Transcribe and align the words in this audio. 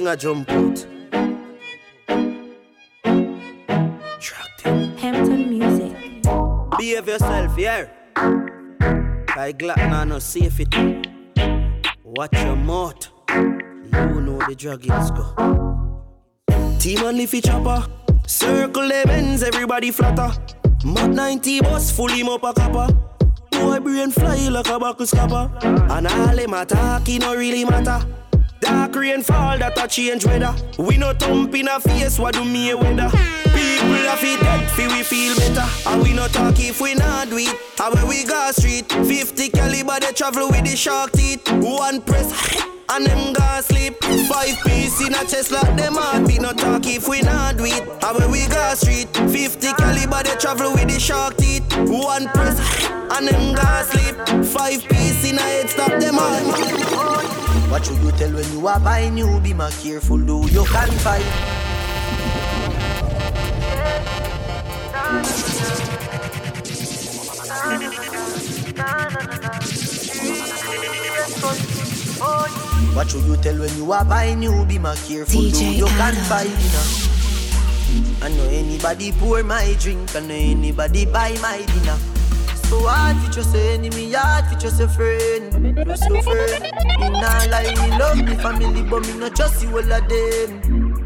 One 0.00 0.06
press 0.06 0.06
squeeze. 0.06 0.06
And 0.06 0.06
everything 0.06 0.06
I 0.06 0.16
jump 0.16 0.50
out. 0.50 0.86
Hampton 4.98 5.50
Music. 5.50 6.22
Behave 6.78 7.08
yourself, 7.08 7.58
yeah. 7.58 7.86
Like 9.36 9.58
Glock 9.58 9.76
now 9.76 10.04
no 10.04 10.18
safety. 10.18 11.02
Watch 12.04 12.34
your 12.34 12.56
mouth. 12.56 13.08
You 13.30 14.20
know 14.20 14.38
the 14.48 14.54
drug 14.56 14.84
is 14.84 15.10
go. 15.10 15.34
Team 16.78 17.02
only 17.04 17.26
fi 17.26 17.40
chopper. 17.40 17.86
Circle 18.26 18.88
the 18.88 19.02
bends, 19.06 19.42
everybody 19.42 19.90
flatter. 19.90 20.30
Mad 20.84 21.14
90 21.14 21.60
bus, 21.60 21.90
full 21.90 22.08
him 22.08 22.28
up 22.28 22.44
a 22.44 22.52
copper. 22.52 22.94
Boy 23.50 23.80
brain 23.80 24.10
fly 24.10 24.48
like 24.48 24.68
a 24.68 24.78
buckle 24.78 25.06
scupper. 25.06 25.50
And 25.62 26.06
all 26.06 26.36
them 26.36 26.54
attack, 26.54 27.08
it 27.08 27.20
no 27.20 27.34
really 27.34 27.64
matter. 27.64 28.06
Dark 28.60 28.94
rain 28.94 29.22
fall, 29.22 29.58
that 29.58 29.82
a 29.82 29.88
change 29.88 30.26
weather. 30.26 30.54
We 30.78 30.98
no 30.98 31.14
thump 31.14 31.54
in 31.54 31.68
a 31.68 31.80
face, 31.80 32.18
what 32.18 32.34
do 32.34 32.44
me 32.44 32.74
weather? 32.74 33.08
People 33.08 34.06
a 34.06 34.16
fi 34.16 34.36
dead, 34.36 34.70
fi 34.70 34.86
we 34.88 35.02
feel 35.02 35.34
better. 35.36 35.66
And 35.88 36.02
we 36.02 36.12
no 36.12 36.28
talk 36.28 36.60
if 36.60 36.80
we 36.80 36.94
not 36.94 37.30
do 37.30 37.38
it. 37.38 37.56
And 37.80 37.94
when 37.94 38.06
we 38.08 38.24
go 38.24 38.50
street, 38.52 38.92
50 38.92 39.48
caliber 39.50 39.98
they 40.00 40.12
travel 40.12 40.48
with 40.48 40.64
the 40.64 40.76
shark 40.76 41.12
teeth. 41.12 41.50
One 41.52 42.02
press, 42.02 42.30
and 42.90 43.06
them 43.06 43.32
go 43.32 43.60
sleep. 43.62 43.96
Five 44.28 44.56
piece 44.66 45.00
in 45.00 45.14
a 45.14 45.24
chest 45.24 45.52
like 45.52 45.76
them 45.76 45.94
heart 45.94 46.28
beat. 46.28 46.42
No 46.42 46.52
talk 46.52 46.86
if 46.86 47.08
we 47.08 47.22
not 47.22 47.56
do 47.56 47.64
it. 47.64 47.80
And 47.80 48.18
when 48.18 48.30
we 48.30 48.46
go 48.46 48.74
street, 48.74 49.08
50 49.16 49.72
caliber 49.72 50.22
they 50.22 50.36
travel 50.36 50.74
with 50.74 50.88
the 50.88 51.00
shark 51.00 51.38
teeth. 51.38 51.64
One 51.88 52.28
press, 52.28 52.60
and 53.16 53.26
them 53.26 53.54
go 53.54 53.82
sleep. 53.88 54.44
Five 54.44 54.84
piece 54.86 55.30
in 55.30 55.38
a 55.38 55.40
head 55.40 55.70
stop 55.70 55.98
them 55.98 56.16
heart. 56.18 57.49
What 57.70 57.86
should 57.86 58.02
you 58.02 58.10
tell 58.12 58.32
when 58.32 58.50
you 58.52 58.66
are 58.66 58.80
buying 58.80 59.14
new? 59.14 59.38
Be 59.40 59.54
more 59.54 59.70
careful, 59.70 60.18
though 60.18 60.44
you 60.46 60.64
can 60.64 60.90
fight. 61.06 61.22
What 72.92 73.08
should 73.08 73.24
you 73.24 73.36
tell 73.36 73.56
when 73.56 73.76
you 73.76 73.92
are 73.92 74.04
buying 74.04 74.40
new? 74.40 74.64
Be 74.66 74.78
more 74.78 74.94
careful, 75.06 75.40
DJ 75.40 75.78
though 75.78 75.86
you 75.86 75.86
fight. 76.26 76.50
You 76.50 76.70
know. 76.74 78.26
I 78.26 78.28
know 78.30 78.48
anybody 78.50 79.12
pour 79.12 79.44
my 79.44 79.76
drink, 79.78 80.14
I 80.16 80.20
know 80.20 80.34
anybody 80.34 81.06
buy 81.06 81.38
my 81.40 81.64
dinner. 81.64 82.19
So 82.70 82.78
hard 82.86 83.16
for 83.16 83.32
just 83.32 83.52
a 83.56 83.60
enemy, 83.72 84.12
hard 84.12 84.46
for 84.46 84.56
just 84.56 84.80
a 84.80 84.86
friend. 84.86 85.74
Just 85.84 86.08
a 86.08 86.22
friend. 86.22 86.62
Me 87.00 87.08
nah 87.10 87.44
lie, 87.50 87.74
me 87.74 87.98
love 87.98 88.18
me 88.18 88.36
family, 88.36 88.82
but 88.84 89.04
me 89.08 89.14
not 89.18 89.34
trust 89.34 89.64
you 89.64 89.70
all 89.70 89.92
of 89.92 90.08
them. 90.08 90.96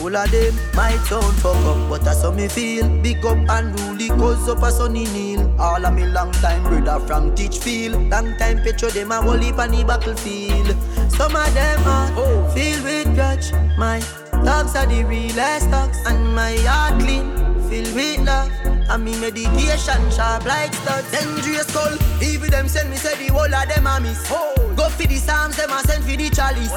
All 0.00 0.16
of 0.16 0.30
them 0.30 0.54
might 0.74 0.96
sound 1.04 1.36
fuck 1.36 1.56
up, 1.66 1.90
but 1.90 2.04
that's 2.04 2.22
how 2.22 2.30
me 2.30 2.48
feel. 2.48 2.88
Big 3.02 3.22
up 3.24 3.36
and 3.36 3.78
rule 3.80 4.18
cause 4.18 4.48
up 4.48 4.62
a 4.62 4.70
sunny 4.70 5.04
kneel. 5.04 5.54
All 5.60 5.84
of 5.84 5.92
me 5.94 6.06
long 6.06 6.32
time 6.32 6.62
brother 6.62 6.98
from 7.06 7.34
Teachfield. 7.34 8.10
Long 8.10 8.36
time 8.38 8.62
picture 8.62 8.90
them 8.90 9.12
a 9.12 9.20
whole 9.20 9.36
heap 9.36 9.58
on 9.58 9.72
the 9.72 9.84
battlefield. 9.84 10.74
Some 11.12 11.36
of 11.36 11.52
them 11.52 11.86
are 11.86 12.50
filled 12.52 12.82
with 12.82 13.14
grudge. 13.14 13.52
My 13.76 14.00
dogs 14.42 14.74
are 14.74 14.86
the 14.86 15.04
realest 15.04 15.70
dogs, 15.70 15.98
and 16.06 16.34
my 16.34 16.56
heart 16.62 16.98
clean, 17.00 17.53
filled 17.68 17.94
with 17.94 18.20
love. 18.26 18.50
And 18.88 19.04
me 19.04 19.18
meditation 19.18 20.10
sharp 20.10 20.44
like 20.44 20.74
studs. 20.74 21.10
Dangerous 21.10 21.66
skull, 21.66 21.96
even 22.22 22.50
them 22.50 22.68
send 22.68 22.90
me 22.90 22.96
say 22.96 23.16
the 23.16 23.32
whole 23.32 23.52
of 23.52 23.68
them 23.68 23.86
a 23.86 24.00
miss. 24.00 24.28
Go 24.76 24.88
for 24.88 25.06
the 25.06 25.16
psalms, 25.16 25.56
them 25.56 25.70
a 25.70 25.80
send 25.80 26.04
for 26.04 26.16
the 26.16 26.28
chalice. 26.30 26.72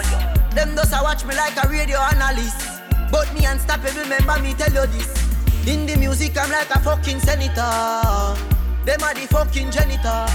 Them 0.55 0.75
does 0.75 0.93
a 0.93 1.03
watch 1.03 1.25
me 1.25 1.35
like 1.35 1.57
a 1.63 1.67
radio 1.67 1.99
analyst. 1.99 2.57
But 3.11 3.31
me 3.33 3.45
unstoppable, 3.45 4.01
remember 4.01 4.39
me 4.41 4.53
tell 4.53 4.71
you 4.71 4.87
this. 4.87 5.11
In 5.67 5.85
the 5.85 5.97
music, 5.97 6.37
I'm 6.37 6.49
like 6.49 6.69
a 6.71 6.79
fucking 6.79 7.19
senator. 7.19 8.35
Them 8.85 9.03
are 9.03 9.13
the 9.13 9.27
fucking 9.29 9.71
janitor. 9.71 10.25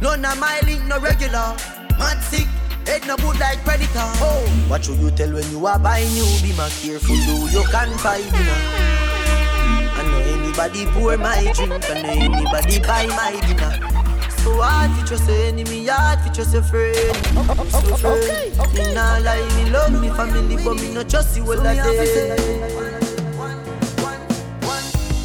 None 0.00 0.24
of 0.24 0.38
my 0.40 0.60
link 0.66 0.84
no 0.86 0.98
regular. 0.98 1.54
Mad 1.98 2.20
sick, 2.22 2.48
head 2.86 3.06
no 3.06 3.16
good 3.16 3.38
like 3.38 3.62
predator. 3.62 4.10
Oh, 4.18 4.44
what 4.66 4.84
should 4.84 4.98
you 4.98 5.12
tell 5.12 5.32
when 5.32 5.48
you 5.50 5.64
are 5.64 5.78
buying 5.78 6.10
you? 6.10 6.26
Be 6.42 6.52
more 6.56 6.68
careful, 6.68 7.14
do 7.14 7.48
you 7.56 7.62
can. 7.70 7.88
I 8.04 8.20
know 8.32 9.11
anybody 10.52 10.86
pour 10.92 11.16
my 11.16 11.52
drink, 11.54 11.70
know 11.70 12.10
anybody 12.10 12.78
buy 12.80 13.06
my 13.06 13.32
dinner. 13.46 13.72
So 14.38 14.60
hard 14.60 14.90
for 14.98 15.06
just 15.06 15.28
a 15.28 15.46
enemy, 15.46 15.86
hard 15.86 16.20
for 16.20 16.32
just 16.32 16.54
a 16.54 16.62
friend. 16.62 17.16
So 17.70 17.96
friend. 17.96 18.74
Me 18.74 18.94
nah 18.94 19.18
lie, 19.18 19.48
me 19.56 19.70
love 19.70 19.92
me 20.00 20.08
family, 20.10 20.56
but 20.62 20.74
me 20.74 20.92
not 20.92 21.08
trust 21.08 21.36
you 21.36 21.44
all 21.44 21.52
of 21.52 21.62
them. 21.62 21.74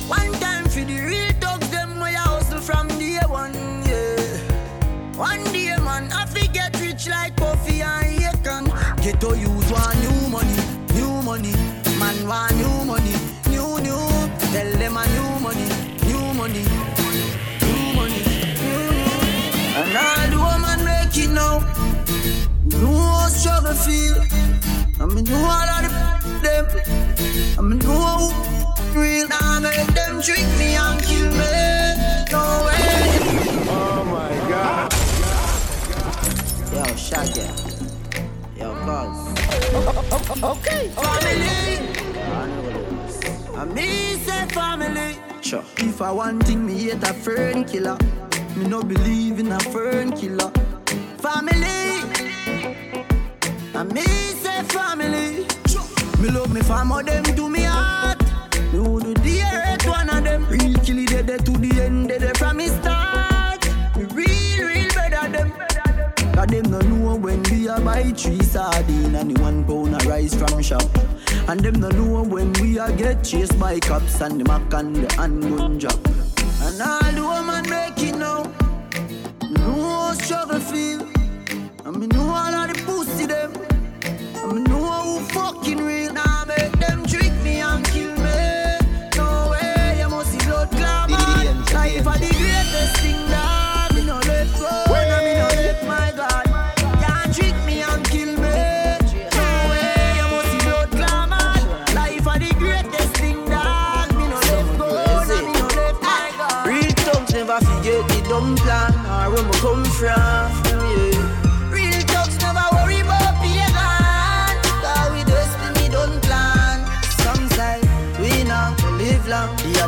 One 0.07 0.31
time 0.39 0.66
for 0.66 0.85
the 0.85 1.01
real 1.05 1.33
dogs, 1.39 1.69
them 1.71 1.99
way 1.99 2.16
I 2.16 2.19
hustle 2.19 2.61
from 2.61 2.87
day 2.87 3.19
one, 3.27 3.53
yeah. 3.85 5.17
One 5.17 5.43
day, 5.45 5.75
man, 5.77 6.11
I 6.13 6.25
forget 6.25 6.79
rich 6.79 7.07
like 7.09 7.35
Puffy 7.35 7.81
and 7.81 8.19
Akon. 8.21 9.03
Get 9.03 9.19
to 9.21 9.35
use 9.37 9.71
one 9.71 10.16
Know 22.81 22.93
how 22.93 23.27
struggle 23.29 23.73
feel. 23.73 24.15
I 24.99 25.05
mean, 25.05 25.23
know 25.25 25.35
all 25.35 25.69
of 25.69 25.81
the 25.83 25.89
them. 26.43 26.65
I 27.57 27.61
mean, 27.61 27.79
know 27.79 28.29
who 28.93 28.99
real. 28.99 29.27
Now 29.27 29.59
make 29.59 29.88
them 29.93 30.21
trick 30.21 30.45
me 30.59 30.75
and 30.75 31.01
kill 31.01 31.31
me. 31.31 31.53
No 32.31 32.43
way. 32.66 33.17
Oh 33.69 34.05
my 34.05 34.33
god. 34.49 34.93
Yo, 36.73 36.83
Shaggy. 36.95 37.47
Yo, 38.59 38.73
cuz. 38.85 39.17
Okay. 40.43 40.89
Family. 40.89 41.77
I 43.55 43.66
me 43.66 44.17
say 44.17 44.45
family. 44.49 45.16
Sure. 45.41 45.63
If 45.77 46.01
I 46.01 46.11
want 46.11 46.43
thing, 46.45 46.66
me 46.66 46.73
hate 46.73 47.03
a 47.03 47.13
fern 47.13 47.66
killer. 47.66 47.97
Me 48.55 48.67
no 48.67 48.83
believe 48.83 49.39
in 49.39 49.51
a 49.51 49.59
fern 49.59 50.11
killer. 50.11 50.51
Family. 51.17 52.16
I 53.77 53.83
me 53.83 54.01
say 54.01 54.63
family. 54.63 55.45
Me 56.19 56.31
love 56.31 56.51
me 56.51 56.61
family, 56.61 57.03
them 57.03 57.23
to 57.23 57.47
me 57.47 57.61
heart. 57.61 58.19
Me 58.73 58.79
would 58.79 59.03
do 59.03 59.13
the 59.13 59.43
earth 59.43 59.85
one 59.85 60.09
of 60.09 60.23
them. 60.23 60.47
Real 60.47 60.73
kill 60.79 60.97
it 60.97 61.27
dead 61.27 61.45
to 61.45 61.51
the 61.51 61.83
end, 61.83 62.09
dead 62.09 62.35
from 62.39 62.57
me 62.57 62.69
start. 62.69 63.63
Me 63.95 64.05
real, 64.05 64.66
real 64.66 64.89
better 64.95 65.29
them. 65.29 65.51
Cause 66.33 66.47
them 66.47 66.71
no 66.71 66.79
know 66.79 67.17
when 67.17 67.43
we 67.51 67.67
a 67.67 67.79
buy 67.79 68.11
three 68.13 68.41
sardine 68.41 69.13
and 69.13 69.37
one 69.37 69.63
pound 69.63 69.93
a 69.93 70.09
rice 70.09 70.33
from 70.33 70.59
shop. 70.63 70.89
And 71.47 71.59
them 71.59 71.79
no 71.79 71.89
know 71.89 72.23
when 72.23 72.53
we 72.53 72.79
a 72.79 72.91
get 72.91 73.23
chased 73.23 73.59
by 73.59 73.79
cops 73.79 74.21
and 74.21 74.41
the 74.41 74.45
mac 74.45 74.73
and 74.73 74.95
the 74.95 75.13
handgun 75.13 75.77
drop. 75.77 76.03
And 76.63 76.81
all 76.81 77.11
the 77.11 77.21
woman 77.21 77.69
make 77.69 78.01
it 78.01 78.17
now. 78.17 78.51
How 79.55 80.13
struggle 80.13 80.59
feel. 80.61 81.16
And 81.87 82.01
me 82.01 82.07
know 82.07 82.19
all 82.19 82.53
of 82.53 82.67
the 82.67 82.83
pussy 82.83 83.25
them. 83.28 83.53
And 84.43 84.55
me 84.55 84.61
know 84.63 85.19
who 85.19 85.25
fucking 85.28 85.78
real. 85.78 86.11
Now 86.11 86.43
make 86.45 86.73
them 86.73 86.77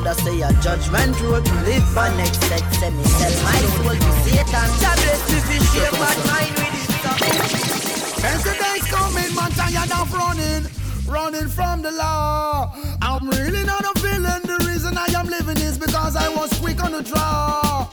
The 0.09 0.15
say 0.15 0.41
a 0.41 0.51
judgment 0.53 1.21
road 1.21 1.45
to 1.45 1.53
live 1.69 1.87
for. 1.89 2.09
Next 2.17 2.41
set 2.45 2.65
say 2.73 2.89
me 2.89 3.03
sell 3.03 3.43
my 3.45 3.59
soul 3.77 3.93
to 3.93 4.11
Satan. 4.25 4.69
God 4.81 4.97
bless 5.05 5.21
me 5.29 5.37
for 5.45 5.65
share 5.69 5.91
my 5.91 6.15
mind 6.25 6.55
with 6.57 6.81
it. 6.81 8.17
Fancy 8.17 8.53
days 8.57 8.85
coming, 8.89 9.35
man, 9.35 9.51
tired 9.51 9.91
of 9.91 10.11
running, 10.11 10.65
running 11.05 11.47
from 11.47 11.83
the 11.83 11.91
law. 11.91 12.73
I'm 13.03 13.29
really 13.29 13.63
not 13.63 13.85
a 13.85 13.99
villain. 13.99 14.41
The 14.45 14.65
reason 14.67 14.97
I 14.97 15.05
am 15.15 15.27
living 15.27 15.61
is 15.61 15.77
because 15.77 16.15
I 16.15 16.27
was 16.29 16.57
quick 16.57 16.83
on 16.83 16.93
the 16.93 17.03
draw. 17.03 17.83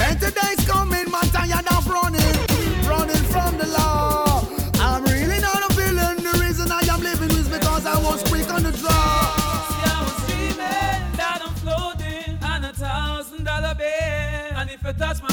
Fancy 0.00 0.30
days 0.30 0.59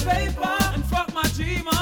paper 0.08 0.58
and 0.74 0.84
fuck 0.86 1.14
my 1.14 1.24
dreamer. 1.36 1.77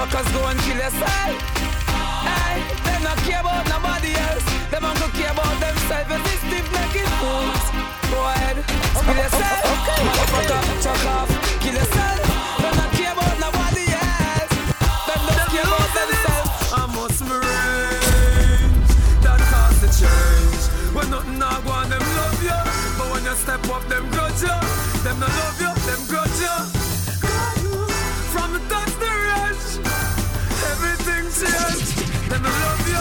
Motherfuckers 0.00 0.32
go 0.32 0.46
and 0.48 0.58
kill 0.60 0.80
us. 0.80 0.96
Hey, 0.96 1.36
hey, 2.24 2.56
they 2.88 3.04
not 3.04 3.18
care 3.28 3.40
about 3.40 3.68
nobody 3.68 4.16
else. 4.16 4.44
Them 4.72 4.88
only 4.88 5.12
care 5.12 5.28
about 5.28 5.52
themselves. 5.60 6.08
And 6.08 6.24
this 6.24 6.40
stiff 6.40 6.64
necked 6.72 7.04
fools, 7.20 7.64
go 8.08 8.24
ahead, 8.32 8.64
kill 8.64 9.12
yourself. 9.12 9.60
Okay, 9.60 10.00
Motherfucker, 10.00 10.56
okay. 10.56 10.80
chuck 10.80 11.04
off, 11.04 11.28
kill 11.60 11.76
yourself. 11.76 12.16
They 12.64 12.72
not 12.80 12.90
care 12.96 13.12
about 13.12 13.36
nobody 13.44 13.84
else. 13.92 14.52
Them 15.04 15.20
don't 15.20 15.48
care 15.52 15.68
about 15.68 15.92
themselves. 15.92 16.48
I 16.72 16.82
must 16.96 17.20
arrange 17.20 18.92
that 19.20 19.40
cause 19.52 19.78
the 19.84 19.90
change. 20.00 20.96
When 20.96 21.10
nothing 21.12 21.42
I 21.44 21.60
want, 21.68 21.92
them 21.92 22.00
love 22.00 22.40
you. 22.40 22.60
But 22.96 23.06
when 23.12 23.22
you 23.28 23.36
step 23.36 23.68
up, 23.68 23.84
them 23.92 24.08
grudge 24.16 24.40
you. 24.40 24.56
Them 25.04 25.20
not 25.20 25.28
love 25.28 25.60
you, 25.60 25.72
them 25.84 26.00
grudge 26.08 26.40
you. 26.40 26.79
I. 32.42 33.00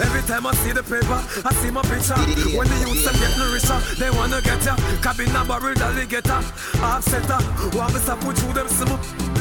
Every 0.00 0.22
time 0.22 0.46
I 0.46 0.54
see 0.54 0.72
the 0.72 0.82
paper, 0.82 1.20
I 1.44 1.52
see 1.60 1.70
my 1.70 1.82
picture. 1.82 2.14
When 2.56 2.68
the 2.68 2.76
youths 2.80 3.06
are 3.06 3.12
getting 3.12 3.52
richer, 3.52 3.78
they 3.98 4.10
wanna 4.10 4.40
get 4.40 4.64
ya. 4.64 4.74
Cabin 5.02 5.36
a 5.36 5.44
barrel 5.44 5.78
alligator, 5.82 6.40
half 6.80 7.04
setter. 7.04 7.38
Want 7.76 7.94
me 7.94 8.00
to 8.00 8.16
put 8.16 8.38
through 8.38 8.54
them 8.54 8.68
smoke 8.68 9.00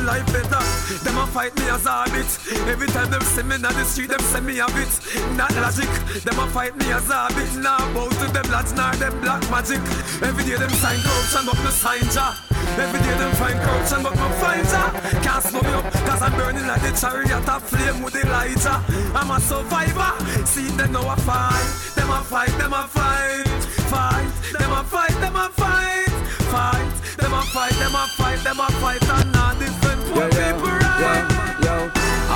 life 0.09 0.25
better. 0.33 0.63
Them 1.05 1.17
a 1.21 1.25
fight 1.27 1.53
me 1.57 1.69
as 1.69 1.85
a 1.85 1.95
bit. 2.09 2.29
Every 2.65 2.87
time 2.87 3.09
them 3.11 3.21
see 3.21 3.43
me 3.43 3.55
on 3.55 3.73
the 3.77 3.85
street, 3.85 4.09
them 4.09 4.23
send 4.31 4.45
me 4.45 4.57
a 4.57 4.65
bit. 4.73 4.89
Not 5.37 5.53
logic. 5.61 5.91
Them 6.25 6.39
a 6.41 6.45
fight 6.49 6.75
me 6.77 6.89
as 6.91 7.09
a 7.13 7.29
bit. 7.37 7.51
Now 7.61 7.77
nah, 7.77 7.93
bow 7.93 8.09
to 8.09 8.25
them 8.33 8.47
lads, 8.49 8.73
now 8.73 8.91
them 8.97 9.13
black 9.21 9.43
magic. 9.53 9.81
Every 10.25 10.43
day 10.43 10.57
them 10.57 10.73
sign 10.81 10.99
corruption, 11.05 11.43
but 11.45 11.57
me 11.61 11.71
sign 11.71 12.05
Jah. 12.09 12.33
Every 12.81 12.99
day 13.05 13.15
them 13.21 13.33
find 13.37 13.57
corruption, 13.61 14.01
but 14.01 14.15
me 14.17 14.27
find 14.41 14.65
Jah. 14.73 14.89
Can't 15.21 15.43
slow 15.45 15.61
me 15.61 15.73
up, 15.77 15.85
cause 16.07 16.21
I'm 16.25 16.33
burning 16.33 16.65
like 16.65 16.81
the 16.81 16.91
chariot 16.97 17.47
of 17.47 17.61
flame 17.69 18.01
with 18.01 18.13
the 18.17 18.25
lighter. 18.33 18.77
I'm 19.13 19.29
a 19.29 19.37
survivor. 19.39 20.11
See 20.45 20.69
them 20.73 20.91
now 20.93 21.13
a 21.13 21.17
fight. 21.21 21.69
Them 21.95 22.09
a 22.09 22.19
fight, 22.25 22.53
them 22.57 22.73
a 22.73 22.83
fight. 22.89 23.45
Fight, 23.93 24.31
them 24.57 24.71
a 24.73 24.83
fight, 24.83 25.15
them 25.21 25.35
a 25.35 25.49
fight 25.49 26.08
fight, 26.49 26.93
them 27.17 27.33
a 27.33 27.41
fight, 27.53 27.75
them 27.77 27.95
a 27.95 28.03
fight, 28.17 28.39
them 28.43 28.59
a 28.59 28.67
fight, 28.81 29.03
and 29.09 29.31
now 29.31 29.53
this 29.53 29.69
different 29.69 30.01
what 30.15 30.33
yeah, 30.33 30.39
yeah, 30.39 30.53
people 30.53 30.73
right. 30.81 31.25
Yeah, 31.63 31.65
yo, 31.65 31.75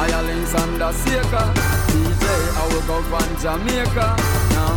Ireland's 0.06 0.54
undertaker, 0.54 1.48
DJ, 1.92 2.26
I 2.60 2.64
will 2.72 2.86
go 2.88 2.98
from 3.10 3.30
Jamaica. 3.42 4.08
Now, 4.54 4.74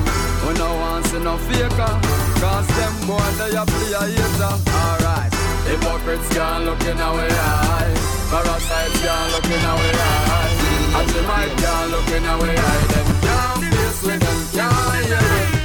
we 0.47 0.53
no 0.57 0.69
want 0.81 1.07
see 1.07 1.21
no 1.21 1.37
faker, 1.49 1.95
cause 2.41 2.69
them 2.79 2.95
boys 3.07 3.37
they 3.39 3.57
a 3.57 3.65
play 3.65 3.93
a 3.93 4.03
hater. 4.09 4.55
Alright, 4.73 5.33
hypocrites 5.69 6.29
can't 6.33 6.65
look 6.65 6.83
in 6.89 6.99
our 6.99 7.21
eye, 7.21 7.93
parasites 8.31 8.99
can't 9.05 9.29
look 9.33 9.49
in 9.53 9.65
our 9.73 9.87
eyes. 10.11 10.67
and 10.97 11.09
they 11.13 11.25
can't 11.61 11.91
look 11.91 12.09
in 12.17 12.25
our 12.25 12.43
eyes, 12.43 12.89
Them 12.93 13.09
can't 13.27 13.61
be 13.61 13.83
with 14.07 14.21
them, 14.21 14.39
can't 14.57 15.07
hear 15.07 15.56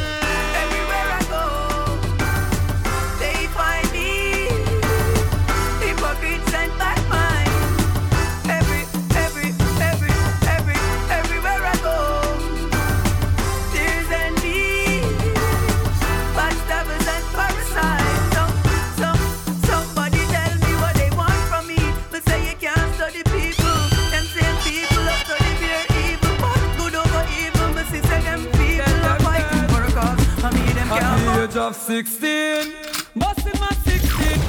16, 31.92 32.74
busting 33.18 33.60
my 33.60 33.70
16. 33.84 34.40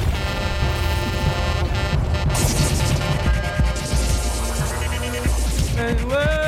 Anyway, 5.76 6.38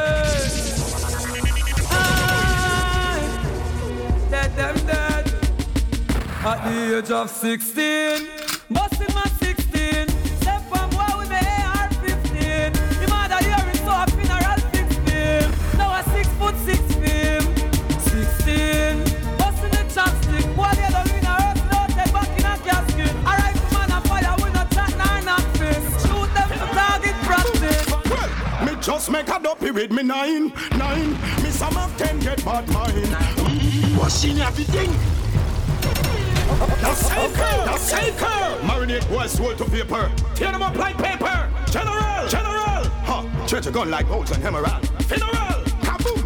I 1.90 1.98
dead 4.30 4.50
them 4.54 4.76
dead 4.86 5.24
at 6.44 6.58
the 6.64 6.98
age 6.98 7.10
of 7.10 7.28
16, 7.28 7.83
like 43.94 44.06
holes 44.06 44.30
and 44.32 44.44
emerald. 44.44 44.82
Funeral, 45.06 45.62
kaboom. 45.86 46.20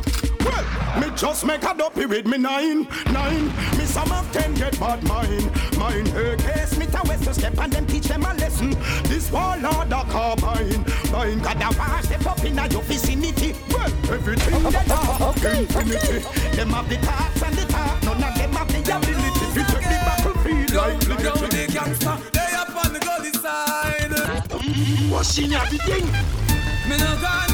Well, 0.47 1.01
me 1.01 1.15
just 1.15 1.45
make 1.45 1.63
a 1.65 1.75
dopey 1.77 2.07
with 2.07 2.27
me 2.27 2.39
nine, 2.39 2.89
nine. 3.13 3.47
Me 3.77 3.85
some 3.85 4.11
of 4.11 4.25
ten 4.33 4.55
get 4.55 4.81
bad 4.81 5.03
mind, 5.05 5.51
mine. 5.77 6.07
Her 6.17 6.35
case, 6.37 6.79
me 6.79 6.87
to 6.87 7.03
west 7.07 7.25
to 7.25 7.35
step 7.35 7.59
and 7.59 7.71
them 7.71 7.87
teach 7.87 8.09
them 8.09 8.25
a 8.25 8.33
lesson. 8.41 8.71
This 9.11 9.31
wall 9.31 9.61
order 9.67 10.05
carbine, 10.09 10.83
mine. 11.13 11.41
Got 11.41 11.59
the 11.59 11.77
wash 11.79 12.05
step 12.05 12.25
up 12.25 12.43
in 12.43 12.59
a 12.59 12.67
your 12.69 12.81
vicinity. 12.85 13.55
Well, 13.71 13.93
everything 14.17 14.63
they 14.63 14.85
have 14.89 15.45
infinity. 15.45 16.19
Them 16.57 16.71
have 16.71 16.89
the 16.89 16.97
talks 16.97 17.43
and 17.43 17.55
the 17.55 17.67
talk, 17.67 18.03
none 18.03 18.25
of 18.25 18.35
them 18.35 18.53
have 18.53 18.69
the 18.73 18.81
ability 18.97 19.47
to 19.57 19.63
take 19.73 19.85
the 19.93 19.99
battlefield 20.09 20.71
Yo, 20.71 20.81
like 20.81 21.09
look 21.09 21.19
down 21.19 21.35
lightning. 21.43 21.67
the 21.67 21.73
gangster, 21.75 22.17
they 22.33 22.51
up 22.57 22.75
on 22.83 22.95
the 22.95 23.01
gully 23.01 23.33
side. 23.45 25.13
Washing 25.13 25.53
everything. 25.53 26.07
Me 26.89 26.97
no 26.97 27.19
gone 27.21 27.48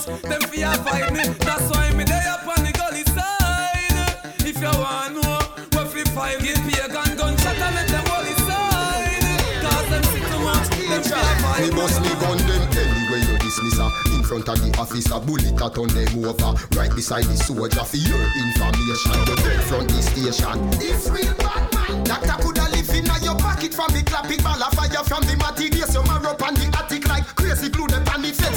see 0.00 0.10
too 0.10 0.12
much, 0.12 0.22
them 0.22 0.40
fear 0.50 0.72
fight 0.84 1.12
me. 1.12 1.22
That's 1.40 1.70
why 1.70 1.90
me 1.92 2.04
they 2.04 2.24
up 2.28 2.46
on 2.46 2.64
the 2.64 2.72
gully 2.72 3.04
side. 3.04 4.44
If 4.46 4.60
you 4.60 4.72
want 4.80 5.14
know 5.14 5.38
where 5.72 5.86
fi 5.86 6.04
find 6.10 6.42
me, 6.42 6.52
give 6.54 6.92
gun 6.92 7.16
gunshot 7.16 7.56
and 7.56 7.74
make 7.74 7.88
them 7.88 8.04
hold 8.06 8.26
the 8.26 8.34
side. 8.48 9.24
Cause 9.62 9.88
them 9.90 10.04
see 10.04 10.24
too 10.24 10.40
much, 10.40 10.68
them 10.70 11.02
fear 11.02 11.34
fight 11.42 11.60
Me 11.60 11.68
me. 11.68 11.76
bust 11.76 12.00
me 12.02 12.12
gun 12.20 12.38
them 12.38 12.62
anyway 12.72 13.20
you 13.28 13.38
dismiss 13.38 13.78
her 13.78 13.90
In 14.14 14.22
front 14.22 14.48
of 14.48 14.58
the 14.60 14.70
officer, 14.78 15.20
bullet 15.20 15.52
a 15.60 15.66
turn 15.70 15.90
them 15.92 16.24
over 16.24 16.52
Right 16.76 16.92
beside 16.94 17.24
the 17.24 17.36
soldier 17.36 17.84
for 17.84 18.00
your 18.00 18.24
information 18.40 19.12
The 19.28 19.34
dead 19.44 19.60
front 19.68 19.88
the 19.90 20.00
station 20.02 20.58
This 20.80 21.08
real 21.10 21.34
bad 21.36 21.68
man 21.74 22.04
Doctor 22.04 22.36
coulda 22.42 22.64
live 22.72 22.88
in 22.90 23.04
your 23.22 23.36
pocket 23.36 23.74
from 23.74 23.92
the 23.92 24.02
clap 24.02 24.30
it 24.30 24.42
ball 24.42 24.60
a 24.60 24.68
fire 24.72 25.04
from 25.04 25.22
the 25.28 25.36
materials 25.36 25.94
You 25.94 26.02
mark 26.04 26.24
up 26.24 26.42
on 26.42 26.54
the 26.54 26.66
attic 26.78 27.08
like 27.08 27.26
crazy 27.36 27.68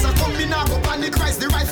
I 0.02 0.12
come 0.14 0.34
in 0.40 0.50
now 0.50 0.64
go 0.66 0.78
panic 0.80 1.14
rise 1.16 1.38
the 1.38 1.48
rifle 1.48 1.63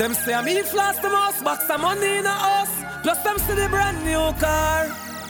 Them 0.00 0.14
say 0.14 0.32
I'm 0.32 0.48
in 0.48 0.64
floss 0.64 0.98
the 0.98 1.10
most 1.10 1.44
box 1.44 1.66
some 1.66 1.82
money 1.82 2.16
in 2.16 2.24
a 2.24 2.30
house. 2.30 2.72
Plus 3.02 3.22
them 3.22 3.36
see 3.36 3.52
the 3.52 3.68
brand 3.68 4.02
new 4.02 4.32
car. 4.40 4.88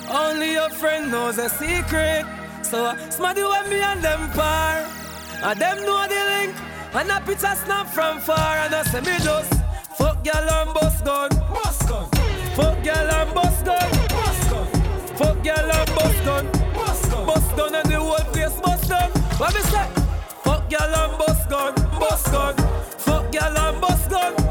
Only 0.09 0.53
your 0.53 0.71
friend 0.71 1.11
knows 1.11 1.39
a 1.39 1.49
secret. 1.49 2.25
So 2.63 2.85
uh, 2.85 3.11
smarty 3.11 3.43
when 3.43 3.69
me 3.69 3.81
and 3.81 4.01
them 4.01 4.31
par. 4.31 4.87
And 5.43 5.61
them 5.61 5.77
know 5.85 6.07
the 6.07 6.23
link. 6.31 6.55
And 6.95 7.11
a 7.11 7.21
picture 7.27 7.53
snap 7.65 7.89
from 7.89 8.21
far. 8.21 8.59
And 8.59 8.73
I 8.73 8.85
say 8.85 9.01
me 9.01 9.19
just 9.19 9.53
fuck 9.99 10.23
girl 10.23 10.49
and 10.49 10.73
bust 10.73 11.05
gun. 11.05 11.31
Bust 11.53 11.89
gun. 11.89 12.09
Fuck 12.55 12.85
girl 12.85 13.11
and 13.11 13.35
bust 13.35 13.65
gun. 13.65 13.91
Bust 14.15 14.51
gun. 14.51 14.67
Fuck 15.19 15.43
girl 15.43 15.73
and 15.73 15.95
bust 15.97 16.25
gun. 16.25 16.47
Bust 16.75 17.11
gun. 17.11 17.27
Bust 17.27 17.57
gun 17.57 17.75
and 17.75 17.91
the 17.91 17.99
whole 17.99 18.25
place 18.33 18.61
bust 18.61 18.89
down. 18.89 19.11
What 19.37 19.53
me 19.53 19.63
say? 19.63 19.87
Fuck 20.45 20.71
girl 20.71 20.95
and 20.95 21.19
bust 21.19 21.51
gun. 21.51 21.75
Bust 21.99 22.27
gun. 22.31 22.55
Fuck 22.99 23.33
girl 23.33 23.59
and 23.59 23.81
bust 23.81 24.09
gun. 24.09 24.50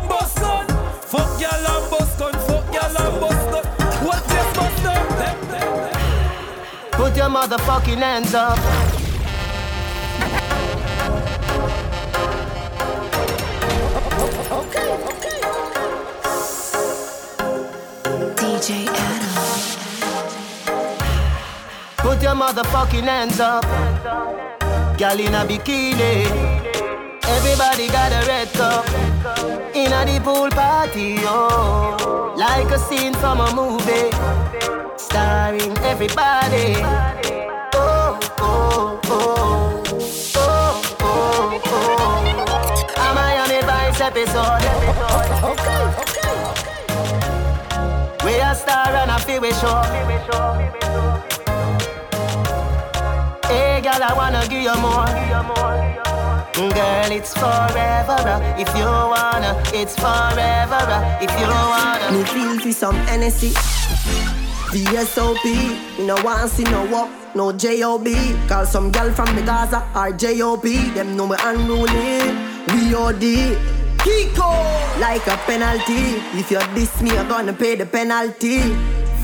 Bust 1.40 1.48
gun. 1.48 1.48
Fuck 1.48 1.48
girl 1.48 1.68
and 1.68 1.90
bust 1.90 2.20
gun. 2.20 2.34
Fuck 2.48 2.66
girl 2.74 2.98
and 2.98 3.20
bust 3.22 3.46
gun. 3.52 3.66
What 4.06 4.24
place 4.24 4.52
bust 4.58 4.84
down? 4.84 5.08
Them 5.18 5.40
your 7.20 7.30
motherfucking 7.30 7.98
hands 7.98 8.34
up. 8.34 8.58
Okay, 14.52 14.88
okay, 15.10 15.42
DJ 18.36 18.88
Adam. 18.88 19.36
Put 21.98 22.22
your 22.22 22.36
motherfucking 22.36 23.04
hands 23.04 23.40
up. 23.40 23.64
Girl 24.98 25.20
in 25.20 25.36
a 25.36 25.46
bikini. 25.46 26.79
Everybody 27.38 27.88
got 27.88 28.12
a 28.12 28.26
red 28.28 28.50
cup. 28.54 28.86
In 29.76 29.94
a 29.94 30.04
the 30.06 30.20
pool 30.24 30.50
party, 30.50 31.18
oh. 31.20 32.34
Like 32.36 32.72
a 32.72 32.80
scene 32.80 33.14
from 33.14 33.40
a 33.40 33.54
movie. 33.54 34.10
Starring 34.98 35.78
everybody. 35.80 36.76
Oh, 37.76 38.18
oh, 38.40 39.00
oh. 39.06 39.84
Oh, 40.36 40.82
oh, 41.02 41.62
oh. 41.66 42.96
A 42.98 43.14
Miami 43.14 43.62
Vice 43.62 44.02
episode. 44.02 44.64
Okay, 45.52 45.84
okay, 46.02 46.34
okay. 46.34 46.36
We 48.26 48.34
a 48.42 48.56
star 48.56 48.90
and 48.90 49.12
a 49.12 49.20
feel 49.20 49.42
we 49.42 49.52
show. 49.54 49.82
Hey, 53.48 53.82
girl, 53.82 54.04
I 54.04 54.14
wanna 54.16 54.48
give 54.48 54.64
you 54.64 54.76
more. 54.82 56.09
Girl, 56.68 57.12
it's 57.12 57.34
forever. 57.34 58.20
uh, 58.20 58.56
If 58.60 58.68
you 58.76 58.84
wanna, 58.84 59.56
it's 59.74 59.96
forever. 59.96 60.76
uh, 60.76 61.18
If 61.22 61.32
you 61.40 61.48
wanna. 61.48 62.12
Me 62.12 62.24
feel 62.26 62.60
for 62.60 62.72
some 62.74 62.96
NSC. 63.08 63.54
VSOP, 64.72 65.46
me 65.98 66.06
no 66.06 66.16
want 66.24 66.52
see 66.52 66.64
no 66.66 66.86
walk, 66.92 67.10
no 67.34 67.52
JOB. 67.54 68.08
Call 68.48 68.66
some 68.66 68.92
girl 68.92 69.10
from 69.12 69.34
the 69.36 69.42
Gaza 69.42 69.84
or 69.96 70.12
JOB. 70.12 70.66
Them 70.94 71.16
know 71.16 71.28
me 71.28 71.38
unruly. 71.40 72.36
We. 72.74 73.58
Kiko, 74.00 74.52
like 75.00 75.26
a 75.28 75.38
penalty. 75.48 76.22
If 76.40 76.52
you 76.52 76.60
diss 76.76 77.02
me, 77.02 77.12
you're 77.12 77.28
gonna 77.28 77.54
pay 77.54 77.76
the 77.76 77.86
penalty. 77.86 78.60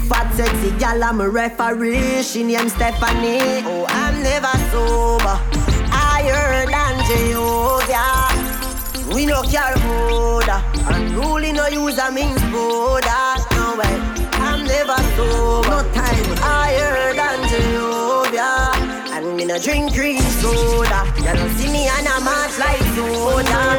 Fat 0.10 0.32
sexy 0.36 0.72
gal, 0.80 1.04
I'm 1.04 1.22
a 1.22 1.30
referee. 1.30 2.24
She 2.24 2.44
named 2.44 2.72
Stephanie. 2.72 3.64
Oh, 3.66 3.86
I'm 3.88 4.22
never 4.24 4.52
sober. 4.72 5.55
Higher 7.06 7.18
than 7.18 7.32
Jehovah. 7.32 9.14
We 9.14 9.26
no 9.26 9.42
care 9.44 9.76
border. 9.78 10.64
Unruly 10.88 11.52
no 11.54 11.68
use 11.68 11.98
a 12.00 12.12
means 12.12 12.42
border. 12.52 13.36
No 13.52 13.76
way. 13.78 13.96
I'm 14.42 14.64
never 14.66 14.98
sober. 15.16 15.70
No 15.70 15.84
time 15.94 16.38
higher 16.38 17.14
than 17.14 17.48
Jehovah. 17.50 18.72
And 19.14 19.38
me 19.38 19.46
no 19.46 19.60
drink 19.60 19.94
green 19.94 20.22
soda. 20.22 21.06
You 21.18 21.34
don't 21.38 21.50
see 21.58 21.72
me 21.72 21.88
on 21.88 22.08
a 22.08 22.20
march 22.22 22.58
like 22.58 22.82
soda. 22.96 23.78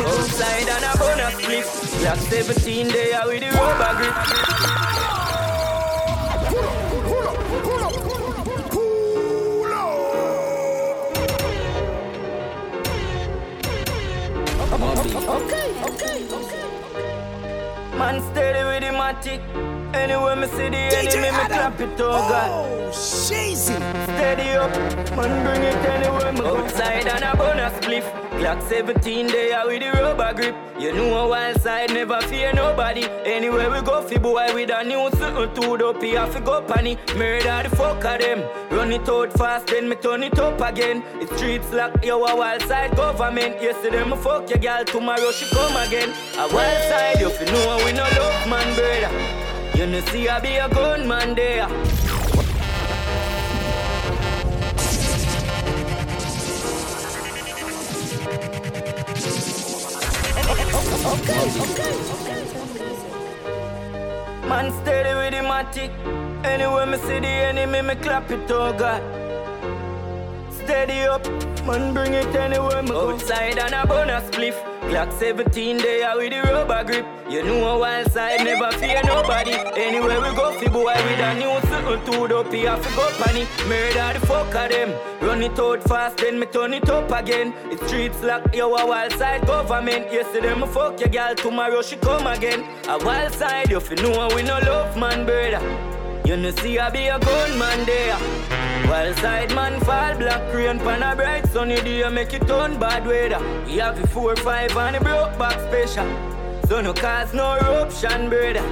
Outside 0.00 0.68
and 0.68 0.84
a 0.84 0.98
bonus 0.98 1.34
split. 1.34 1.64
Glock 2.00 2.18
17 2.18 2.88
day 2.88 3.12
out 3.12 3.28
with 3.28 3.40
the 3.40 3.50
rubber 3.56 3.94
grip. 3.98 5.17
Okay, 15.28 15.68
okay, 15.84 16.24
okay. 16.32 17.98
Man 17.98 18.22
steady 18.32 18.64
with 18.64 18.80
the 18.80 18.96
matic. 18.96 19.77
Anywhere 19.94 20.36
me 20.36 20.46
see 20.48 20.68
the 20.68 20.76
enemy, 20.76 21.22
me 21.22 21.46
clap 21.46 21.80
it 21.80 22.00
oh 22.00 22.10
God. 22.10 22.50
Oh. 22.50 22.92
Steady 22.92 24.50
up, 24.50 24.70
man 25.16 25.44
bring 25.44 25.62
it 25.62 25.74
anywhere 25.76 26.32
me 26.32 26.40
go. 26.40 26.58
Outside 26.58 27.06
and 27.06 27.24
a 27.24 27.36
bonus 27.36 27.72
spliff. 27.74 28.04
Glock 28.38 28.62
17 28.68 29.26
day 29.26 29.52
out 29.52 29.66
with 29.66 29.80
the 29.80 29.90
rubber 30.00 30.32
grip. 30.34 30.54
You 30.78 30.92
know 30.92 31.24
a 31.24 31.28
wild 31.28 31.60
side 31.60 31.92
never 31.92 32.20
fear 32.22 32.52
nobody. 32.52 33.04
Anywhere 33.24 33.70
we 33.70 33.80
go, 33.80 34.02
fi 34.02 34.18
boy 34.18 34.54
with 34.54 34.70
a 34.70 34.84
new 34.84 35.10
to 35.10 35.76
the 35.76 35.98
P 35.98 36.10
have 36.12 36.34
to 36.34 36.40
go 36.40 36.62
panny. 36.62 36.96
Murder 37.16 37.68
the 37.68 37.74
fuck 37.74 38.04
of 38.04 38.20
them. 38.20 38.44
Run 38.70 38.92
it 38.92 39.08
out 39.08 39.32
fast, 39.32 39.68
then 39.68 39.88
me 39.88 39.96
turn 39.96 40.22
it 40.22 40.38
up 40.38 40.60
again. 40.60 41.02
It's 41.14 41.34
streets 41.36 41.72
like 41.72 42.04
yo 42.04 42.24
a 42.24 42.36
wild 42.36 42.62
side 42.62 42.94
government. 42.94 43.60
Yesterday 43.62 44.04
me 44.04 44.16
fuck 44.16 44.48
your 44.50 44.58
girl, 44.58 44.84
tomorrow 44.84 45.32
she 45.32 45.46
come 45.46 45.76
again. 45.76 46.10
A 46.36 46.46
wild 46.54 46.82
side, 46.90 47.20
you 47.20 47.30
fi 47.30 47.44
know 47.46 47.82
we 47.84 47.92
no 47.92 48.04
love 48.04 48.48
man 48.48 48.74
brother. 48.76 49.47
You 49.74 49.86
know 49.86 50.00
see 50.00 50.28
I 50.28 50.40
be 50.40 50.56
a 50.56 50.68
gunman 50.68 51.34
there. 51.34 51.66
Okay, 60.50 60.68
okay, 61.12 61.42
okay. 61.64 62.08
Man 64.48 64.72
steady 64.82 65.14
with 65.14 65.32
the 65.32 65.42
matic. 65.48 65.92
Anywhere 66.44 66.86
me 66.86 66.98
see 66.98 67.20
the 67.20 67.26
enemy, 67.26 67.82
me 67.82 67.94
clap 67.96 68.30
it, 68.30 68.50
oh 68.50 68.72
God. 68.72 69.02
Steady 70.52 71.02
up, 71.02 71.26
man 71.66 71.94
bring 71.94 72.14
it 72.14 72.34
anywhere 72.34 72.82
me 72.82 72.88
go. 72.88 73.10
Outside 73.12 73.58
and 73.58 73.74
a 73.74 73.86
bonus 73.86 74.24
spliff. 74.30 74.67
Glock 74.88 75.12
17 75.18 75.78
day 75.78 76.02
out 76.02 76.16
with 76.16 76.30
the 76.30 76.40
rubber 76.42 76.82
grip. 76.84 77.06
You 77.28 77.42
know 77.42 77.76
a 77.76 77.78
wild 77.78 78.10
side 78.10 78.42
never 78.42 78.72
fear 78.78 79.02
nobody. 79.04 79.52
Anywhere 79.76 80.20
we 80.20 80.34
go, 80.34 80.52
fi 80.52 80.68
boy 80.68 80.84
with 80.84 81.20
a 81.20 81.34
new 81.34 81.58
to 81.96 82.28
the 82.28 82.44
P 82.50 82.62
have 82.62 82.82
to 82.82 82.96
go 82.96 83.10
panny. 83.18 83.46
Murder 83.68 84.18
the 84.18 84.26
fuck 84.26 84.54
of 84.54 84.70
them. 84.70 84.94
Run 85.20 85.42
it 85.42 85.58
out 85.58 85.82
fast, 85.84 86.18
then 86.18 86.38
me 86.38 86.46
turn 86.46 86.72
it 86.72 86.88
up 86.88 87.10
again. 87.10 87.52
It's 87.70 87.86
streets 87.86 88.22
like 88.22 88.54
yo 88.54 88.74
a 88.74 88.86
wild 88.86 89.12
side 89.12 89.46
government. 89.46 90.12
Yesterday 90.12 90.54
me 90.54 90.66
fuck 90.66 90.98
your 91.00 91.08
girl, 91.08 91.34
tomorrow 91.34 91.82
she 91.82 91.96
come 91.96 92.26
again. 92.26 92.64
A 92.88 92.98
wild 93.04 93.32
side, 93.34 93.70
you 93.70 93.80
fi 93.80 93.94
know 93.96 94.28
we 94.34 94.42
no 94.42 94.58
love 94.58 94.96
man 94.96 95.24
brother. 95.26 95.62
You 96.24 96.36
know 96.36 96.50
see 96.50 96.78
I 96.78 96.90
be 96.90 97.06
a 97.06 97.18
gunman 97.18 97.86
there. 97.86 98.57
Wild 98.88 99.16
side 99.18 99.54
man 99.54 99.78
fall 99.80 100.16
black 100.16 100.54
rain 100.54 100.78
pan 100.78 101.02
a 101.02 101.14
bright 101.14 101.46
sunny 101.52 101.78
day 101.82 102.08
make 102.08 102.32
it 102.32 102.46
turn 102.48 102.80
bad 102.80 103.06
weather. 103.06 103.38
We 103.66 103.76
have 103.76 104.00
the 104.00 104.08
four 104.08 104.34
five 104.36 104.74
and 104.74 104.96
the 104.96 105.00
broke 105.00 105.38
back 105.38 105.60
special. 105.60 106.08
So 106.68 106.80
no 106.80 106.94
cause 106.94 107.34
no 107.34 107.56
eruption 107.56 108.30
brother. 108.30 108.62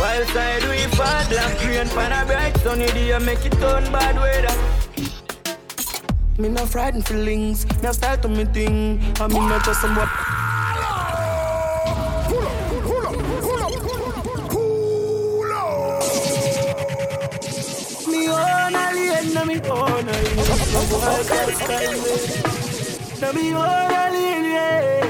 While 0.00 0.24
side 0.32 0.62
we 0.62 0.78
fall 0.96 1.28
black 1.28 1.62
rain 1.66 1.88
pan 1.90 2.10
a 2.10 2.26
bright 2.26 2.56
sunny 2.56 2.86
day 2.86 3.18
make 3.18 3.44
it 3.44 3.52
turn 3.52 3.84
bad 3.92 4.16
weather. 4.16 4.56
Me 6.38 6.48
no 6.48 6.64
frightened 6.64 7.06
feelings, 7.06 7.66
me 7.82 7.88
a 7.88 7.92
style 7.92 8.16
to 8.16 8.28
me 8.28 8.46
thing. 8.46 8.98
I 9.20 9.26
mean 9.28 9.46
not 9.46 9.62
just 9.62 9.82
some 9.82 9.94
what. 9.94 10.08
Alien, 19.34 19.38
na 19.38 19.44
me 19.44 19.60
own 19.60 20.08
me 23.32 23.54
own 23.54 23.92
alien, 23.92 24.44
yeah. 24.44 25.09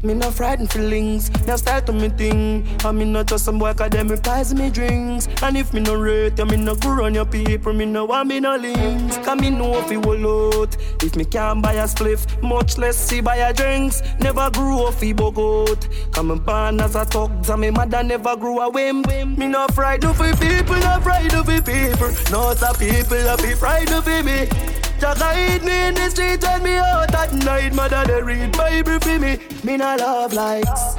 Me 0.00 0.14
no 0.14 0.30
frightened 0.30 0.70
feelings, 0.70 1.28
me 1.44 1.52
a 1.52 1.58
style 1.58 1.82
to 1.82 1.92
me 1.92 2.08
thing. 2.08 2.64
I 2.84 2.92
mean 2.92 3.12
not 3.12 3.26
just 3.26 3.44
some 3.44 3.58
boy 3.58 3.74
cause 3.74 3.90
them 3.90 4.06
reprise 4.06 4.54
me 4.54 4.70
drinks. 4.70 5.26
And 5.42 5.56
if 5.56 5.74
me 5.74 5.80
no 5.80 5.94
rate 5.96 6.38
you, 6.38 6.46
me 6.46 6.56
no 6.56 6.76
go 6.76 6.90
run 6.90 7.14
your 7.14 7.24
people, 7.24 7.72
me 7.72 7.84
no 7.84 8.04
want 8.04 8.28
me 8.28 8.38
no 8.38 8.54
links. 8.54 9.16
Cause 9.18 9.40
me 9.40 9.50
know 9.50 9.76
if 9.80 9.90
you 9.90 9.98
will 9.98 10.60
out. 10.60 10.76
If 11.02 11.16
me 11.16 11.24
can't 11.24 11.60
buy 11.60 11.72
a 11.72 11.84
spliff, 11.84 12.40
much 12.40 12.78
less 12.78 12.96
see 12.96 13.20
buy 13.20 13.36
a 13.38 13.52
drinks. 13.52 14.02
Never 14.20 14.48
grew 14.52 14.84
up 14.84 14.94
fi 14.94 15.12
bogot. 15.12 16.12
Come 16.12 16.38
born 16.44 16.80
as 16.80 16.94
a 16.94 17.04
thugs 17.04 17.50
and 17.50 17.60
me 17.60 17.70
mother 17.70 18.04
never 18.04 18.36
grew 18.36 18.60
a 18.60 18.70
whim. 18.70 19.02
Me 19.36 19.48
no 19.48 19.66
frightened 19.74 20.14
for 20.14 20.30
people, 20.36 20.76
no 20.76 21.00
frightened 21.00 21.44
for 21.44 21.60
people. 21.60 22.12
No 22.30 22.54
some 22.54 22.76
people 22.76 23.28
I 23.28 23.34
be 23.34 23.52
frightened 23.56 24.04
for 24.04 24.22
me. 24.22 24.87
Just 25.00 25.20
guide 25.20 25.64
me 25.64 25.88
in 25.88 25.94
the 25.94 26.10
street 26.10 26.42
when 26.42 26.62
me 26.62 26.76
out 26.76 27.14
at 27.14 27.32
night. 27.32 27.74
Mother 27.74 28.04
they 28.06 28.22
read 28.22 28.56
Bible 28.56 28.98
for 28.98 29.18
me. 29.18 29.38
Me 29.62 29.76
no 29.76 29.96
love 29.96 30.32
likes. 30.32 30.96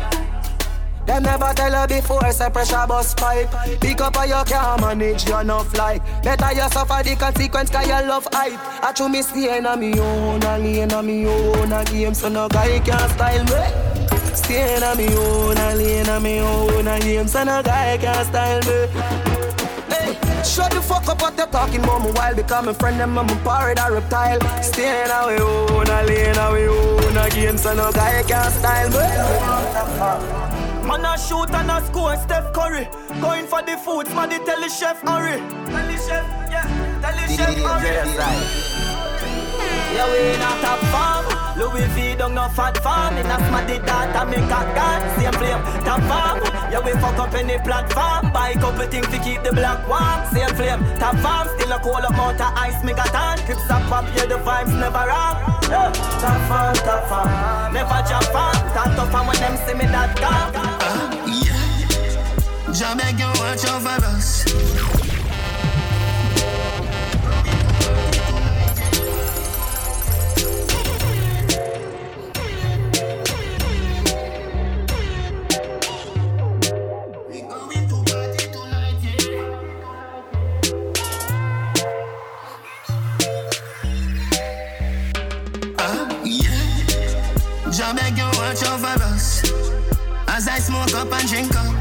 Them 1.10 1.24
never 1.24 1.52
tell 1.56 1.74
her 1.74 1.88
before, 1.88 2.32
say 2.32 2.52
pressure 2.52 2.86
bus 2.88 3.16
pipe. 3.16 3.50
Pick 3.82 4.00
up 4.00 4.16
or 4.16 4.28
you 4.28 4.44
can't 4.46 4.80
manage, 4.80 5.28
you 5.28 5.38
enough 5.40 5.76
like. 5.76 6.04
Better 6.22 6.54
you 6.54 6.70
suffer 6.70 7.04
the 7.04 7.16
consequence, 7.16 7.72
cause 7.72 7.88
you 7.88 7.94
love 8.08 8.28
hype. 8.32 8.84
I 8.84 8.92
true 8.94 9.10
me 9.10 9.24
staying 9.24 9.66
on 9.66 9.80
me 9.80 10.00
own, 10.00 10.44
a 10.44 10.60
lane 10.60 10.94
on 10.94 11.08
me 11.08 11.26
own, 11.26 11.74
a 11.74 11.84
game, 11.86 12.14
so 12.14 12.30
no 12.30 12.48
guy 12.48 12.80
can 12.82 13.10
style 13.10 13.44
me. 13.44 14.36
Staying 14.36 14.84
on 14.84 14.98
me 14.98 15.08
own, 15.16 15.58
a 15.58 15.76
lane 15.76 16.10
on 16.10 16.22
me 16.22 16.40
own, 16.42 16.88
a 16.88 17.00
game, 17.00 17.28
so 17.28 17.44
no 17.44 17.64
guy 17.64 17.98
can 17.98 18.26
style 18.26 18.62
me. 18.62 19.59
Shut 20.44 20.72
the 20.72 20.82
fuck 20.82 21.08
up 21.08 21.22
what 21.22 21.38
you're 21.38 21.48
talking 21.48 21.84
about 21.84 22.04
me 22.04 22.12
while 22.12 22.36
become 22.36 22.68
a 22.68 22.74
friend 22.74 23.00
them 23.00 23.18
I'm 23.18 23.30
a 23.30 23.36
pirate 23.44 23.80
or 23.80 23.94
reptile 23.94 24.40
Staying 24.64 25.12
away 25.12 25.40
own 25.40 25.88
a 25.88 26.04
lane 26.04 26.38
away 26.38 26.68
own 26.68 27.18
a 27.18 27.30
game 27.30 27.58
so 27.58 27.74
no 27.74 27.92
guy 27.92 28.24
can 28.24 28.52
style 28.52 28.90
me 28.90 30.60
Man 30.88 31.06
a 31.06 31.18
shoot 31.20 31.52
and 31.54 31.70
a 31.70 31.86
score, 31.86 32.16
Steph 32.16 32.52
Curry. 32.52 32.88
Going 33.22 33.46
for 33.46 33.62
the 33.62 33.78
food, 33.78 34.08
man, 34.16 34.30
tell 34.44 34.60
the 34.60 34.70
chef 34.70 35.00
hurry. 35.02 35.38
Tell 35.38 35.86
the 35.86 35.98
chef, 35.98 36.26
yeah, 36.50 36.66
tell 37.00 37.14
the 37.14 37.28
chef 37.36 37.56
hurry. 38.18 38.89
Yeah, 39.94 40.06
we 40.12 40.36
in 40.36 40.42
a 40.42 40.52
top 40.62 40.80
farm. 40.94 41.26
Louis 41.58 41.88
V 41.94 42.16
don't 42.16 42.36
no 42.36 42.48
fat 42.50 42.78
farm. 42.78 43.18
In 43.18 43.26
a 43.26 43.38
smarty 43.48 43.80
data 43.80 44.26
make 44.26 44.46
a 44.46 44.62
god. 44.78 45.02
Same 45.18 45.34
flame, 45.34 45.62
top 45.84 46.02
farm. 46.10 46.40
Yeah, 46.72 46.80
we 46.86 46.92
fuck 47.02 47.18
up 47.20 47.34
any 47.34 47.58
platform. 47.60 48.32
Buy 48.32 48.54
couple 48.54 48.88
things 48.88 49.08
to 49.08 49.20
keep 49.20 49.44
the 49.44 49.52
black 49.52 49.88
warm. 49.90 50.20
Same 50.32 50.54
flame, 50.56 50.82
top 51.00 51.16
farm. 51.18 51.48
Still 51.58 51.72
a 51.72 51.80
cold 51.80 52.06
amount 52.06 52.40
of 52.40 52.54
ice, 52.56 52.84
me 52.84 52.94
got 52.94 53.14
on. 53.14 53.38
Clips 53.40 53.70
up 53.70 53.84
pop, 53.90 54.06
yeah, 54.16 54.26
the 54.26 54.36
vibes 54.36 54.74
never 54.80 55.04
wrong. 55.10 55.36
Yeah, 55.70 55.92
top 56.22 56.40
farm, 56.48 56.76
top 56.88 57.04
farm. 57.10 57.74
Never 57.74 58.00
jump 58.08 58.26
farm. 58.36 58.56
Top 58.74 58.96
tough 58.96 59.12
farm 59.12 59.28
when 59.28 59.38
them 59.38 59.58
see 59.66 59.74
me 59.74 59.86
that 59.86 60.16
calm. 60.18 60.52
Uh, 60.56 61.26
yeah. 61.28 61.70
You 63.18 63.26
watch 63.42 63.66
over 63.68 64.06
us. 64.06 64.99
And 91.20 91.28
drink 91.28 91.56
up 91.56 91.74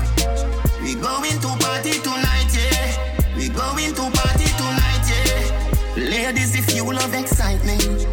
We 0.83 0.95
going 0.95 1.39
to 1.41 1.51
party 1.65 2.01
tonight, 2.01 2.51
yeah. 2.53 3.37
We 3.37 3.49
going 3.49 3.95
to 3.95 4.05
party 4.19 4.49
tonight, 4.59 5.05
yeah. 5.11 6.11
Ladies, 6.11 6.57
if 6.57 6.75
you 6.75 6.85
love 6.85 7.15
excitement 7.15 8.07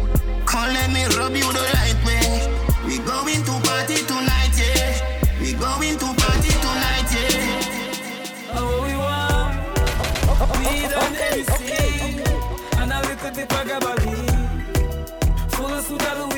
Come 0.46 0.72
let 0.72 0.90
me 0.90 1.04
rub 1.16 1.34
you 1.34 1.48
the 1.52 1.66
right 1.78 1.98
way. 2.06 2.26
We 2.86 2.98
going 2.98 3.42
to 3.48 3.54
party 3.66 3.98
tonight, 4.06 4.54
yeah. 4.54 5.40
We 5.40 5.52
going 5.54 5.98
to 5.98 6.08
party 6.22 6.52
tonight, 6.64 7.10
yeah. 7.16 8.58
Oh, 8.58 8.82
we 8.84 8.94
want 8.96 9.56
We 10.58 10.88
done 10.88 11.16
anything 11.30 12.20
And 12.78 12.92
a 12.92 13.00
little 13.02 13.30
bit 13.34 13.52
of 13.52 13.64
gabardine 13.68 14.46
Full 15.50 15.66
of 15.66 15.90
Louis 15.90 16.35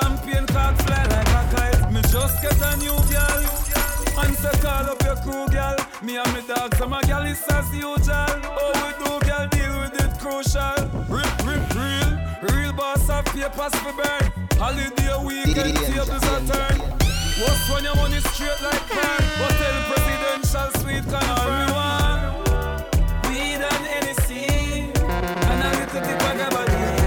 Champagne 0.00 0.46
cock 0.46 0.76
fly 0.82 1.04
like 1.06 1.28
a 1.28 1.42
kite. 1.54 1.92
Me 1.92 2.00
just 2.02 2.40
get 2.42 2.60
a 2.62 2.76
new 2.76 2.94
girl. 3.10 3.42
And 4.20 4.36
say 4.36 4.54
call 4.62 4.86
up 4.90 5.02
your 5.02 5.16
crew, 5.16 5.48
girl. 5.48 5.76
Me 6.02 6.16
and 6.16 6.34
me 6.34 6.42
dog, 6.46 6.74
so 6.76 6.86
my 6.86 7.02
girl 7.02 7.24
is 7.26 7.42
as 7.50 7.72
usual. 7.74 7.98
Oh, 8.06 8.72
we 8.82 8.90
do, 9.02 9.10
girl, 9.26 9.48
deal 9.48 9.72
with 9.80 10.00
it 10.02 10.12
crucial. 10.20 10.78
Rip, 11.08 11.30
rip, 11.46 11.74
real. 11.74 12.10
Real 12.42 12.72
boss 12.72 13.08
of 13.10 13.24
papers 13.26 13.74
for 13.82 13.92
burn. 13.98 14.24
Holiday 14.58 15.14
weekend, 15.24 15.76
tables 15.76 16.08
a 16.08 16.36
turn. 16.46 16.78
What's 17.40 17.70
when 17.70 17.84
your 17.84 17.96
money 17.96 18.20
straight 18.20 18.60
like 18.62 18.86
pan? 18.88 19.22
Hotel 19.42 19.76
presidential 19.90 20.68
suite 20.80 21.06
confirm. 21.10 21.66
We 21.66 21.72
want. 21.74 22.22
We 23.26 23.58
done 23.58 23.86
anything. 23.98 24.92
And 25.50 25.62
a 25.66 25.70
little 25.78 26.00
bit 26.00 26.22
of 26.22 26.97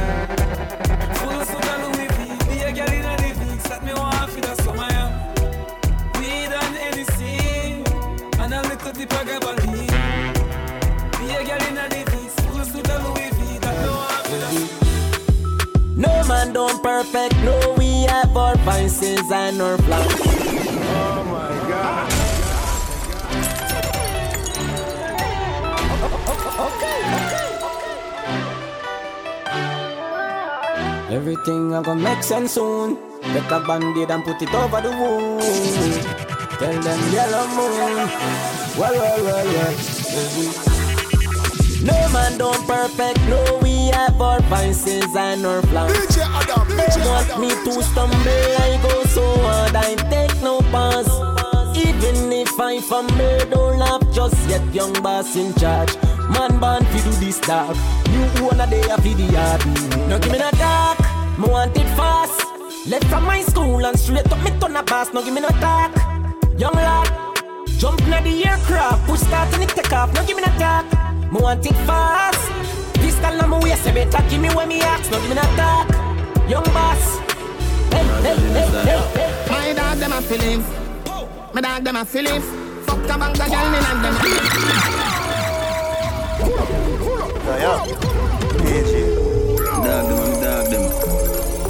perfect, 17.12 17.36
no 17.43 17.76
we 17.78 18.04
have 18.04 18.36
our 18.36 18.56
vices 18.58 19.32
and 19.32 19.62
our 19.62 19.78
flaws. 19.78 20.06
Oh 20.08 21.24
my 21.28 21.69
god. 21.69 22.12
Everything 31.12 31.74
I 31.76 31.82
gonna 31.84 32.02
make 32.02 32.24
sense 32.24 32.54
soon. 32.54 32.97
Get 33.34 33.52
a 33.52 33.60
band-aid 33.60 34.10
and 34.10 34.24
put 34.24 34.41
it 34.41 34.54
over 34.54 34.82
the 34.82 34.91
wound. 34.91 35.41
Tell 36.60 36.82
them 36.82 37.13
yellow 37.13 37.47
moon. 37.47 38.10
Well, 38.78 38.93
well, 38.93 39.24
well, 39.26 39.45
well. 39.45 39.76
No 41.84 41.97
man 42.13 42.38
don't 42.38 42.65
perfect, 42.67 43.19
no 43.28 43.60
we 43.63 43.88
have 43.88 44.21
our 44.21 44.39
vices 44.41 45.15
and 45.15 45.45
our 45.45 45.62
flaws. 45.63 45.91
Want 46.99 47.39
me 47.39 47.49
to 47.49 47.84
stumble, 47.84 48.56
I 48.60 48.80
go 48.84 49.04
so 49.06 49.23
hard, 49.39 49.75
I 49.75 49.95
take 50.10 50.41
no 50.41 50.60
pass. 50.71 51.08
Even 51.75 52.32
if 52.32 52.60
I 52.60 52.80
fumble, 52.82 53.39
don't 53.49 53.80
laugh 53.80 54.04
just 54.13 54.49
yet, 54.49 54.62
young 54.73 54.93
boss 55.01 55.36
in 55.36 55.54
charge. 55.56 55.95
Man 56.30 56.60
born 56.60 56.86
fi 56.86 57.01
do 57.04 57.12
this 57.19 57.39
dark, 57.39 57.75
new 58.10 58.25
owner 58.45 58.67
they 58.67 58.82
a 58.89 58.97
fi 58.97 59.13
the 59.13 59.23
yard. 59.23 59.65
No 60.10 60.19
give 60.19 60.32
me 60.32 60.39
no 60.39 60.51
talk, 60.51 60.99
me 61.39 61.47
want 61.49 61.75
it 61.75 61.88
fast. 61.95 62.45
Left 62.88 63.06
from 63.06 63.25
my 63.25 63.41
school 63.41 63.86
and 63.86 63.99
straight 63.99 64.32
up 64.32 64.43
me 64.43 64.51
turn 64.60 64.75
a 64.75 64.84
boss. 64.84 65.13
No 65.13 65.23
give 65.23 65.34
me 65.34 65.41
no 65.41 65.49
talk, 65.49 65.91
young 66.58 66.73
lad. 66.73 67.10
Jump 67.77 68.06
na 68.08 68.21
the 68.21 68.45
aircraft, 68.45 69.08
push 69.08 69.21
start 69.21 69.51
and 69.54 69.63
it 69.63 69.69
take 69.69 69.91
off. 69.93 70.13
No 70.13 70.25
give 70.25 70.38
me 70.38 70.43
no 70.43 70.51
talk, 70.60 70.86
me 71.32 71.39
want 71.41 71.65
it 71.65 71.75
fast. 71.88 72.51
Pistol 72.95 73.36
na 73.38 73.47
my 73.47 73.60
waist, 73.60 73.86
better 73.86 74.23
give 74.30 74.39
me 74.41 74.49
when 74.49 74.67
me 74.69 74.82
ask. 74.82 75.10
No 75.12 75.19
give 75.19 75.30
me 75.30 75.36
no 75.36 75.41
talk, 75.56 75.88
young 76.49 76.63
boss. 76.65 77.19
Hey, 77.91 78.04
hey, 78.23 78.36
hey, 78.36 78.67
hey, 78.67 78.86
hey. 78.86 79.32
My 79.49 79.73
dog 79.73 79.97
them 79.99 80.12
a 80.12 80.21
feeling 80.21 80.63
My 81.54 81.62
dog 81.62 81.84
them 81.84 81.95
a 81.95 82.06
feeling 82.06 82.41
Fuck 82.86 83.04
a 83.04 83.17
bang 83.17 83.32
a 83.32 83.49
girl 83.49 83.73
in 83.73 83.86
and 83.86 84.04
them 84.04 84.15
Dog 89.82 90.08
them, 90.08 90.19
I'm 90.19 90.41
dog 90.41 90.65
them. 90.71 90.84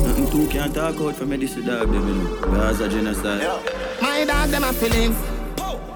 Nothing 0.04 0.30
two 0.30 0.48
can't 0.48 0.74
talk 0.74 1.00
out 1.00 1.16
for 1.16 1.26
me, 1.26 1.38
this 1.38 1.56
is 1.56 1.66
dog 1.66 1.92
them, 1.92 2.08
you 2.08 2.16
know. 2.16 2.36
Because 2.42 2.82
a 2.82 2.90
genocide. 2.90 3.62
My 4.02 4.26
dog 4.26 4.50
them 4.50 4.64
a 4.64 4.74
feeling 4.74 5.16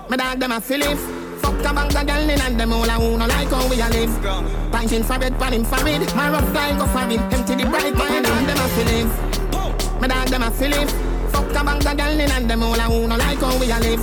My 0.09 0.17
dog 0.17 0.39
them 0.39 0.51
a 0.51 0.61
feeling 0.61 1.14
Fuck 1.45 1.63
a 1.63 1.73
bang 1.75 1.95
a 1.95 2.03
girl 2.03 2.29
in 2.29 2.41
and 2.41 2.60
them 2.60 2.73
all 2.73 2.89
a 2.89 2.93
who 2.93 3.17
no 3.19 3.27
like 3.27 3.49
how 3.49 3.69
we 3.69 3.79
a 3.79 3.88
live. 3.89 4.10
Pinting 4.71 5.05
for 5.05 5.19
bed, 5.19 5.38
pan 5.38 5.53
him 5.53 5.63
for 5.63 5.88
it. 5.88 6.15
My 6.15 6.31
rough 6.31 6.51
guy 6.51 6.75
go 6.75 6.88
for 6.88 7.08
it. 7.08 7.21
Empty 7.34 7.53
the 7.53 7.69
bright 7.69 7.93
My 7.93 8.19
dog 8.19 8.47
them 8.47 8.58
a 8.58 8.67
feeling 8.73 9.08
My 10.01 10.08
dog 10.08 10.27
them 10.29 10.41
a 10.41 10.49
feeling 10.49 11.05
Fuck 11.36 11.52
a 11.52 11.63
bang 11.65 11.86
a 11.86 11.95
girl 11.95 12.19
in 12.19 12.32
and 12.32 12.50
them 12.50 12.63
all 12.63 12.80
a 12.80 12.84
who 12.84 13.08
no 13.08 13.17
like 13.17 13.39
how 13.39 13.60
we 13.60 13.69
a 13.69 13.78
live 13.80 14.00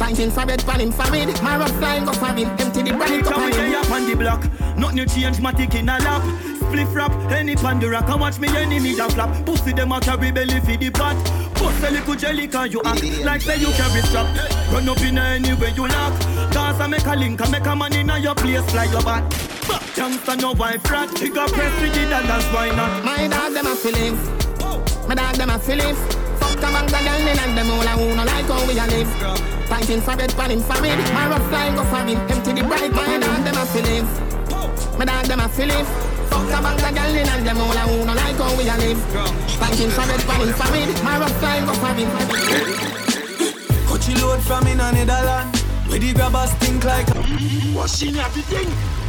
Pinting 0.00 0.32
for 0.32 0.46
bed, 0.46 0.64
pan 0.64 0.80
him 0.80 0.90
for 0.90 1.14
it 1.14 1.42
My 1.42 1.58
rough 1.58 1.78
guy 1.80 2.02
go 2.02 2.12
for 2.12 2.32
it 2.32 2.48
Empty 2.60 2.82
the 2.82 2.96
bright 2.96 3.26
up 3.26 3.36
we 3.44 3.52
day 3.52 3.74
up 3.74 3.90
on 3.90 4.06
the 4.06 4.16
block. 4.16 4.42
Nothing 4.76 5.06
change, 5.06 5.40
my 5.40 5.52
tick 5.52 5.74
in 5.74 5.88
a 5.88 5.98
lap. 5.98 6.22
Spliff 6.60 6.94
rap, 6.94 7.12
any 7.30 7.54
pan 7.54 7.78
the 7.78 7.90
rock. 7.90 8.08
I 8.08 8.16
watch 8.16 8.38
me 8.38 8.48
enemy 8.48 8.98
a 8.98 9.08
flap. 9.10 9.44
Pussy 9.44 9.72
them 9.72 9.92
a 9.92 10.00
carry 10.00 10.32
belly 10.32 10.60
for 10.60 10.76
the 10.76 10.90
pot. 10.90 11.16
Bust 11.54 11.84
a 11.84 11.90
little 11.90 12.14
jelly 12.14 12.48
can 12.48 12.72
you 12.72 12.80
act 12.84 13.04
like 13.24 13.42
say 13.42 13.58
you 13.58 13.70
carry 13.72 14.02
strap. 14.02 14.26
Run 14.72 14.88
up 14.88 15.00
in 15.02 15.18
anywhere 15.18 15.70
you 15.70 15.86
lock. 15.86 16.18
Cause 16.52 16.80
I 16.80 16.86
make 16.86 17.06
a 17.06 17.14
link, 17.14 17.40
I 17.40 17.50
make 17.50 17.66
a 17.66 17.76
man 17.76 17.92
in 17.92 18.22
your 18.22 18.34
place 18.34 18.74
like 18.74 18.90
your 18.90 19.02
back. 19.02 19.24
Youngster 19.96 20.36
no 20.36 20.52
wife 20.52 20.90
rat. 20.90 21.14
Trigger 21.14 21.46
press 21.48 21.82
with 21.82 21.94
the 21.94 22.08
dollars, 22.08 22.44
why 22.46 22.68
not? 22.74 23.04
My 23.04 23.28
dog 23.28 23.52
them 23.52 23.66
a 23.66 23.76
feeling 23.76 24.16
oh. 24.60 24.82
My 25.06 25.14
dog 25.14 25.36
them 25.36 25.50
a 25.50 25.58
feeling 25.58 26.21
Fuck 26.62 26.70
a 26.70 26.86
bang 26.86 26.94
a 26.94 27.02
girl 27.02 27.26
in 27.26 27.38
and 27.42 27.58
them 27.58 27.70
all 27.70 27.82
a 27.82 27.90
who 27.98 28.14
no 28.14 28.22
like 28.22 28.46
how 28.46 28.62
we 28.68 28.78
a 28.78 28.86
live. 28.86 29.10
Pinting 29.66 30.00
for 30.00 30.14
bed, 30.16 30.30
pan 30.36 30.52
him 30.52 30.60
for 30.60 30.78
it. 30.78 30.94
My 31.12 31.26
rough 31.26 31.50
guy 31.50 31.74
go 31.74 31.82
for 31.90 32.06
it. 32.06 32.18
Empty 32.30 32.52
the 32.52 32.62
bright 32.62 32.92
My 32.92 33.18
dog 33.18 33.42
them 33.42 33.58
a 33.58 33.66
feeling 33.66 34.06
My 34.96 35.04
dog 35.04 35.26
them 35.26 35.40
a 35.40 35.48
feeling 35.48 35.84
Fuck 36.30 36.46
a 36.54 36.62
bang 36.62 36.78
a 36.78 36.90
girl 36.94 37.16
in 37.18 37.28
and 37.28 37.44
them 37.44 37.58
all 37.58 37.74
a 37.74 37.82
who 37.90 38.06
no 38.06 38.14
like 38.14 38.38
how 38.38 38.54
we 38.54 38.68
a 38.70 38.76
live. 38.78 39.02
Pinting 39.58 39.90
for 39.90 40.06
bed, 40.06 40.22
pan 40.22 40.40
him 40.40 40.54
for 40.54 40.70
it. 40.78 41.02
My 41.02 41.18
rough 41.18 41.40
guy 41.40 41.66
go 41.66 41.74
for 41.74 41.98
it. 41.98 42.06
Coachy 43.88 44.14
load 44.22 44.40
from 44.40 44.66
in 44.68 44.78
a 44.78 44.92
Netherland. 44.92 45.56
Where 45.88 45.98
the 45.98 46.14
grabbers 46.14 46.52
think 46.62 46.84
like 46.84 47.08
Washing 47.74 48.16
everything. 48.18 49.01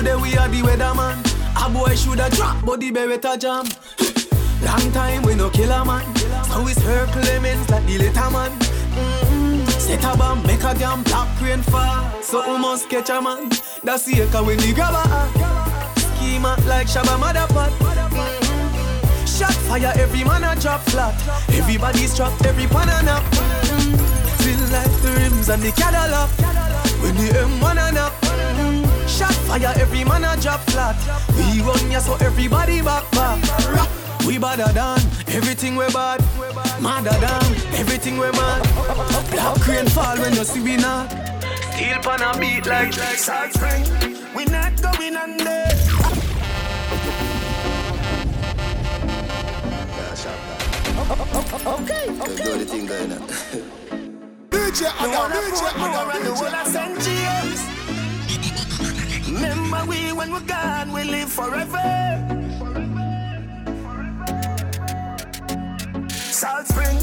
Today 0.00 0.16
we 0.16 0.36
are 0.36 0.48
the 0.48 0.62
weatherman. 0.62 1.16
A 1.60 1.68
boy 1.68 1.94
shoulda 1.94 2.30
drop, 2.30 2.64
but 2.64 2.80
the 2.80 2.90
beretta 2.90 3.38
jam. 3.38 3.66
Long 4.64 4.92
time 4.92 5.22
we 5.22 5.34
no 5.34 5.50
kill 5.50 5.70
a 5.70 5.84
man. 5.84 6.04
So 6.48 6.66
it's 6.66 6.80
her 6.82 7.06
Clemens 7.12 7.68
like 7.68 7.84
the 7.86 7.98
little 7.98 8.30
man. 8.30 8.50
Mm-hmm. 8.50 9.66
Set 9.68 10.04
a 10.04 10.16
bomb, 10.16 10.42
make 10.46 10.64
a 10.64 10.72
damn 10.74 11.02
black 11.02 11.28
rain 11.42 11.60
fall. 11.62 12.22
So 12.22 12.40
we 12.50 12.58
must 12.58 12.88
catch 12.88 13.10
a 13.10 13.20
man. 13.20 13.50
That's 13.84 14.04
the 14.06 14.22
echo 14.22 14.44
when 14.44 14.58
the 14.58 14.72
grabber 14.72 15.04
Schema 16.00 16.56
like 16.66 16.86
Shabba 16.86 17.16
Motherpot. 17.20 17.70
Mm-hmm. 17.70 19.26
Shot 19.26 19.54
fire, 19.68 19.92
every 19.96 20.24
man 20.24 20.44
a 20.44 20.58
drop 20.58 20.80
flat. 20.82 21.14
Everybody's 21.50 22.16
trapped, 22.16 22.46
every 22.46 22.66
pan 22.66 22.88
a 22.88 23.02
nap. 23.04 23.22
Mm-hmm. 23.22 24.72
Like 24.72 25.02
the 25.02 25.10
rims 25.18 25.48
and 25.48 25.62
the 25.62 25.72
Cadillac. 25.72 26.30
When 27.02 27.14
the 27.16 27.32
M1 27.32 27.88
a 27.88 27.92
nap. 27.92 28.29
Shot 29.20 29.34
fire, 29.34 29.74
every 29.76 30.02
man 30.02 30.24
a 30.24 30.34
drop 30.40 30.60
flat. 30.60 30.96
We 31.36 31.60
run 31.60 31.90
ya 31.90 31.98
so 32.00 32.14
everybody 32.24 32.80
back 32.80 33.04
back. 33.10 33.36
We 34.26 34.38
badder 34.38 34.72
than 34.72 34.96
everything 35.28 35.76
we 35.76 35.84
bad. 35.92 36.24
Madder 36.80 37.12
than 37.20 37.44
everything 37.76 38.16
we 38.16 38.30
mad. 38.32 38.62
Black 39.30 39.68
rain 39.68 39.86
fall 39.88 40.16
when 40.16 40.32
you 40.32 40.42
see 40.44 40.62
we 40.62 40.78
not. 40.78 41.10
Steel 41.76 42.00
pan 42.00 42.22
a 42.22 42.40
beat 42.40 42.64
like 42.64 42.94
Salt 42.94 43.52
Spring. 43.52 43.84
We 44.34 44.46
not 44.46 44.80
going 44.80 45.14
under. 45.14 45.66
Okay, 51.66 52.08
okay. 52.08 52.44
Do 52.44 52.56
the 52.56 52.64
thing 52.64 52.86
going 52.86 53.12
on. 53.16 53.28
DJ, 54.48 54.88
I 54.98 55.12
got 55.12 55.30
DJ, 55.30 55.62
I 55.76 55.92
got 55.92 56.08
around 56.08 56.24
the 56.24 56.32
world 56.40 56.54
of 56.54 56.66
St. 56.66 57.00
James. 57.04 57.79
Remember 59.40 59.86
we 59.88 60.12
when 60.12 60.32
we're 60.32 60.40
gone, 60.40 60.92
we 60.92 61.02
live 61.04 61.32
forever. 61.32 61.80
Salt 66.10 66.66
Spring, 66.66 66.98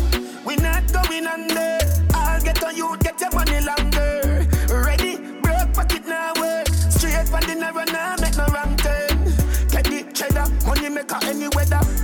we 0.45 0.55
not 0.57 0.83
going 0.93 1.25
under. 1.25 1.79
I'll 2.13 2.41
get 2.43 2.63
on 2.63 2.77
you, 2.77 2.95
get 2.99 3.19
your 3.19 3.31
money 3.31 3.59
longer. 3.59 4.45
Ready, 4.69 5.17
broke 5.41 5.73
pocket 5.73 6.05
now 6.05 6.33
work. 6.39 6.67
Straight 6.67 7.27
from 7.27 7.41
the 7.41 7.55
narrow 7.55 7.85
now, 7.85 8.15
make 8.21 8.37
no 8.37 8.45
wrong 8.53 8.77
turn. 8.77 9.33
Get 9.71 10.13
cheddar, 10.13 10.45
money 10.67 10.89
maker 10.89 11.17
any 11.23 11.47
weather. 11.55 11.96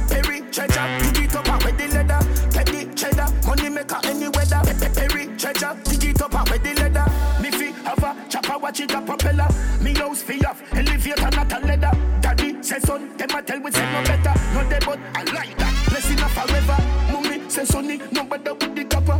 Watch 8.73 8.79
it 8.79 8.91
a 8.91 9.01
propeller. 9.01 9.47
Me 9.81 9.93
house 9.93 10.23
fi 10.23 10.39
off, 10.45 10.61
elevator 10.73 11.29
not 11.35 11.53
a 11.53 11.59
leather. 11.65 11.91
Daddy 12.21 12.63
say 12.63 12.79
son, 12.79 13.15
them 13.17 13.29
a 13.29 13.41
tell 13.41 13.59
we 13.61 13.71
say 13.71 13.85
no 13.91 14.03
better. 14.03 14.33
No 14.53 14.69
dead 14.69 14.83
but 14.85 14.99
I 15.13 15.23
like 15.31 15.57
that. 15.57 15.89
Blessing 15.89 16.19
a 16.19 16.29
forever. 16.29 16.77
Mummy 17.11 17.49
say 17.49 17.65
sonny, 17.65 17.99
no 18.11 18.23
better 18.23 18.53
with 18.53 18.75
the 18.75 18.85
copper. 18.85 19.19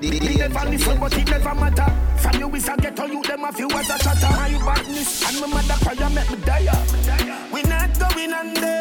Me, 0.00 0.36
never 0.36 0.70
listen, 0.70 0.98
but 0.98 1.18
it 1.18 1.30
never 1.30 1.54
matter. 1.54 1.86
From 2.16 2.40
you 2.40 2.54
is 2.54 2.68
a 2.68 2.76
ghetto, 2.76 3.04
you 3.06 3.22
them 3.22 3.44
a 3.44 3.52
few 3.52 3.70
as 3.70 3.90
a 3.90 3.98
chatter. 3.98 4.28
My 4.36 4.64
badness 4.64 5.28
and 5.28 5.40
my 5.40 5.62
mother 5.62 5.84
prayer 5.84 6.10
make 6.10 6.30
me 6.30 6.36
die. 6.44 7.50
We 7.52 7.62
not 7.62 7.98
going 7.98 8.32
under. 8.32 8.75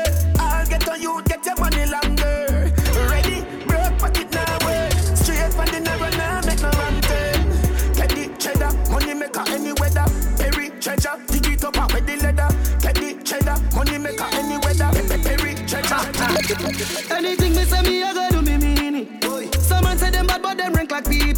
Anything 16.47 17.55
me 17.55 17.65
say 17.65 17.81
me, 17.81 18.03
I 18.03 18.13
go 18.13 18.29
do 18.29 18.41
me 18.43 18.58
mean 18.58 18.95
it. 18.95 19.55
Some 19.55 19.84
man 19.84 19.97
say 19.97 20.12
them 20.12 20.27
bad, 20.27 20.43
but 20.43 20.55
them 20.55 20.73
rank 20.73 20.91
like 20.91 21.10
pee. 21.10 21.34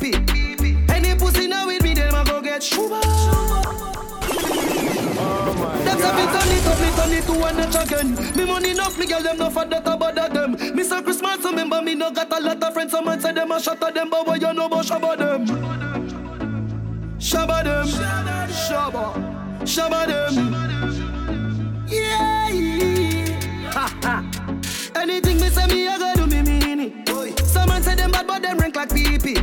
Any 0.90 1.16
pussy 1.16 1.48
now 1.48 1.66
with 1.66 1.82
me, 1.82 1.94
them 1.94 2.14
a 2.14 2.26
go 2.26 2.42
get 2.42 2.62
shuba. 2.62 3.00
Them 5.86 5.98
say 5.98 6.12
me 6.12 6.26
turn 6.28 6.52
it 6.52 6.68
up, 6.68 6.80
me 6.82 6.90
turn 6.98 7.14
it 7.14 7.24
to 7.24 7.34
one 7.40 7.56
notch 7.56 7.76
again. 7.76 8.36
Me 8.36 8.44
money 8.44 8.72
enough, 8.72 8.98
me 8.98 9.06
girl 9.06 9.24
them 9.24 9.38
no 9.38 9.50
for 9.50 9.64
that 9.64 9.88
about 9.88 10.16
them. 10.34 10.52
Me 10.76 10.84
say 10.84 11.02
Christmas, 11.02 11.42
remember 11.46 11.82
me 11.82 11.96
no 11.96 12.12
got 12.12 12.38
a 12.38 12.42
lot 12.42 12.62
of 12.62 12.74
friends. 12.74 12.92
Some 12.92 13.06
man 13.06 13.22
say 13.22 13.32
them 13.32 13.52
a 13.52 13.62
shot 13.62 13.82
at 13.82 13.94
them, 13.94 14.10
but 14.10 14.28
what 14.28 14.42
you 14.42 14.52
know 14.52 14.66
about 14.66 14.86
shabba 14.86 15.18
them? 15.18 15.46
Shabba 17.18 17.64
them, 17.64 17.88
shabba, 18.50 19.14
shabba 19.64 20.06
them. 20.06 21.88
Yeah. 21.88 22.28
Ha 23.72 23.98
ha. 24.04 24.37
Anything 25.10 25.40
me 25.40 25.50
say 25.50 25.66
me, 25.68 25.88
I 25.88 25.98
go 25.98 26.14
do 26.16 26.28
me 26.28 26.42
mean 26.42 26.80
it. 26.82 27.40
Some 27.48 27.70
man 27.70 27.82
say 27.82 27.96
them 27.96 28.12
bad, 28.12 28.28
but 28.28 28.42
them 28.42 28.58
rank 28.58 28.76
like 28.76 28.94
pee 28.94 29.18
pee. 29.18 29.38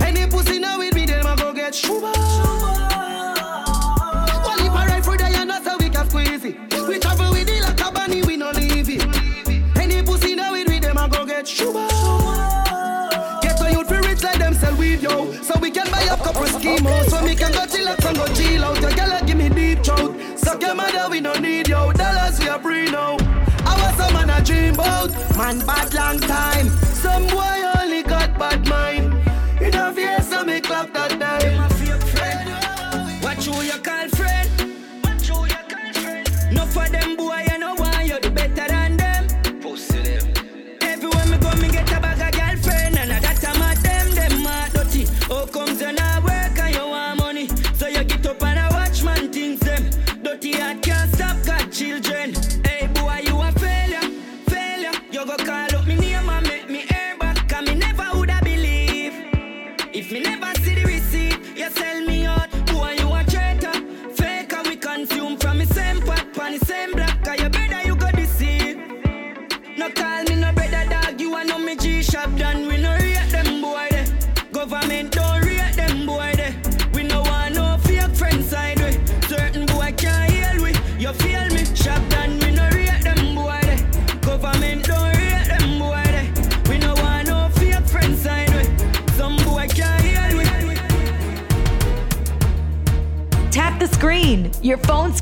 Any 0.00 0.26
pussy 0.26 0.58
now 0.58 0.78
with 0.78 0.94
me, 0.94 1.04
them 1.04 1.26
a 1.26 1.36
go 1.36 1.52
get 1.52 1.74
shuba. 1.74 2.06
One 2.06 2.16
if 4.64 4.72
I 4.72 4.86
ride 4.88 5.04
through 5.04 5.18
there, 5.18 5.30
you 5.30 5.44
know 5.44 5.60
so 5.62 5.76
we 5.78 5.90
can 5.90 6.08
squeeze 6.08 6.44
it. 6.46 6.56
We 6.88 6.98
travel 6.98 7.30
with 7.30 7.46
it 7.46 7.62
like 7.62 7.78
a 7.78 7.92
bunny, 7.92 8.22
we 8.22 8.38
no 8.38 8.50
leave 8.52 8.88
it. 8.88 9.04
Any 9.76 10.02
pussy 10.02 10.34
now 10.34 10.52
with 10.52 10.66
me, 10.66 10.78
them 10.78 10.96
a 10.96 11.08
go 11.10 11.26
get 11.26 11.46
shuba. 11.46 11.86
Get 13.42 13.60
a 13.60 13.72
youth 13.72 13.88
for 13.88 14.00
rich 14.00 14.22
like 14.22 14.38
them 14.38 14.54
sell 14.54 14.74
weed, 14.76 15.02
yo. 15.02 15.30
So 15.42 15.58
we 15.60 15.70
can 15.70 15.90
buy 15.90 16.04
a 16.04 16.16
couple 16.16 16.46
schemos. 16.46 17.10
So 17.10 17.22
we 17.22 17.34
can 17.34 17.52
go 17.52 17.66
chill 17.66 17.86
out 17.86 18.02
and 18.02 18.16
go 18.16 18.26
chill 18.32 18.64
out. 18.64 18.80
Your 18.80 18.92
girl 18.92 19.20
give 19.26 19.35
dream 24.46 24.74
about 24.74 25.10
Man 25.36 25.58
bad 25.66 25.92
long 25.92 26.18
time. 26.20 26.68
Some 27.02 27.26
boy 27.26 27.58
only 27.78 28.02
got 28.02 28.38
bad 28.38 28.66
mind. 28.68 29.12
In 29.60 29.74
a 29.74 29.92
face 29.92 30.28
so 30.28 30.44
me 30.44 30.60
clap 30.60 30.92
that 30.92 31.10
time 31.20 31.45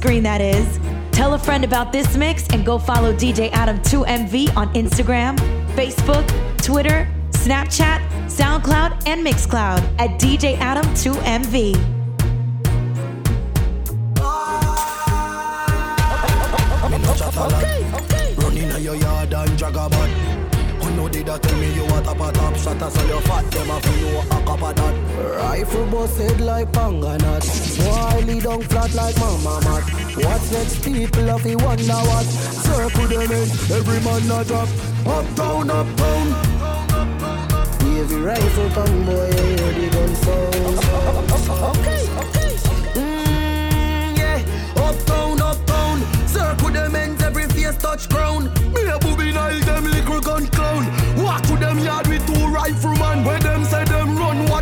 screen 0.05 0.23
that 0.23 0.43
is. 0.43 0.79
Tell 1.13 1.33
a 1.33 1.39
friend 1.39 1.65
about 1.65 1.91
this 1.91 2.15
mix 2.15 2.47
and 2.49 2.63
go 2.63 2.79
follow 2.79 3.15
DJ 3.15 3.51
Adam2MV 3.53 4.55
on 4.55 4.71
Instagram, 4.75 5.35
Facebook, 5.69 6.27
Twitter, 6.63 7.09
Snapchat, 7.31 8.07
SoundCloud, 8.27 9.09
and 9.09 9.27
Mixcloud 9.27 9.81
at 9.99 10.21
DJ 10.21 10.57
Adam2MV. 10.57 11.94
All 22.85 23.07
your 23.07 23.21
fat 23.23 23.51
them 23.51 23.71
a 23.71 23.81
feel 23.81 24.13
you 24.13 24.19
a 24.19 24.23
cup 24.29 24.63
of 24.63 24.75
that 24.77 24.95
Rifle 25.39 25.87
bust 25.87 26.19
head 26.19 26.41
like 26.41 26.73
panganat 26.73 27.45
Boy 27.79 28.25
lead 28.27 28.43
down 28.43 28.63
flat 28.63 28.95
like 28.95 29.17
mama 29.19 29.61
mat 29.65 29.85
What's 30.25 30.53
next 30.53 30.85
people 30.85 31.31
of 31.31 31.45
you 31.47 31.59
wonder 31.59 32.01
what 32.11 32.27
Circle 32.67 33.09
them 33.09 33.33
in 33.33 33.49
every 33.77 34.01
man 34.01 34.31
a 34.31 34.45
drop 34.45 34.69
Uptown, 35.07 35.71
uptown 35.71 36.55
Heavy 38.05 38.21
rifle 38.21 38.69
come 38.71 39.07
boy, 39.07 39.33
hear 39.33 39.73
the 39.73 39.89
gun 39.93 40.15
sound. 40.17 40.79
Okay, 41.79 42.03
okay. 42.21 42.53
Mm, 43.01 44.19
yeah, 44.19 44.43
uptown, 44.77 45.41
uptown. 45.41 46.29
Circle 46.29 46.71
them 46.71 46.95
ends, 46.97 47.23
every 47.23 47.45
face 47.45 47.77
touch 47.79 48.11
ground. 48.11 48.53
Me 48.75 48.83
a 48.89 48.99
booby 48.99 49.33
nile, 49.33 49.59
them 49.61 49.85
little 49.85 50.21
gun 50.21 50.47
clown. 50.49 50.85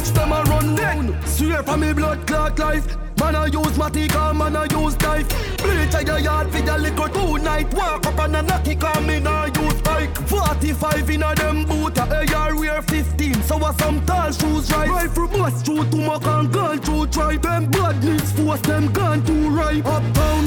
Watch 0.02 0.14
them 0.14 0.32
a 0.32 0.42
run 0.44 0.74
down. 0.74 1.26
Swear 1.26 1.62
for 1.62 1.76
me 1.76 1.92
blood 1.92 2.26
clot 2.26 2.58
life. 2.58 2.96
Man 3.18 3.36
I 3.36 3.46
use 3.46 3.78
matic 3.78 4.14
and 4.14 4.38
man 4.38 4.56
I 4.56 4.64
use 4.64 4.98
knife. 5.00 5.28
Bleach 5.58 5.94
at 5.94 6.06
your 6.06 6.18
yard 6.18 6.50
for 6.50 6.58
your 6.58 6.78
liquor 6.78 7.08
two 7.08 7.38
night. 7.38 7.72
Walk 7.74 8.06
up 8.06 8.18
and 8.18 8.36
a 8.36 8.42
knock 8.42 8.66
it 8.66 8.82
and 8.82 9.06
me 9.06 9.20
nah 9.20 9.44
use 9.46 9.80
bike. 9.82 10.16
45 10.28 11.10
in 11.10 11.22
a 11.22 11.34
them 11.34 11.64
boot, 11.66 11.98
a 11.98 12.34
AR 12.34 12.56
wear 12.56 12.82
15. 12.82 13.42
So 13.42 13.56
a 13.64 13.72
some 13.74 14.04
tall 14.06 14.32
shoes 14.32 14.70
right. 14.72 14.88
Rifle 14.88 15.28
bust 15.28 15.64
through 15.64 15.88
to 15.90 15.96
my 15.96 16.18
can 16.18 16.50
gun 16.50 16.78
through 16.80 17.06
try. 17.08 17.36
Them 17.36 17.70
badness 17.70 18.32
force 18.32 18.60
them 18.62 18.92
gun 18.92 19.24
to 19.24 19.50
right. 19.50 19.84
Uptown. 19.84 20.44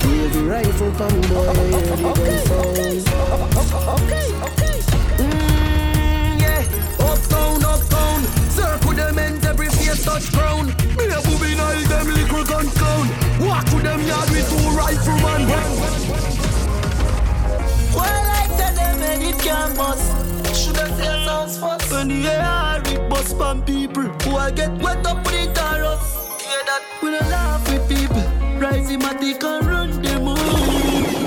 Heavy 0.00 0.40
rifle 0.46 0.92
come 0.92 1.20
boy, 1.22 1.52
hear 1.52 1.82
the 1.82 1.96
gun. 2.02 2.68
Okay, 3.94 4.28
okay. 4.48 4.78
Mm, 5.18 6.40
yeah, 6.40 7.04
uptown, 7.04 7.64
uptown. 7.64 7.97
Circle 8.58 8.94
them 8.94 9.18
ends, 9.18 9.46
every 9.46 9.68
face 9.68 10.04
touch 10.04 10.32
ground. 10.32 10.74
Me 10.98 11.04
a 11.06 11.20
booby 11.22 11.54
nile, 11.54 11.86
them 11.86 12.06
little 12.08 12.44
gun 12.44 12.66
clown. 12.70 13.08
Walk 13.38 13.64
to 13.66 13.76
them 13.86 14.00
yard 14.02 14.28
with 14.30 14.48
two 14.50 14.70
rifleman. 14.76 15.46
Well, 17.94 18.26
I 18.40 18.46
tell 18.58 18.74
them 18.74 19.00
and 19.10 19.22
it 19.22 19.38
can 19.38 19.76
bust. 19.76 20.10
Shoulda 20.58 20.88
say 20.96 21.24
sounds 21.24 21.56
fast. 21.56 21.92
When 21.92 22.08
the 22.08 22.26
air 22.26 22.82
it 22.86 23.08
bust 23.08 23.36
from 23.36 23.62
people 23.62 24.02
who 24.02 24.36
I 24.36 24.50
get 24.50 24.72
wet 24.82 25.06
up 25.06 25.24
with 25.24 25.54
the 25.54 25.60
chorus. 25.60 26.04
Hear 26.42 26.62
that? 26.68 26.82
We 27.00 27.10
don't 27.12 27.30
laugh 27.30 27.62
with 27.70 27.88
people. 27.88 28.26
Rise 28.58 28.90
him 28.90 29.02
and 29.02 29.20
they 29.20 29.34
can 29.34 29.64
run 29.64 29.90
the 30.02 30.18
move. 30.18 30.38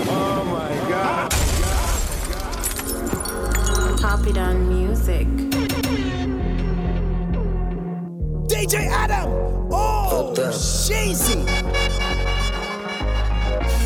Oh 0.09 0.43
my 0.51 0.73
god. 0.91 1.31
Poppy 4.01 4.33
Down 4.33 4.67
Music. 4.67 5.27
DJ 8.51 8.89
Adam. 8.89 9.29
Oh, 9.71 10.33
Shazy. 10.35 11.45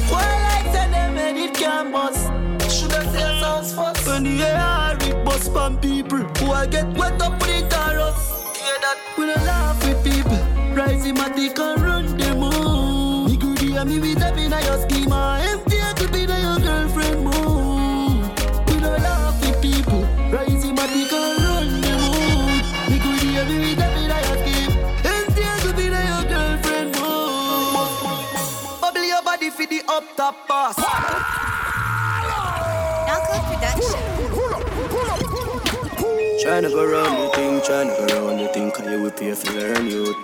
Well, 0.10 0.42
I 0.56 0.64
tell 0.74 0.90
them 0.90 1.18
and 1.18 1.38
it 1.38 1.54
can 1.54 1.92
bust. 1.92 2.26
Shoulda 2.74 3.04
say 3.12 3.40
sounds 3.40 3.76
fast. 3.76 4.08
When 4.08 4.24
the 4.24 4.44
air 4.44 4.98
it 5.02 5.24
bust 5.24 5.52
from 5.54 5.78
people 5.78 6.18
who 6.18 6.52
I 6.52 6.66
get 6.66 6.88
wet 6.98 7.22
up 7.22 7.34
with 7.34 7.70
the 7.70 7.76
chorus. 7.76 8.58
Hear 8.58 8.78
that? 8.82 8.98
We 9.16 9.28
don't 9.28 9.46
laugh 9.46 9.78
with 9.86 10.04
people. 10.04 10.42
Rise 10.74 11.06
him 11.06 11.18
and 11.18 11.82
run 11.84 12.18
the 12.18 12.34
move. 12.34 13.30
Me 13.30 13.38
good 13.38 13.60
hear 13.60 13.86
me 13.86 14.00
with 14.00 14.18
them 14.18 14.36
in 14.40 14.50
your 14.50 14.90
schema. 14.90 15.05
Your 29.66 29.82
body 29.82 29.84
for 29.84 29.88
the 29.88 29.92
up 29.92 30.16
top 30.16 30.48
pass. 30.48 30.76
Tryna 36.44 36.70
go 36.70 36.86
round 36.86 37.18
the 37.18 37.30
thing, 37.36 37.60
tryna 37.62 38.08
go 38.08 38.28
round 38.28 38.40
the 38.40 38.48
thing, 38.50 38.72
cause 38.72 38.86
you 38.86 39.02
will 39.02 39.12
pay 39.12 39.34
for 39.34 39.52
learn 39.54 39.88
youth. 39.88 40.16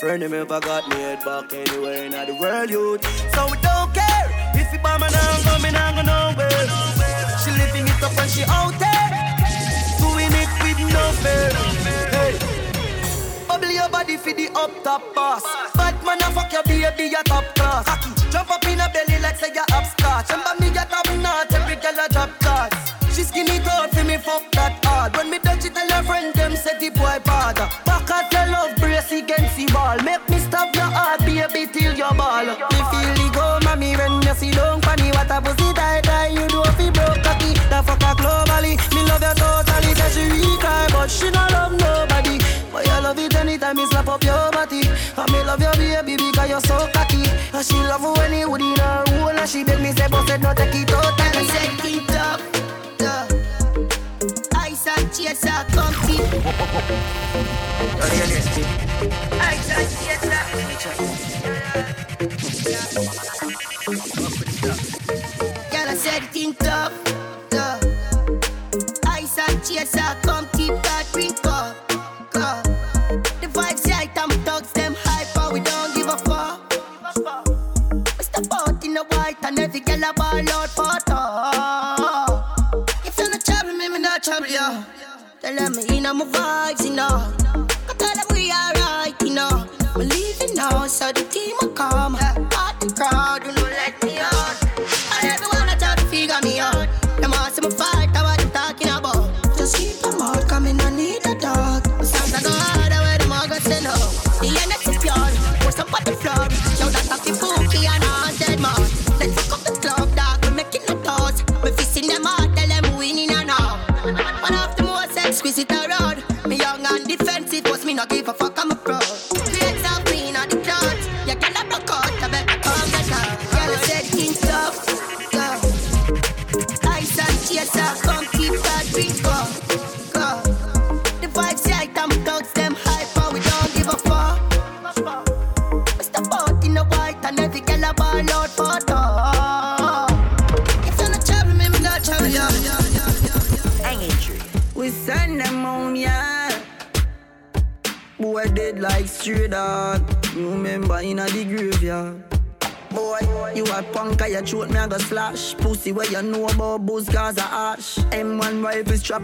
Friend 0.00 0.22
of 0.22 0.32
ever 0.32 0.60
got 0.60 0.88
me 0.88 0.96
head 0.96 1.24
back 1.24 1.52
anywhere 1.52 2.04
in 2.04 2.12
the 2.12 2.36
world, 2.40 2.70
youth. 2.70 3.02
So 3.34 3.46
we 3.50 3.58
don't 3.58 3.92
care 3.92 4.28
if 4.54 4.72
you 4.72 4.78
bomb 4.78 5.02
and 5.02 5.14
I'm 5.14 5.42
coming, 5.42 5.74
I'm 5.74 5.94
going 5.94 6.06
nowhere. 6.06 6.68
She 7.42 7.50
living 7.50 7.86
it 7.88 8.02
up 8.02 8.16
when 8.16 8.28
she 8.28 8.44
out 8.44 8.78
there, 8.78 9.10
doing 9.98 10.32
it 10.32 10.50
with 10.62 10.78
no 10.92 11.12
fear. 11.18 11.50
Hey. 12.14 12.38
Bubble 13.48 13.70
your 13.70 13.88
body 13.88 14.16
for 14.16 14.32
the 14.32 14.48
up 14.54 14.70
top 14.84 15.02
boss. 15.14 15.42
Bad 15.74 15.94
man, 16.04 16.22
I 16.22 16.30
fuck 16.32 16.52
your 16.52 16.62
baby, 16.62 17.10
your 17.10 17.24
top 17.24 17.44
class. 17.56 17.88
Aki, 17.88 18.17
jump 18.48 18.64
up 18.64 18.70
in 18.70 18.80
a 18.80 18.88
belly 18.88 19.20
like 19.20 19.36
say 19.36 19.52
you're 19.54 19.64
upstart. 19.72 20.28
Remember 20.30 20.60
me, 20.60 20.66
your 20.68 20.84
top 20.84 21.06
notch, 21.16 21.52
every 21.52 21.76
girl 21.76 22.04
a 22.04 22.08
drop 22.08 22.30
cards. 22.40 22.76
She 23.14 23.22
skinny 23.24 23.58
tall 23.60 23.88
for 23.88 24.04
me, 24.04 24.16
fuck 24.16 24.50
that 24.52 24.84
hard. 24.84 25.16
When 25.16 25.30
me 25.30 25.38
touch 25.38 25.64
it, 25.64 25.74
tell 25.74 25.90
her 25.90 26.02
friend 26.02 26.34
them 26.34 26.56
say 26.56 26.78
the 26.78 26.90
boy 26.90 27.17
keep. 58.54 59.27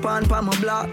On 0.04 0.26
pa 0.26 0.40
my 0.40 0.58
block. 0.60 0.88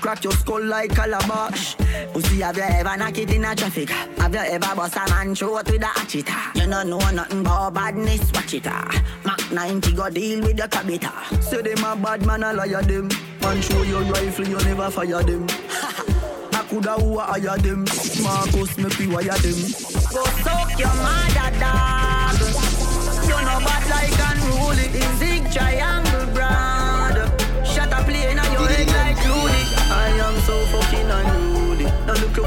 Crack, 0.00 0.22
your 0.22 0.32
skull 0.34 0.62
like 0.64 0.94
calabash. 0.94 1.74
Pussy, 2.12 2.40
have 2.42 2.56
you 2.56 2.62
ever 2.62 2.96
knock 2.96 3.16
it 3.18 3.30
in 3.32 3.44
a 3.44 3.54
traffic? 3.56 3.88
Have 3.90 4.34
you 4.34 4.40
ever 4.40 4.76
bust 4.76 4.96
a 4.96 5.10
man 5.10 5.34
throat 5.34 5.68
with 5.70 5.82
a 5.82 5.86
hatchet? 5.86 6.28
You 6.54 6.70
don't 6.70 6.90
know 6.90 6.98
nothing 7.10 7.40
about 7.40 7.74
badness, 7.74 8.30
watch 8.32 8.54
it. 8.54 8.66
ah. 8.66 9.02
Mac 9.24 9.50
90 9.50 9.92
go 9.94 10.10
deal 10.10 10.40
with 10.42 10.58
your 10.58 10.68
cabita. 10.68 11.42
Say 11.42 11.62
them 11.62 11.82
a 11.84 11.96
bad 11.96 12.24
man, 12.26 12.44
I 12.44 12.52
liar 12.52 12.82
them. 12.82 13.08
Man 13.40 13.60
show 13.62 13.82
your 13.82 14.02
rifle, 14.02 14.46
you 14.46 14.58
never 14.58 14.90
fire 14.90 15.22
them. 15.22 15.46
I 16.52 16.64
coulda 16.68 16.92
who 17.00 17.18
hire 17.18 17.58
them. 17.58 17.84
Marcus 18.22 18.76
make 18.78 18.98
we 18.98 19.06
wire 19.08 19.24
them. 19.24 19.58
Go 20.12 20.22
suck 20.44 20.78
your 20.78 20.94
mother 21.00 21.50
dog. 21.58 22.38
You 23.24 23.40
know 23.40 23.58
bad 23.64 23.84
like 23.90 24.20
unruly. 24.36 24.86
The 24.88 25.16
zig 25.16 25.50
triangle 25.50 26.13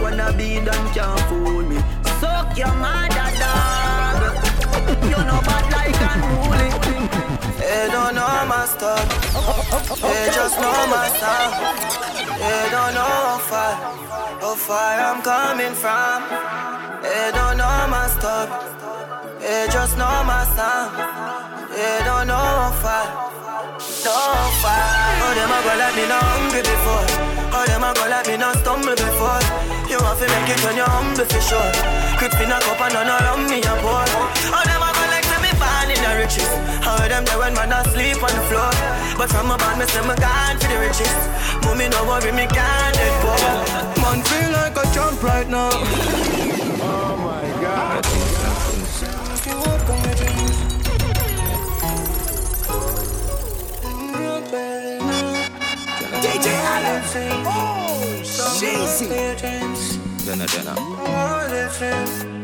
wanna 0.02 0.34
be 0.34 0.60
done 0.66 0.88
can't 0.94 1.20
fool 1.28 1.64
me. 1.64 1.78
Suck 2.20 2.58
your 2.58 2.74
mother 2.76 3.30
dog. 3.42 4.20
You 5.12 5.20
know 5.28 5.40
bad 5.48 5.66
like 5.74 6.02
unruly. 6.12 6.70
They 7.60 7.88
don't 7.92 8.16
know 8.16 8.46
my 8.48 8.66
stuff. 8.66 9.06
They 10.02 10.30
just 10.38 10.56
know 10.60 10.80
my 10.88 11.08
sound. 11.20 11.54
They 12.40 12.70
don't 12.70 12.94
know 12.94 13.16
how 13.28 13.40
far, 13.50 13.74
how 14.42 14.56
far 14.56 15.00
I'm 15.08 15.22
coming 15.22 15.74
from. 15.74 16.24
They 17.02 17.32
don't 17.34 17.58
know 17.58 17.88
my 17.90 18.08
stuff. 18.08 18.50
They 19.40 19.68
just 19.72 19.98
know 19.98 20.24
my 20.24 20.44
sound. 20.56 20.92
They 21.72 22.00
don't 22.06 22.28
know 22.28 22.36
how 22.36 22.72
far, 22.84 23.06
no 24.06 24.18
far. 24.62 24.84
Oh, 25.24 25.34
them 25.38 25.52
a 25.52 25.60
go 25.66 25.74
like 25.82 25.96
me 25.96 26.08
not 26.08 26.24
hungry 26.24 26.62
before. 26.62 27.27
Oh, 27.58 27.66
them 27.66 27.82
a 27.82 27.90
go 27.90 28.06
like 28.06 28.28
me 28.28 28.38
not 28.38 28.54
stumble 28.62 28.94
before. 28.94 29.42
You 29.90 29.98
want 29.98 30.22
to 30.22 30.30
make 30.30 30.54
it 30.54 30.62
when 30.62 30.78
you're 30.78 30.86
humble 30.86 31.26
for 31.26 31.42
sure. 31.42 31.74
Crips 32.22 32.38
in 32.38 32.54
a 32.54 32.62
cup 32.62 32.78
and 32.86 32.94
none 32.94 33.10
around 33.10 33.50
me 33.50 33.66
a 33.66 33.74
pour. 33.82 34.06
Oh, 34.54 34.62
them 34.62 34.86
a 34.86 34.90
go 34.94 35.04
like 35.10 35.26
me 35.42 35.50
born 35.58 35.90
in 35.90 35.98
the 35.98 36.22
riches. 36.22 36.54
How 36.86 37.02
them 37.02 37.26
there 37.26 37.40
when 37.42 37.58
man 37.58 37.74
asleep 37.74 38.22
on 38.22 38.30
the 38.30 38.46
floor. 38.46 38.70
But 39.18 39.34
from 39.34 39.50
a 39.50 39.58
band, 39.58 39.82
me 39.82 39.90
say 39.90 40.06
me 40.06 40.14
gone 40.22 40.62
for 40.62 40.70
the 40.70 40.78
riches. 40.86 41.18
Mommy 41.66 41.90
no 41.90 42.06
worry, 42.06 42.30
me 42.30 42.46
can't 42.46 42.94
let 42.94 43.16
go. 43.26 43.34
Man 44.06 44.22
feel 44.22 44.54
like 44.54 44.78
a 44.78 44.86
champ 44.94 45.18
right 45.26 45.50
now. 45.50 45.74
Oh 46.86 47.18
my 47.26 47.42
god. 47.58 48.06
DJ 56.38 56.54
Adam. 56.54 57.02
Oh, 57.48 58.22
Sheezy. 58.22 59.10
Jenna, 60.24 60.46
Jenna. 60.46 60.76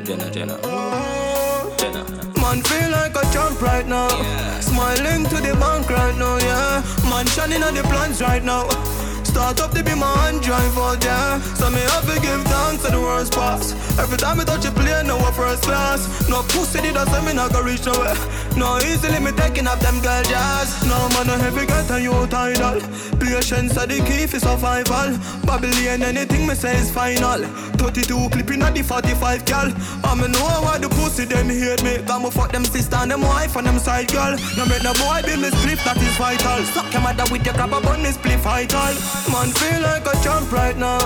Jenna, 0.03 0.31
Jenna. 0.31 0.59
Oh. 0.63 1.75
Jenna. 1.77 2.03
Man 2.41 2.63
feel 2.63 2.89
like 2.89 3.15
a 3.15 3.21
champ 3.31 3.61
right 3.61 3.85
now. 3.85 4.09
Smiling 4.61 5.25
to 5.25 5.35
the 5.35 5.55
bank 5.59 5.87
right 5.91 6.17
now, 6.17 6.37
yeah. 6.37 6.81
Man 7.07 7.27
shining 7.27 7.61
on 7.61 7.75
the 7.75 7.83
plans 7.83 8.19
right 8.19 8.43
now. 8.43 8.67
Start 9.33 9.61
up 9.61 9.71
to 9.71 9.83
be 9.83 9.95
my 9.95 10.05
hand 10.21 10.43
drive 10.43 10.77
yeah. 11.03 11.41
So 11.57 11.67
me 11.71 11.81
have 11.81 12.05
to 12.05 12.21
give 12.21 12.43
thanks 12.43 12.83
to 12.85 12.91
the 12.91 13.01
worst 13.01 13.33
pass. 13.33 13.73
Every 13.97 14.15
time 14.19 14.39
I 14.39 14.43
touch 14.43 14.63
a 14.65 14.71
plane, 14.71 15.07
no 15.07 15.17
first 15.33 15.63
class. 15.63 16.05
No 16.29 16.43
pussy 16.53 16.81
did 16.81 16.95
I 16.95 17.03
say 17.05 17.25
me 17.25 17.33
not 17.33 17.51
go 17.51 17.63
reach 17.63 17.83
nowhere. 17.83 18.13
No 18.55 18.77
easily 18.77 19.19
me 19.19 19.31
taking 19.31 19.65
up 19.65 19.79
them 19.79 19.99
girl 20.01 20.21
jazz. 20.29 20.85
No 20.85 21.09
man 21.17 21.25
no 21.25 21.33
heavy 21.33 21.65
get 21.65 21.89
a 21.89 21.99
you 21.99 22.13
tidal. 22.27 22.77
Patience 23.17 23.75
are 23.75 23.87
the 23.87 24.05
key 24.05 24.27
for 24.27 24.37
survival. 24.37 25.17
Babylon 25.49 26.03
anything 26.03 26.45
me 26.45 26.53
say 26.53 26.77
is 26.77 26.91
final. 26.91 27.41
32 27.81 28.29
clipping 28.29 28.61
at 28.61 28.75
the 28.75 28.83
45 28.83 29.45
gal. 29.45 29.73
I 30.03 30.13
me 30.13 30.27
know 30.29 30.45
why 30.61 30.77
the 30.77 30.89
pussy 30.89 31.25
them 31.25 31.49
hate 31.49 31.81
me. 31.81 32.05
Cause 32.05 32.21
me 32.21 32.29
fuck 32.29 32.51
them 32.51 32.65
sister 32.65 32.97
and 32.97 33.09
them 33.09 33.21
wife 33.21 33.55
and 33.55 33.65
them 33.65 33.79
side 33.79 34.11
girl. 34.11 34.37
No 34.57 34.65
make 34.69 34.83
no 34.83 34.93
boy 34.93 35.25
be 35.25 35.35
me 35.41 35.49
split 35.49 35.81
that 35.89 35.97
is 35.97 36.15
vital. 36.21 36.61
Suck 36.69 36.93
your 36.93 37.01
mother 37.01 37.25
with 37.31 37.43
your 37.43 37.55
grab 37.55 37.73
a 37.73 37.81
bun 37.81 38.05
is 38.05 38.13
split 38.13 38.39
vital. 38.39 39.22
Man 39.31 39.49
feel 39.51 39.81
like 39.81 40.05
a 40.05 40.15
champ 40.23 40.51
right 40.51 40.77
now. 40.77 40.99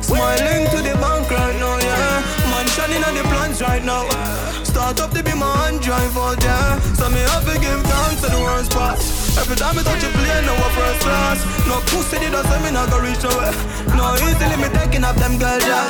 Smiling 0.00 0.68
to 0.70 0.78
the 0.78 0.94
bank 1.00 1.30
right 1.30 1.56
now, 1.58 1.76
yeah. 1.78 2.22
Man 2.50 2.66
shining 2.68 3.02
on 3.02 3.14
the 3.14 3.22
plans 3.24 3.60
right 3.60 3.82
now. 3.82 4.08
Start 4.62 5.00
up 5.00 5.10
to 5.12 5.22
be 5.22 5.34
my 5.34 5.50
hand 5.64 5.80
drive 5.80 6.16
out, 6.16 6.42
yeah. 6.42 6.78
So 6.94 7.08
me 7.10 7.20
have 7.20 7.44
to 7.44 7.58
give 7.58 7.82
thanks 7.82 8.22
to 8.22 8.30
the 8.30 8.40
worst 8.40 8.70
part. 8.72 8.98
Every 9.38 9.56
time 9.56 9.78
I 9.78 9.82
touch 9.82 10.04
a 10.04 10.10
plane, 10.14 10.46
no 10.46 10.54
first 10.76 11.00
class. 11.02 11.38
No 11.66 11.80
pussy 11.90 12.18
did 12.18 12.34
I 12.34 12.42
say 12.42 12.62
me 12.62 12.70
not 12.70 12.90
gonna 12.90 13.02
reach 13.02 13.22
nowhere. 13.22 13.54
No 13.96 14.14
easily 14.22 14.56
me 14.62 14.68
taking 14.74 15.04
up 15.04 15.16
them 15.16 15.38
girls, 15.38 15.64
yeah. 15.66 15.88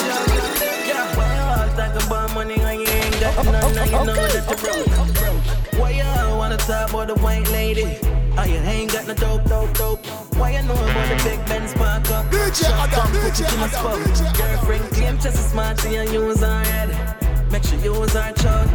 Yeah, 0.89 1.17
why 1.17 1.29
you 1.37 1.45
all 1.45 1.69
talk 1.77 2.07
about 2.07 2.35
money 2.35 2.61
I 2.61 2.75
you 2.75 2.89
ain't 2.89 3.21
got 3.21 3.45
none 3.45 3.79
and 3.79 3.91
you 3.91 4.05
know 4.05 4.15
that 4.15 4.45
you're 4.49 4.57
broke? 4.57 5.54
Why 5.79 5.91
you 5.91 6.37
wanna 6.37 6.57
talk 6.57 6.91
about 6.91 7.09
the 7.09 7.15
white 7.15 7.49
lady? 7.51 7.99
Oh, 8.37 8.45
you 8.45 8.57
ain't 8.57 8.93
got 8.93 9.07
no 9.07 9.15
dope, 9.15 9.45
dope, 9.45 9.75
dope. 9.75 10.07
Why 10.37 10.51
you 10.51 10.63
know 10.63 10.75
about 10.75 11.09
the 11.09 11.17
big 11.25 11.45
Benz 11.47 11.75
park 11.75 12.11
up? 12.11 12.27
DJ 12.31 12.65
Adam, 12.71 13.11
DJ 13.13 13.41
in 13.53 13.61
a 13.61 13.67
Adam, 13.67 14.35
Girlfriend 14.37 14.85
claim 14.93 15.15
just 15.19 15.39
as 15.39 15.51
smart 15.51 15.79
to 15.79 15.91
you 15.91 16.03
use 16.11 16.41
her 16.41 16.65
head. 16.65 17.51
Make 17.51 17.65
sure 17.65 17.79
you 17.79 17.95
use 17.95 18.13
her 18.13 18.33
chug. 18.33 18.69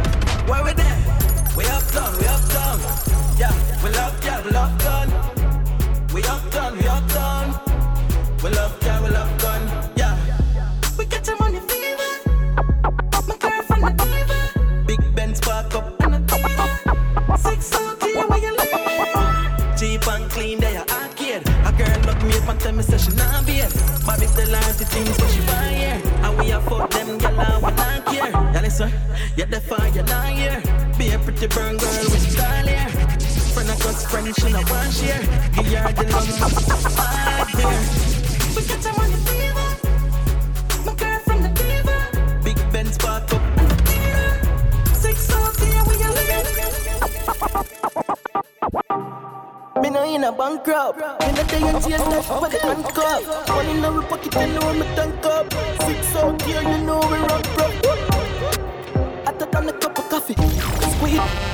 Why 0.48 0.62
we 0.62 0.72
there? 0.72 0.98
We 1.56 1.64
up 1.66 1.86
done, 1.92 2.18
we 2.18 2.26
up 2.26 2.44
done. 2.48 2.80
Yeah, 3.38 3.52
we 3.82 3.90
love, 3.90 4.24
yeah, 4.24 4.44
we 4.44 4.50
love 4.50 4.78
gun. 4.78 5.08
We 6.14 6.22
up 6.24 6.50
done, 6.50 6.76
we 6.76 6.86
up 6.86 7.08
done. 7.08 7.29
Listen, 29.40 29.46
you 29.46 29.46
the 29.46 29.60
fire, 29.60 29.88
you 29.88 30.02
not 30.02 30.28
here. 30.28 30.62
Be 30.98 31.10
a 31.10 31.18
pretty 31.18 31.46
burn 31.46 31.76
girl 31.76 32.04
with 32.10 32.30
style 32.30 32.66
here. 32.66 32.88
Friend 33.54 33.70
of 33.70 33.80
cause 33.80 34.04
friend, 34.06 34.34
she 34.36 34.50
not 34.52 34.70
want 34.70 34.92
share. 34.92 35.20
Give 35.54 35.66
her 35.66 35.92
the 35.92 36.02
love, 36.12 36.28
hard 36.96 37.48
there. 37.56 37.82
We 38.54 38.62
get 38.66 38.84
your 38.84 38.94
money 38.96 39.18
fever. 39.26 39.68
My 40.84 40.92
girlfriend 40.94 41.46
a 41.46 41.48
diva. 41.54 41.96
Big 42.44 42.58
Benz 42.72 42.98
park 42.98 43.32
up 43.32 43.42
and 43.58 43.72
a 43.72 43.76
diva. 43.88 44.94
Six 44.94 45.30
out 45.32 45.56
here 45.60 45.84
where 45.84 45.98
you 45.98 46.10
live. 46.10 46.48
Me 49.82 49.88
no 49.90 50.00
in 50.14 50.24
a 50.24 50.32
bankrupt. 50.32 50.98
Me 50.98 51.32
no 51.32 51.42
day 51.44 51.62
in 51.68 51.80
jail, 51.80 52.04
that's 52.10 52.26
for 52.26 52.48
the 52.48 52.58
handcuff. 52.62 53.48
Money 53.48 53.70
in 53.70 53.84
our 53.84 54.02
pocket, 54.02 54.34
you 54.34 54.46
know 54.54 54.72
me 54.74 54.86
tank 54.94 55.24
up. 55.24 55.52
Six 55.84 56.16
out 56.16 56.42
here, 56.42 56.62
you 56.62 56.78
know 56.84 57.00
we 57.00 57.18
rock, 57.18 57.56
rock. 57.56 58.19
Squeeze. 61.10 61.50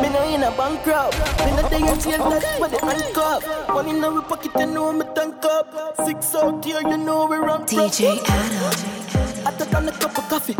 Me 0.00 0.08
no 0.08 0.22
in 0.28 0.42
a 0.42 0.50
bankrupt. 0.56 1.18
Me 1.44 1.50
no 1.52 1.68
day 1.68 1.92
in 1.92 2.00
jail, 2.00 2.30
that's 2.30 2.58
for 2.58 2.68
the 2.68 2.78
handcuff. 2.80 3.68
Money 3.68 3.90
in 3.90 4.04
our 4.04 4.22
pocket, 4.22 4.52
you 4.58 4.66
know 4.66 4.92
me 4.92 5.04
tank 5.14 5.44
up. 5.44 5.94
Six 6.06 6.34
out 6.34 6.64
here, 6.64 6.80
you 6.82 6.96
know 6.96 7.26
we 7.26 7.36
rock. 7.36 7.66
DJ 7.66 8.18
Adam. 8.28 9.46
I 9.46 9.50
took 9.58 9.74
on 9.74 9.88
a 9.88 9.92
cup 9.92 10.18
of 10.18 10.28
coffee. 10.28 10.56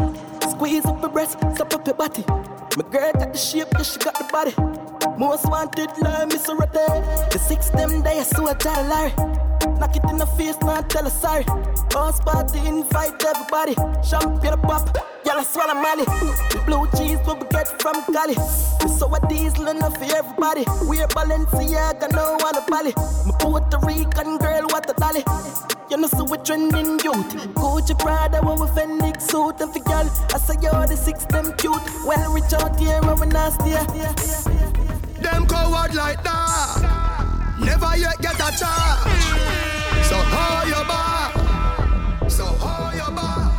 Squeeze 0.51 0.85
up 0.87 1.01
your 1.01 1.11
breast, 1.11 1.39
suck 1.57 1.75
up 1.75 1.87
your 1.87 1.95
body. 1.97 2.25
My 2.77 2.85
girl 2.91 3.13
got 3.13 3.33
the 3.33 3.39
shape, 3.39 3.69
yeah, 3.73 3.83
she 3.83 3.99
got 3.99 4.15
the 4.19 4.25
body. 4.31 4.55
Most 5.19 5.47
wanted, 5.47 5.91
like 5.99 6.29
Miss 6.29 6.49
Rotte. 6.49 6.73
The 7.31 7.39
six 7.39 7.71
them 7.71 8.03
day, 8.03 8.21
I 8.21 8.23
saw 8.23 8.47
a 8.47 8.55
dollar. 8.55 9.11
Knock 9.79 9.97
it 9.97 10.05
in 10.11 10.19
the 10.19 10.27
face, 10.27 10.59
not 10.61 10.89
tell 10.89 11.05
her 11.05 11.11
sorry. 11.11 11.45
House 11.93 12.21
party, 12.21 12.59
invite 12.67 13.23
everybody. 13.25 13.75
Champagne 14.03 14.59
pop, 14.63 14.97
y'all 15.25 15.43
swallow 15.43 15.75
money. 15.75 16.05
Blue 16.67 16.87
cheese, 16.97 17.19
what 17.25 17.41
we 17.41 17.49
get 17.49 17.69
from 17.81 18.05
Cali. 18.13 18.35
So 18.99 19.13
a 19.15 19.21
diesel 19.29 19.69
enough 19.69 19.97
for 19.97 20.05
everybody. 20.05 20.65
We're 20.83 21.09
Balenciaga, 21.09 22.13
no 22.13 22.37
one 22.41 22.57
a. 22.57 22.93
My 23.27 23.37
Puerto 23.39 23.79
Rican 23.87 24.39
girl, 24.39 24.67
what 24.71 24.89
a 24.91 24.95
dolly. 24.95 25.25
You 25.91 25.99
know, 25.99 26.09
so 26.09 26.25
we 26.25 26.37
trending 26.39 26.99
youth. 27.05 27.31
Gucci 27.55 27.99
Prada, 27.99 28.41
when 28.43 28.59
we 28.61 28.67
Fenix 28.69 29.27
suit 29.27 29.61
and 29.61 29.73
for 29.73 29.81
girl. 29.81 30.11
I 30.35 30.39
say 30.39 30.57
you're 30.61 30.87
the 30.87 30.97
six, 30.97 31.25
them 31.27 31.53
cute. 31.57 31.81
Well, 32.05 32.33
reach 32.33 32.53
out 32.55 32.79
here, 32.79 33.01
when 33.03 33.21
we 33.21 33.27
nasty. 33.27 33.71
Them 35.23 35.47
coward 35.47 35.95
like 35.95 36.23
that. 36.25 37.06
Never 37.59 37.97
yet 37.97 38.21
get 38.21 38.35
a 38.35 38.51
charge. 38.59 39.25
So 40.09 40.17
how 40.17 40.65
you 40.65 40.83
bar? 40.91 42.31
So 42.31 42.45
how 42.45 42.93
you 42.95 43.11
bar? 43.17 43.53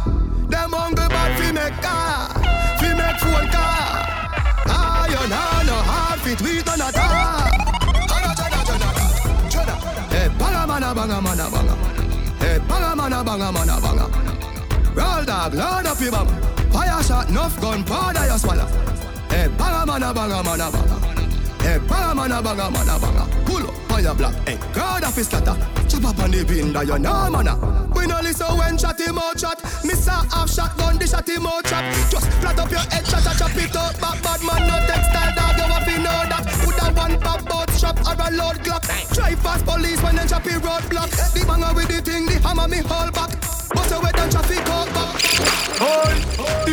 Them 0.50 0.72
hungry 0.72 1.08
bad 1.08 1.32
fi 1.40 1.52
make 1.52 1.82
car, 1.82 2.30
fi 2.80 2.90
make 2.94 3.20
phone 3.20 3.48
car. 3.50 3.88
Iron 4.68 5.32
hand 5.32 5.68
no 5.68 5.76
hard 5.90 6.20
fit 6.22 6.42
we 6.42 6.62
done 6.62 6.82
a 6.82 6.92
tar. 6.92 7.52
Hey, 10.10 10.28
banga 10.40 10.68
mana 10.68 10.94
banga 10.96 11.22
mana 11.22 11.50
banga. 11.50 11.76
Hey, 12.40 12.60
banga 12.70 12.96
mana 12.96 13.24
banga 13.24 13.52
mana 13.52 13.82
banga. 13.82 14.06
Roll 14.96 15.26
dog, 15.26 15.54
load 15.54 15.86
up 15.86 16.00
your 16.00 16.12
bum. 16.12 16.28
Fire 16.72 17.04
shot, 17.04 17.30
enough 17.30 17.60
gun, 17.60 17.84
powder 17.84 18.26
you 18.26 18.38
swallow. 18.38 18.68
Hey, 19.30 19.48
banga 19.58 19.86
mana 19.86 20.14
banga 20.14 20.44
mana 20.44 20.72
banga. 20.72 21.27
Hey, 21.68 21.80
banga 21.80 22.42
banga 22.42 22.72
mana 22.72 22.96
banga. 22.98 23.28
Pull 23.44 23.68
up 23.68 23.92
on 23.92 24.02
your 24.02 24.16
block. 24.16 24.34
Hey, 24.48 24.58
God 24.74 25.04
of 25.04 25.14
his 25.14 25.28
scatter. 25.28 25.52
Chop 25.90 26.06
up 26.06 26.20
on 26.20 26.32
the 26.32 26.42
window, 26.48 26.80
you 26.80 26.98
know 26.98 27.30
mana. 27.30 27.60
We 27.94 28.08
no 28.08 28.22
listen 28.22 28.58
when 28.58 28.78
chat 28.78 28.98
him 29.02 29.18
out 29.18 29.36
chat. 29.36 29.60
Miss 29.84 30.08
a 30.08 30.12
half 30.32 30.50
shotgun, 30.50 30.98
this 30.98 31.12
shot 31.12 31.28
him 31.28 31.46
out 31.46 31.66
chat. 31.66 31.84
Just 32.10 32.32
flat 32.40 32.58
up 32.58 32.72
your 32.72 32.80
head, 32.80 33.06
shot 33.06 33.28
a 33.28 33.38
chop 33.38 33.52
it 33.52 33.76
out. 33.76 34.00
Back 34.00 34.24
bad 34.24 34.42
man, 34.48 34.64
no 34.64 34.80
textile 34.88 35.36
dog, 35.36 35.58
you 35.60 35.68
have 35.68 35.84
to 35.84 35.96
know 36.00 36.20
that. 36.32 36.44
Put 36.64 36.80
a 36.80 36.88
one 36.96 37.20
pop 37.20 37.44
boat 37.44 37.70
shop 37.76 38.00
or 38.08 38.16
a 38.16 38.32
load 38.32 38.64
glock. 38.64 38.88
Drive 39.14 39.44
past 39.44 39.66
police 39.66 40.02
when 40.02 40.16
them 40.16 40.26
choppy 40.26 40.56
roadblock. 40.64 41.12
The 41.36 41.44
banger 41.44 41.76
with 41.76 41.90
the 41.90 42.00
thing, 42.00 42.28
the 42.28 42.40
hammer 42.48 42.70
me 42.70 42.80
hold 42.80 43.12
back. 43.12 43.36
Bust 43.76 43.92
away 43.92 44.12
down 44.16 44.30
traffic 44.32 44.64
out 44.72 44.88
back. 44.96 45.20
Oi, 45.84 46.16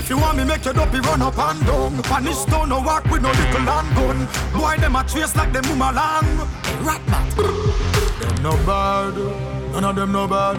if 0.05 0.11
you 0.11 0.19
want 0.19 0.37
me 0.37 0.45
make 0.45 0.63
your 0.67 0.75
dopey 0.75 1.01
run 1.01 1.23
up 1.23 1.39
and 1.39 1.67
down. 1.67 2.03
Punish 2.03 2.37
stone 2.37 2.69
no 2.69 2.79
walk 2.81 3.05
with 3.11 3.23
no 3.23 3.31
little 3.31 3.63
land 3.63 3.89
gun. 3.97 4.29
Boy 4.53 4.77
them 4.77 4.97
a 4.97 5.05
chase 5.05 5.35
like 5.35 5.51
them 5.51 5.65
boomerang. 5.65 6.29
Rat 6.85 7.01
bat. 7.07 7.37
Them 8.21 8.43
no 8.43 8.53
bad, 8.69 9.17
none 9.73 9.85
of 9.85 9.97
them 9.97 10.13
no 10.13 10.29
bad. 10.29 10.59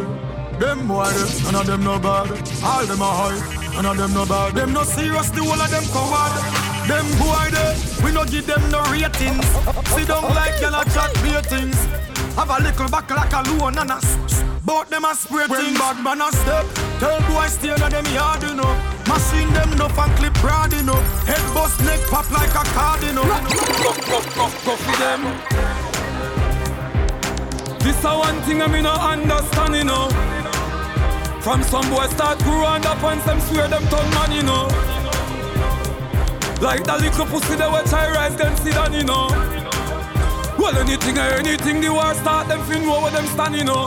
Them 0.59 0.87
boy 0.87 1.05
them, 1.05 1.43
none 1.43 1.55
of 1.61 1.67
them 1.67 1.83
no 1.83 1.99
bad. 1.99 2.31
All 2.63 2.85
them 2.87 3.01
a 3.01 3.11
high, 3.19 3.73
none 3.75 3.85
of 3.85 3.97
them 3.97 4.13
no 4.15 4.25
bad. 4.25 4.55
Them 4.55 4.73
no 4.73 4.83
serious, 4.83 5.29
the 5.29 5.43
whole 5.43 5.61
of 5.61 5.69
them 5.69 5.85
coward. 5.93 6.33
Them 6.89 7.05
boy 7.21 7.45
them, 7.53 8.03
we 8.03 8.11
no 8.13 8.25
give 8.25 8.47
them 8.47 8.63
no 8.71 8.81
ratings. 8.89 9.45
See 9.93 10.05
don't 10.05 10.33
like 10.33 10.59
y'all 10.59 10.81
a 10.81 10.85
chat 10.85 11.13
things 11.45 11.77
Have 12.35 12.49
a 12.49 12.63
little 12.63 12.89
back 12.89 13.09
like 13.11 13.33
a 13.33 13.41
loan 13.49 13.77
and 13.77 13.91
a 13.91 13.99
Bout 14.65 14.89
them 14.89 15.05
a 15.05 15.13
spray 15.13 15.47
thing, 15.47 15.73
bad 15.75 16.03
man 16.03 16.21
a 16.21 16.31
step 16.31 16.65
Tell 16.99 17.19
boy 17.29 17.47
stay 17.47 17.73
in 17.73 17.89
them 17.91 18.05
yard, 18.13 18.41
you 18.43 18.55
know 18.55 18.94
Machine 19.07 19.53
them 19.53 19.69
no 19.77 19.87
fan 19.89 20.09
clip 20.17 20.33
broad, 20.41 20.71
know 20.83 20.99
Head 21.29 21.53
bust 21.53 21.79
neck 21.81 22.01
pop 22.09 22.29
like 22.31 22.49
a 22.49 22.63
card, 22.73 23.03
you 23.03 23.13
know 23.13 23.23
Go, 23.23 23.93
go, 24.09 24.19
go, 24.33 24.49
go 24.65 24.75
for 24.75 24.95
them 24.97 25.21
This 27.79 28.03
a 28.03 28.17
one 28.17 28.41
thing 28.41 28.61
I 28.63 28.67
me 28.67 28.81
no 28.81 28.93
understand, 28.93 29.75
you 29.75 29.83
know. 29.83 30.09
From 31.41 31.61
some 31.61 31.87
boy 31.91 32.07
start 32.07 32.41
and 32.41 32.85
up 32.87 33.03
and 33.03 33.21
some 33.21 33.39
swear 33.41 33.67
them 33.67 33.83
turn 33.89 34.09
man, 34.17 34.31
you 34.31 34.41
know. 34.41 34.65
Like 36.59 36.83
that 36.85 36.99
little 37.01 37.25
pussy 37.27 37.55
they 37.55 37.67
watch 37.67 37.93
I 37.93 38.09
rise 38.09 38.35
them 38.35 38.57
see 38.57 38.71
down, 38.71 38.93
you 38.93 39.03
know. 39.03 39.27
Well 40.57 40.75
anything 40.77 41.19
or 41.19 41.37
anything 41.37 41.81
the 41.81 41.93
war 41.93 42.15
start 42.15 42.47
them 42.47 42.63
fin 42.63 42.81
know 42.83 43.01
where 43.01 43.11
them 43.11 43.27
stand, 43.27 43.55
you 43.55 43.65
know. 43.65 43.85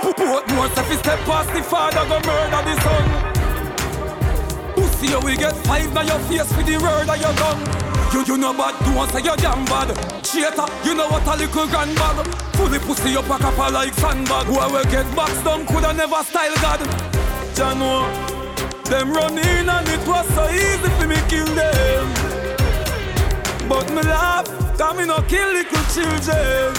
Put 0.00 0.18
more 0.48 0.68
stuff 0.70 0.92
step 0.98 1.18
past 1.28 1.52
the 1.52 1.62
father 1.62 2.08
go 2.08 2.18
murder 2.24 2.62
the 2.64 2.80
son. 2.80 3.31
Pussy 5.02 5.14
you 5.14 5.20
will 5.20 5.36
get 5.36 5.56
five 5.66 5.92
now 5.92 6.02
your 6.02 6.18
face 6.30 6.52
for 6.52 6.62
the 6.62 6.78
word 6.78 7.08
of 7.08 7.18
your 7.18 7.34
gun. 7.34 7.58
You 8.12 8.24
you 8.24 8.38
know 8.38 8.52
bad, 8.52 8.78
don't 8.84 9.10
say 9.10 9.18
you 9.18 9.36
damn 9.36 9.64
bad. 9.64 9.90
Cheater, 10.22 10.66
you 10.84 10.94
know 10.94 11.08
what 11.08 11.26
a 11.26 11.34
little 11.36 11.66
grand 11.66 11.96
bag. 11.96 12.26
Fully 12.54 12.78
pussy 12.78 13.16
up 13.16 13.26
a 13.26 13.36
copper 13.38 13.72
like 13.72 13.94
sandbag. 13.94 14.46
Where 14.46 14.68
we 14.68 14.90
get 14.92 15.06
boxed 15.16 15.44
down 15.44 15.66
coulda 15.66 15.92
never 15.92 16.22
style 16.22 16.54
God. 16.62 16.80
Jano, 17.56 18.06
them 18.84 19.12
run 19.12 19.38
in 19.38 19.68
and 19.68 19.88
it 19.88 20.06
was 20.06 20.26
so 20.34 20.48
easy 20.50 20.88
for 20.94 21.08
me 21.08 21.18
kill 21.28 21.46
them. 21.46 22.06
But 23.68 23.90
me 23.90 24.02
laugh, 24.02 24.46
cause 24.78 24.96
me 24.96 25.04
no 25.04 25.20
kill 25.22 25.52
little 25.52 25.84
children. 25.90 26.74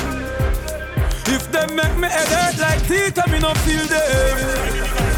If 1.27 1.51
them 1.51 1.75
make 1.75 1.97
me 1.97 2.07
head 2.07 2.27
hurt 2.31 2.57
like 2.57 2.87
teeth, 2.87 3.19
I 3.19 3.29
me 3.29 3.39
no 3.39 3.53
feel 3.65 3.85
them. 3.85 5.12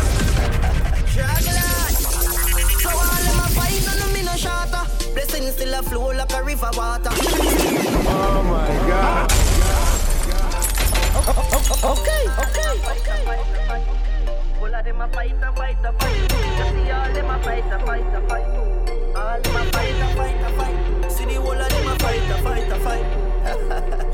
Still 5.56 5.74
a 5.74 5.82
flow 5.84 6.12
like 6.12 6.34
a 6.34 6.44
river 6.44 6.70
water. 6.74 7.10
Oh 7.14 8.44
my 8.44 8.68
God. 8.90 9.32
Okay, 11.92 12.24
okay, 12.44 12.72
okay. 12.92 13.22
All 14.60 14.76
of 14.76 14.84
them 14.84 15.02
a 15.02 15.08
fight, 15.08 15.32
a 15.42 15.52
fight, 15.54 15.78
a 15.86 15.94
fight. 15.94 16.16
You 16.16 16.84
see 16.84 16.92
all 16.92 17.14
them 17.14 17.30
a 17.30 17.40
fight, 17.42 17.66
a 17.72 17.80
fight, 17.80 18.16
a 18.16 18.22
fight. 18.28 18.48
All 19.16 19.42
them 19.42 19.56
a 19.56 19.64
fight, 19.72 19.96
a 19.96 20.16
fight, 20.18 20.42
a 20.42 20.50
fight. 20.58 21.12
See 21.12 21.26
the 21.26 21.36
whole 21.36 21.52
of 21.52 21.70
them 21.70 21.88
a 21.88 21.96
fight, 22.00 22.30
a 22.30 22.38
fight, 22.44 22.72
a 22.72 22.80
fight. 22.86 23.08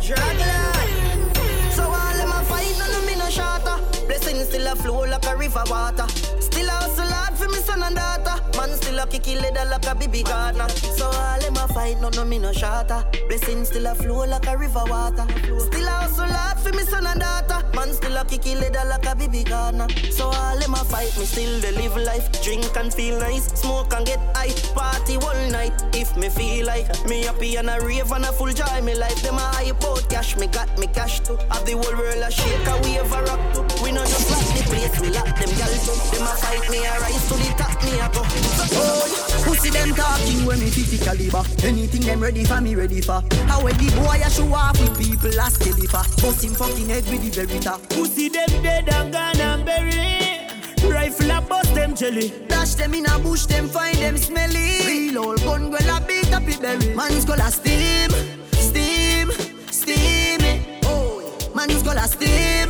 Dragon. 0.06 1.72
So 1.72 1.84
all 1.84 2.18
them 2.18 2.30
a 2.30 2.44
fight, 2.46 2.76
none 2.78 2.94
of 2.94 3.06
me 3.08 3.16
no 3.16 3.30
shatter. 3.30 3.78
Blessings 4.06 4.48
still 4.48 4.68
a 4.68 4.76
flow 4.76 5.06
like 5.06 5.26
a 5.26 5.36
river 5.36 5.64
water. 5.68 6.08
Still 6.40 6.68
a 6.68 6.72
hustle 6.72 7.06
hard 7.06 7.34
for 7.36 7.48
me 7.48 7.58
son 7.58 7.82
and 7.82 7.96
daughter. 7.96 8.38
Man 8.62 8.78
still 8.78 9.00
a 9.00 9.08
kick 9.08 9.28
it 9.28 9.42
leather 9.42 9.68
like 9.72 9.88
a 9.88 9.96
baby 9.96 10.22
gardener. 10.22 10.70
So 10.70 11.08
all 11.08 11.40
them 11.40 11.56
a 11.56 11.68
fight, 11.74 12.00
none 12.00 12.12
no 12.12 12.24
me 12.24 12.38
no 12.38 12.54
shatter. 12.54 13.04
Blessings 13.28 13.70
still 13.70 13.88
a 13.88 13.96
flow 13.96 14.24
like 14.28 14.46
a 14.46 14.56
river 14.56 14.84
water. 14.86 15.26
Still 15.58 15.88
a 15.88 15.90
hustle 15.90 16.26
hard 16.26 16.60
for 16.60 16.72
me 16.72 16.84
son 16.84 17.08
and 17.08 17.20
daughter. 17.20 17.66
Man 17.76 17.92
still 17.92 18.16
a 18.16 18.24
kick 18.24 18.46
it 18.46 18.60
leather 18.60 18.88
like 18.88 19.08
a 19.08 19.16
baby 19.16 19.44
gardener. 19.44 19.88
So 20.12 20.26
all 20.28 20.60
them 20.60 20.76
a 20.76 20.84
fight, 20.86 21.18
me 21.18 21.26
still 21.26 21.60
they 21.60 21.72
live 21.72 21.98
life. 21.98 22.30
Drink 22.44 22.78
and 22.78 22.94
feel 22.94 23.18
nice, 23.18 23.48
smoke 23.60 23.94
and 23.96 24.06
get 24.06 24.20
high. 24.36 24.54
Party 24.76 25.16
all 25.18 25.50
night 25.50 25.74
if 25.96 26.16
me 26.16 26.30
feel 26.30 26.68
like. 26.68 26.86
Me 27.08 27.24
happy 27.24 27.56
and 27.56 27.68
a 27.68 27.84
rave 27.84 28.12
and 28.12 28.26
a 28.26 28.32
full 28.32 28.54
joy. 28.54 28.80
Me 28.84 28.94
life 28.94 29.24
them 29.24 29.38
a 29.38 29.48
hype 29.58 29.84
out 29.86 30.08
cash. 30.08 30.38
Me 30.38 30.46
got 30.46 30.70
me 30.78 30.86
cash 30.86 31.20
too. 31.22 31.36
Have 31.50 31.66
the 31.66 31.72
whole 31.72 31.98
world 31.98 32.22
a 32.22 32.30
shake 32.30 32.68
a 32.68 32.78
wave 32.84 33.12
a 33.12 33.24
rock 33.24 33.42
too. 33.56 33.84
We 33.84 33.92
no 33.92 34.06
just 34.06 34.30
lock 34.30 34.46
the 34.54 34.64
place, 34.70 35.02
we 35.02 35.10
lock 35.10 35.26
them 35.26 35.50
gal 35.58 35.74
too. 35.82 35.98
Them 36.14 36.30
a 36.30 36.34
fight 36.38 36.70
me 36.70 36.86
a 36.86 36.94
rise 37.00 37.28
to 37.28 37.34
the 37.42 37.50
top, 37.58 37.84
me 37.84 37.98
a 37.98 38.08
go. 38.14 38.51
Oh, 38.74 39.44
pussy 39.46 39.70
them 39.70 39.94
talking 39.96 40.46
when 40.46 40.60
me 40.60 40.70
fifty 40.70 40.98
caliber. 40.98 41.44
Anything 41.64 42.02
them 42.02 42.22
ready 42.22 42.44
for 42.44 42.62
me 42.62 42.76
ready 42.76 43.02
for. 43.02 43.22
How 43.48 43.62
the 43.62 43.92
boy 43.96 44.22
a 44.24 44.30
show 44.30 44.54
off 44.54 44.80
with 44.80 44.98
people 44.98 45.40
as 45.40 45.58
for. 45.58 46.04
Bust 46.22 46.44
him 46.44 46.54
fucking 46.54 46.90
head 46.90 47.06
with 47.10 47.22
the 47.24 47.46
verita. 47.46 47.78
Pussy 47.90 48.30
them 48.30 48.50
dead 48.64 48.90
and 48.90 49.12
gone 49.12 49.40
and 49.40 49.66
buried. 49.66 50.92
Rifle 50.92 51.32
a 51.32 51.42
bust 51.42 51.74
them 51.76 51.96
jelly. 51.96 52.34
Dash 52.48 52.76
them 52.76 52.94
in 52.94 53.06
a 53.06 53.20
bush, 53.20 53.46
them 53.46 53.68
find 53.68 53.98
them 53.98 54.18
smelly. 54.18 54.86
Real 54.86 55.20
old 55.26 55.42
gun, 55.42 55.70
well 55.72 55.98
a 55.98 56.02
beat 56.06 56.34
up 56.34 56.48
it 56.48 56.62
berry. 56.62 56.96
Man 56.96 57.12
is 57.14 57.26
gonna 57.26 57.52
steam, 57.52 58.10
steam, 58.54 59.30
oh, 59.32 59.72
steam 59.72 60.42
it. 60.42 60.62
Oh, 60.86 61.52
man 61.56 61.70
is 61.70 61.84
gonna 61.84 62.08
steam, 62.08 62.68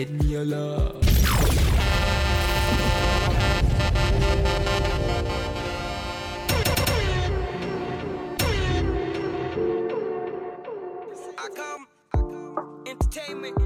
your 0.00 0.06
head, 0.06 0.24
me 0.24 0.34
a 0.34 0.44
love. 0.44 0.96
I 11.38 11.48
come, 11.54 11.86
entertainment. 12.86 13.56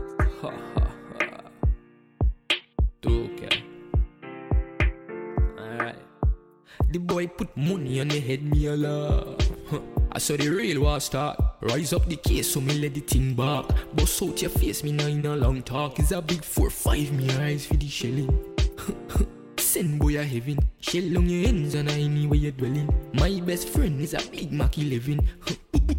Okay. 3.06 3.64
Alright. 5.58 5.96
The 6.90 6.98
boy 6.98 7.26
put 7.26 7.56
money 7.56 8.00
on 8.00 8.08
the 8.08 8.20
head, 8.20 8.42
me 8.42 8.66
a 8.66 8.76
love. 8.76 10.03
I 10.14 10.18
saw 10.18 10.36
the 10.36 10.48
real 10.48 10.82
war 10.82 11.00
start. 11.00 11.40
Rise 11.60 11.92
up 11.92 12.06
the 12.08 12.14
case, 12.14 12.52
so 12.52 12.60
me 12.60 12.78
let 12.78 12.94
the 12.94 13.00
thing 13.00 13.34
back. 13.34 13.64
Bust 13.96 14.22
out 14.22 14.40
your 14.40 14.50
face, 14.50 14.84
me 14.84 14.92
now 14.92 15.06
in 15.06 15.26
a 15.26 15.34
long 15.34 15.60
talk. 15.62 15.98
Is 15.98 16.12
a 16.12 16.22
big 16.22 16.44
four 16.44 16.70
five, 16.70 17.10
me 17.12 17.28
eyes 17.30 17.66
for 17.66 17.74
the 17.74 17.88
shelling. 17.88 18.30
Send 19.74 19.98
boy 19.98 20.16
a 20.20 20.22
heaven. 20.22 20.56
Shell 20.78 21.18
on 21.18 21.28
your 21.28 21.48
ends 21.48 21.74
and 21.74 21.90
I 21.90 22.06
me 22.06 22.28
where 22.28 22.38
you 22.38 22.52
dwelling. 22.52 22.88
My 23.12 23.40
best 23.40 23.68
friend 23.70 24.00
is 24.00 24.14
a 24.14 24.22
big 24.30 24.52
Mac 24.52 24.78
11. 24.78 25.18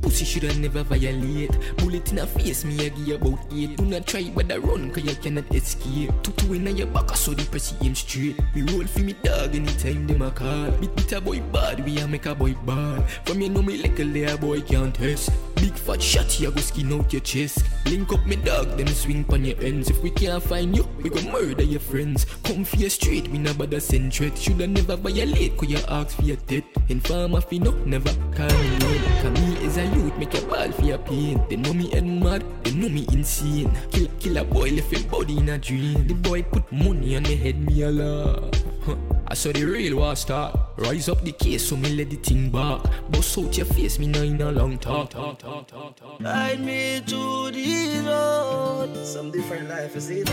Pussy 0.01 0.23
shoulda 0.23 0.57
never 0.59 0.81
violate. 0.83 1.51
Bullet 1.79 2.09
in 2.13 2.19
a 2.19 2.25
face, 2.25 2.63
me 2.63 2.85
a 2.85 2.89
give 2.89 3.21
about 3.21 3.39
eight. 3.51 3.75
Do 3.75 3.83
not 3.83 4.07
try 4.07 4.31
but 4.33 4.49
I 4.49 4.57
run, 4.57 4.91
cause 4.91 5.03
you 5.03 5.15
cannot 5.15 5.53
escape. 5.53 6.09
Two 6.23 6.53
in 6.53 6.77
your 6.77 6.87
back, 6.87 7.09
saw 7.17 7.33
the 7.33 7.43
press 7.43 7.73
aim 7.81 7.95
straight. 7.95 8.39
We 8.53 8.61
roll 8.61 8.85
for 8.85 9.01
me 9.01 9.13
dog 9.23 9.53
anytime 9.53 10.07
them 10.07 10.21
a 10.21 10.31
call. 10.31 10.71
Beat 10.79 10.95
beat 10.95 11.11
a 11.11 11.19
boy 11.19 11.41
bad, 11.51 11.83
we 11.83 11.97
a 11.99 12.07
make 12.07 12.27
a 12.27 12.33
boy 12.33 12.55
bad. 12.65 13.03
From 13.25 13.41
you 13.41 13.49
know 13.49 13.61
me 13.61 13.81
like 13.81 13.99
a 13.99 14.05
layer 14.05 14.37
boy 14.37 14.61
can't 14.61 14.95
test. 14.95 15.31
Big 15.55 15.73
fat 15.73 16.01
shot, 16.01 16.39
you 16.39 16.51
go 16.51 16.61
skin 16.61 16.93
out 16.93 17.11
your 17.11 17.21
chest. 17.21 17.65
Link 17.85 18.13
up 18.13 18.25
me 18.25 18.35
dog, 18.35 18.77
then 18.77 18.87
swing 18.87 19.23
pon 19.23 19.43
your 19.43 19.59
ends. 19.61 19.89
If 19.89 20.01
we 20.01 20.11
can't 20.11 20.43
find 20.43 20.75
you, 20.75 20.87
we 21.01 21.09
go 21.09 21.21
murder 21.31 21.63
your 21.63 21.79
friends. 21.79 22.25
Come 22.43 22.63
for 22.63 22.89
straight, 22.89 23.27
we 23.29 23.39
never 23.65 23.77
bother 23.77 23.79
send 23.79 24.13
threat. 24.13 24.37
Shoulda 24.37 24.67
never 24.67 24.95
violate, 24.95 25.57
cause 25.57 25.69
you 25.69 25.79
ask 25.87 26.15
for 26.15 26.23
your 26.23 26.37
death. 26.47 26.63
Informer 26.89 27.41
fi 27.41 27.59
no, 27.59 27.71
never 27.85 28.13
call 28.35 28.47
me. 28.47 28.99
Cause 29.21 29.31
me 29.39 29.65
is 29.65 29.77
a 29.77 29.85
youth, 29.85 30.17
make 30.17 30.33
a 30.33 30.41
ball 30.45 30.71
for 30.71 30.83
your 30.83 30.97
pain. 30.99 31.41
They 31.49 31.55
know 31.55 31.73
me 31.73 31.89
head 31.89 32.05
mad, 32.05 32.43
they 32.63 32.71
know 32.71 32.89
me 32.89 33.05
insane. 33.11 33.71
Kill, 33.91 34.07
kill 34.19 34.37
a 34.37 34.43
boy, 34.43 34.71
left 34.71 34.91
your 34.91 35.03
body 35.09 35.37
in 35.37 35.49
a 35.49 35.57
dream. 35.57 36.07
The 36.07 36.13
boy 36.13 36.43
put 36.43 36.71
money 36.71 37.17
on 37.17 37.23
the 37.23 37.35
head, 37.35 37.59
me 37.59 37.81
a 37.83 37.91
love. 37.91 38.74
Huh. 38.85 38.95
I 39.27 39.33
saw 39.33 39.51
the 39.51 39.65
real 39.65 39.97
war 39.97 40.15
start. 40.15 40.59
Rise 40.77 41.09
up 41.09 41.23
the 41.23 41.31
case, 41.31 41.69
so 41.69 41.75
me 41.75 41.89
let 41.95 42.11
the 42.11 42.17
thing 42.17 42.51
back. 42.51 42.83
Bust 43.09 43.35
out 43.39 43.57
your 43.57 43.65
face, 43.65 43.97
me 43.97 44.05
now 44.05 44.21
in 44.21 44.39
a 44.39 44.51
long 44.51 44.77
talk. 44.77 45.09
talk, 45.09 45.39
talk, 45.39 45.67
talk, 45.67 45.95
talk. 45.95 46.21
Guide 46.21 46.59
me 46.59 47.01
to 47.07 47.49
the 47.49 48.03
road. 48.05 49.03
Some 49.03 49.31
different 49.31 49.69
life, 49.69 49.95
is 49.95 50.11
it? 50.11 50.27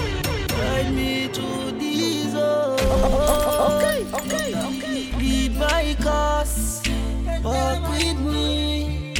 Guide 0.48 0.92
me 0.92 1.28
to 1.28 1.40
the 1.80 2.28
road. 2.34 2.80
Okay, 3.72 4.04
okay, 4.20 4.54
okay. 4.54 5.18
Lead 5.18 5.56
my 5.56 5.96
cause. 6.02 6.82
Walk 7.42 7.88
with 7.88 8.20
me. 8.20 9.14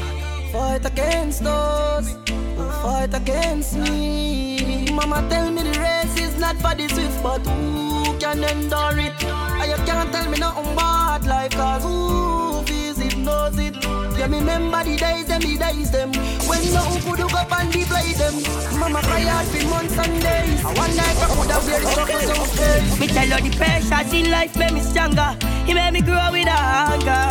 Fight 0.52 0.84
against 0.84 1.42
us. 1.46 2.12
Who 2.28 2.70
fight 2.82 3.14
against 3.14 3.78
me. 3.78 4.90
Mama 4.92 5.26
tell 5.30 5.50
me 5.50 5.62
the 5.62 5.78
race 5.80 6.20
is 6.20 6.38
not 6.38 6.56
for 6.56 6.74
the 6.74 6.86
swift, 6.88 7.22
but 7.22 7.40
who 7.46 7.91
can 8.22 8.44
endure 8.44 8.98
it? 8.98 9.24
And 9.24 9.70
you 9.70 9.78
can't 9.84 10.12
tell 10.12 10.30
me 10.30 10.38
nothing 10.38 10.72
about 10.72 11.24
life, 11.24 11.50
cause 11.50 11.82
who 11.82 12.62
feels 12.62 12.98
it, 13.00 13.16
knows 13.18 13.58
it. 13.58 13.74
Yeah, 14.16 14.28
me 14.28 14.38
remember 14.38 14.84
the 14.84 14.96
days, 14.96 15.26
them, 15.26 15.40
the 15.40 15.58
days, 15.58 15.90
them. 15.90 16.12
When 16.46 16.62
nothing 16.72 17.02
could 17.02 17.18
look 17.18 17.34
up 17.34 17.50
and 17.58 17.72
play 17.72 18.12
them. 18.14 18.34
Mama 18.78 19.02
cry 19.02 19.26
out 19.26 19.44
for 19.46 19.66
months 19.68 19.98
and 19.98 20.22
days. 20.22 20.64
I 20.64 20.72
wonder 20.78 21.02
if 21.02 21.18
I 21.18 21.26
could 21.34 21.50
have 21.50 21.66
wear 21.66 21.80
the 21.80 21.86
struggles 21.90 22.30
on 22.38 22.46
face. 22.46 23.00
Me 23.00 23.06
tell 23.08 23.26
you 23.26 23.50
the 23.50 23.56
pressures 23.56 24.12
in 24.12 24.30
life 24.30 24.56
made 24.56 24.72
me 24.72 24.80
stronger. 24.80 25.36
He 25.66 25.74
made 25.74 25.92
me 25.92 26.00
grow 26.00 26.30
with 26.30 26.46
a 26.46 26.58
hunger. 26.86 27.22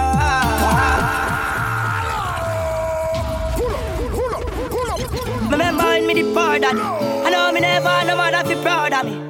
Remember 5.52 5.84
when 5.84 6.06
me 6.08 6.14
the 6.16 6.24
poor 6.34 6.60
daddy. 6.60 6.80
I 6.80 7.30
know 7.30 7.52
me 7.54 7.62
never 7.62 8.04
no 8.08 8.16
mother 8.18 8.44
fi 8.44 8.62
proud 8.62 8.94
of 8.94 9.06
me. 9.06 9.21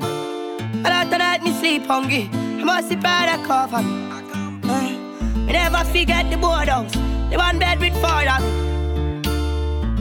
Sleep 1.72 1.88
hungry. 1.88 2.30
I 2.34 2.64
must 2.66 2.90
be 2.90 2.98
proud 2.98 3.30
of 3.30 3.48
cover 3.48 3.82
me. 3.82 3.94
Eh, 5.48 5.52
never 5.54 5.84
forget 5.86 6.30
the 6.30 6.36
board 6.36 6.68
house. 6.68 6.92
The 7.30 7.38
one 7.38 7.60
bed 7.60 7.80
with 7.80 7.94
four 8.04 8.28
of. 8.36 8.44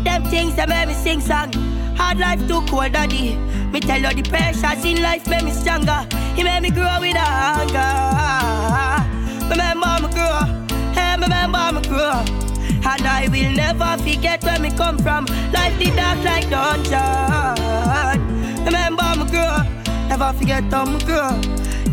Them 0.03 0.25
things 0.25 0.57
that 0.57 0.69
made 0.69 0.89
me 0.89 0.95
sing 0.95 1.21
song. 1.21 1.53
Hard 1.95 2.19
life 2.19 2.41
too 2.49 2.63
cold, 2.67 2.93
daddy. 2.93 3.37
Me 3.73 3.79
tell 3.79 4.01
you 4.01 4.13
the 4.21 4.29
pressures 4.29 4.85
in 4.85 5.01
life 5.01 5.29
made 5.29 5.45
me 5.45 5.53
stronger. 5.53 6.01
He 6.35 6.43
made 6.43 6.63
me 6.63 6.71
grow 6.71 6.97
with 6.99 7.17
hunger. 7.17 7.93
Remember 9.51 9.95
me 10.03 10.09
grow, 10.17 10.43
hey, 10.97 11.15
remember 11.23 11.65
me 11.77 11.83
grow. 11.87 12.19
And 12.91 13.07
I 13.07 13.29
will 13.31 13.53
never 13.55 13.97
forget 14.03 14.43
where 14.43 14.59
me 14.59 14.71
come 14.71 14.99
from. 14.99 15.25
Life 15.53 15.79
did 15.79 15.95
dark 15.95 16.19
like 16.25 16.51
dungeon. 16.51 18.19
Remember 18.65 19.09
me 19.19 19.25
grow, 19.31 19.70
never 20.11 20.33
forget 20.37 20.65
me 20.65 20.99
grow. 21.05 21.41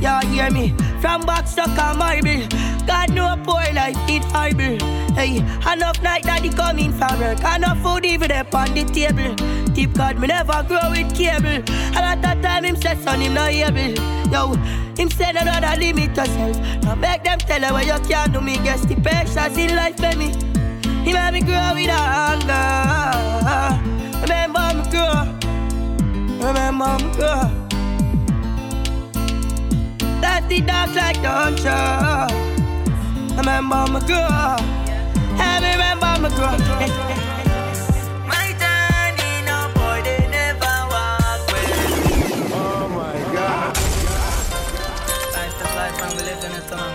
Y'all 0.01 0.25
hear 0.25 0.49
me? 0.49 0.73
From 0.99 1.21
stuck 1.45 1.77
on 1.77 1.99
marble. 1.99 2.47
God 2.87 3.13
know 3.13 3.35
poor 3.45 3.61
life 3.73 3.95
it 4.09 4.23
horrible. 4.25 4.83
Hey, 5.13 5.37
enough 5.71 6.01
night 6.01 6.23
that 6.23 6.41
he 6.41 6.49
coming 6.49 6.91
from 6.93 7.19
work. 7.19 7.39
Enough 7.39 7.79
food 7.83 8.05
even 8.05 8.31
up 8.31 8.53
on 8.55 8.73
the 8.73 8.83
table. 8.85 9.35
Tip 9.75 9.93
God 9.93 10.17
me 10.19 10.27
never 10.27 10.63
grow 10.63 10.89
with 10.89 11.13
cable. 11.15 11.61
And 11.95 12.03
at 12.11 12.21
that 12.23 12.41
time 12.41 12.65
him 12.65 12.75
said 12.75 12.97
son 13.03 13.21
him 13.21 13.35
not 13.35 13.51
able. 13.51 13.93
Yo, 14.31 14.53
him 14.97 15.11
said 15.11 15.35
another 15.35 15.79
limit 15.79 16.17
yourself. 16.17 16.57
Now 16.83 16.95
make 16.95 17.23
them 17.23 17.37
tell 17.37 17.61
you 17.61 17.71
what 17.71 17.85
you 17.85 18.09
can 18.09 18.31
do 18.31 18.41
me. 18.41 18.57
Guess 18.57 18.85
the 18.85 18.95
pressures 18.95 19.57
in 19.57 19.75
life 19.75 19.97
for 19.97 20.15
me. 20.17 20.33
He 21.05 21.13
made 21.13 21.33
me 21.33 21.41
grow 21.41 21.73
with 21.75 21.89
a 21.89 22.01
hunger. 22.17 23.79
Remember 24.21 24.73
me 24.73 24.83
grow. 24.89 26.47
Remember 26.47 26.97
me 26.97 27.13
grow. 27.13 27.66
The 30.47 30.61
dark 30.61 30.95
like 30.95 31.21
dungeon. 31.21 32.29
Remember 33.37 33.85
me 33.91 33.99
grow. 34.07 34.55
Hey, 35.35 35.59
remember 35.59 36.13
me 36.21 36.29
grow. 36.35 36.57
My 38.25 38.47
journey, 38.61 39.33
no 39.45 39.57
boy, 39.75 39.99
they 40.03 40.23
never 40.31 40.75
walk 40.93 41.41
with. 41.51 42.53
Oh 42.53 42.87
my 42.95 43.17
God. 43.35 43.75
Life 45.33 45.55
the 45.59 45.65
life 45.75 45.99
and 46.03 46.13
we 46.15 46.21
live 46.23 46.43
in 46.45 46.51
man. 46.77 46.93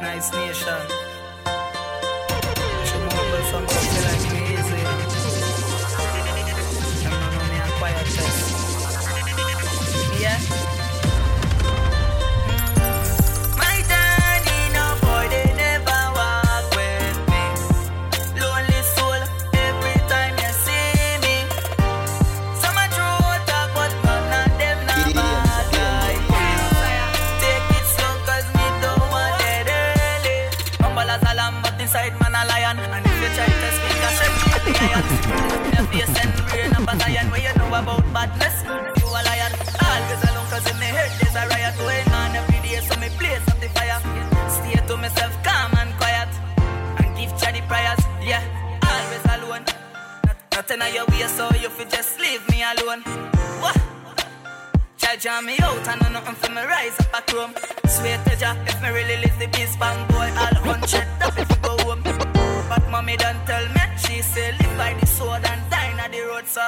Nice 0.00 0.28
nation. 0.32 1.15
Brain 36.04 36.72
up 36.76 36.92
as 36.92 37.02
iron. 37.02 37.30
What 37.30 37.42
you 37.42 37.54
know 37.56 37.68
about 37.68 38.04
badness? 38.12 38.56
You 39.00 39.08
a 39.08 39.20
lion. 39.24 39.52
Always 39.80 40.22
alone, 40.28 40.48
cause 40.52 40.66
in 40.70 40.76
me 40.78 40.86
head 40.92 41.10
there's 41.20 41.34
a 41.34 41.48
riot 41.48 41.74
going 41.78 42.12
on 42.12 42.36
every 42.36 42.60
day. 42.60 42.80
So 42.84 43.00
me 43.00 43.08
blaze 43.18 43.48
up 43.48 43.58
the 43.60 43.68
fire. 43.70 44.00
Stay 44.50 44.76
to 44.76 44.96
myself, 44.96 45.32
calm 45.42 45.72
and 45.80 45.92
quiet. 45.96 46.28
And 46.98 47.16
give 47.16 47.32
Charlie 47.40 47.62
prayers. 47.68 48.00
Yeah, 48.20 48.44
always 48.84 49.24
alone. 49.24 49.64
Not, 50.26 50.36
nothing 50.52 50.82
on 50.82 50.92
your 50.92 51.06
way, 51.06 51.26
so 51.28 51.48
you 51.62 51.70
fi 51.70 51.84
just 51.84 52.20
leave 52.20 52.46
me 52.50 52.62
alone. 52.62 53.02
What? 53.62 53.76
Jam 55.18 55.46
me 55.46 55.56
out 55.62 55.88
and 55.88 56.12
nothing 56.12 56.34
for 56.34 56.50
me 56.52 56.60
rise 56.60 57.00
up 57.00 57.14
a 57.14 57.22
chrome. 57.22 57.54
Sweet 57.88 58.20
to 58.26 58.36
Jah, 58.36 58.54
if 58.66 58.82
me 58.82 58.90
really 58.90 59.16
live 59.22 59.38
the 59.38 59.46
beast 59.48 59.78
bang 59.80 60.06
boy, 60.08 60.28
all 60.36 60.56
hundred 60.60 61.08
up 61.22 61.38
if 61.38 61.48
you 61.48 61.56
go 61.62 61.74
home. 61.84 62.02
But 62.68 62.84
mommy 62.90 63.16
don't 63.16 63.40
tell 63.46 63.66
me, 63.72 63.80
she 63.96 64.20
say 64.20 64.52
live 64.60 64.76
by 64.76 64.92
the 65.00 65.06
sword 65.06 65.42
and 65.46 65.70
die 65.70 65.85
on 66.00 66.10
the 66.10 66.20
road, 66.22 66.46
so. 66.46 66.60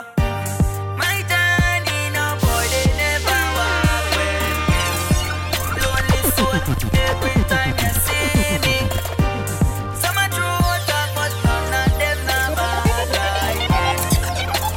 My 0.97 1.23
journey, 1.31 2.11
no 2.15 2.37
boy, 2.41 2.65
they 2.73 2.89
never 2.97 3.41
walk 3.57 4.05
with 4.17 4.59
me. 4.71 4.83
Lonely 5.83 6.21
soul, 6.37 6.57
every 7.09 7.39
time 7.53 7.75
you 7.83 7.93
see 8.05 8.57
me. 8.65 8.77
Some 10.01 10.19
a 10.19 10.27
true 10.29 10.73
talk, 10.89 11.09
but 11.15 11.33
none 11.45 11.75
of 11.83 11.91
them 11.99 12.19
not 12.27 12.49
bad 12.57 13.09
like 13.19 13.65
me. 13.73 13.87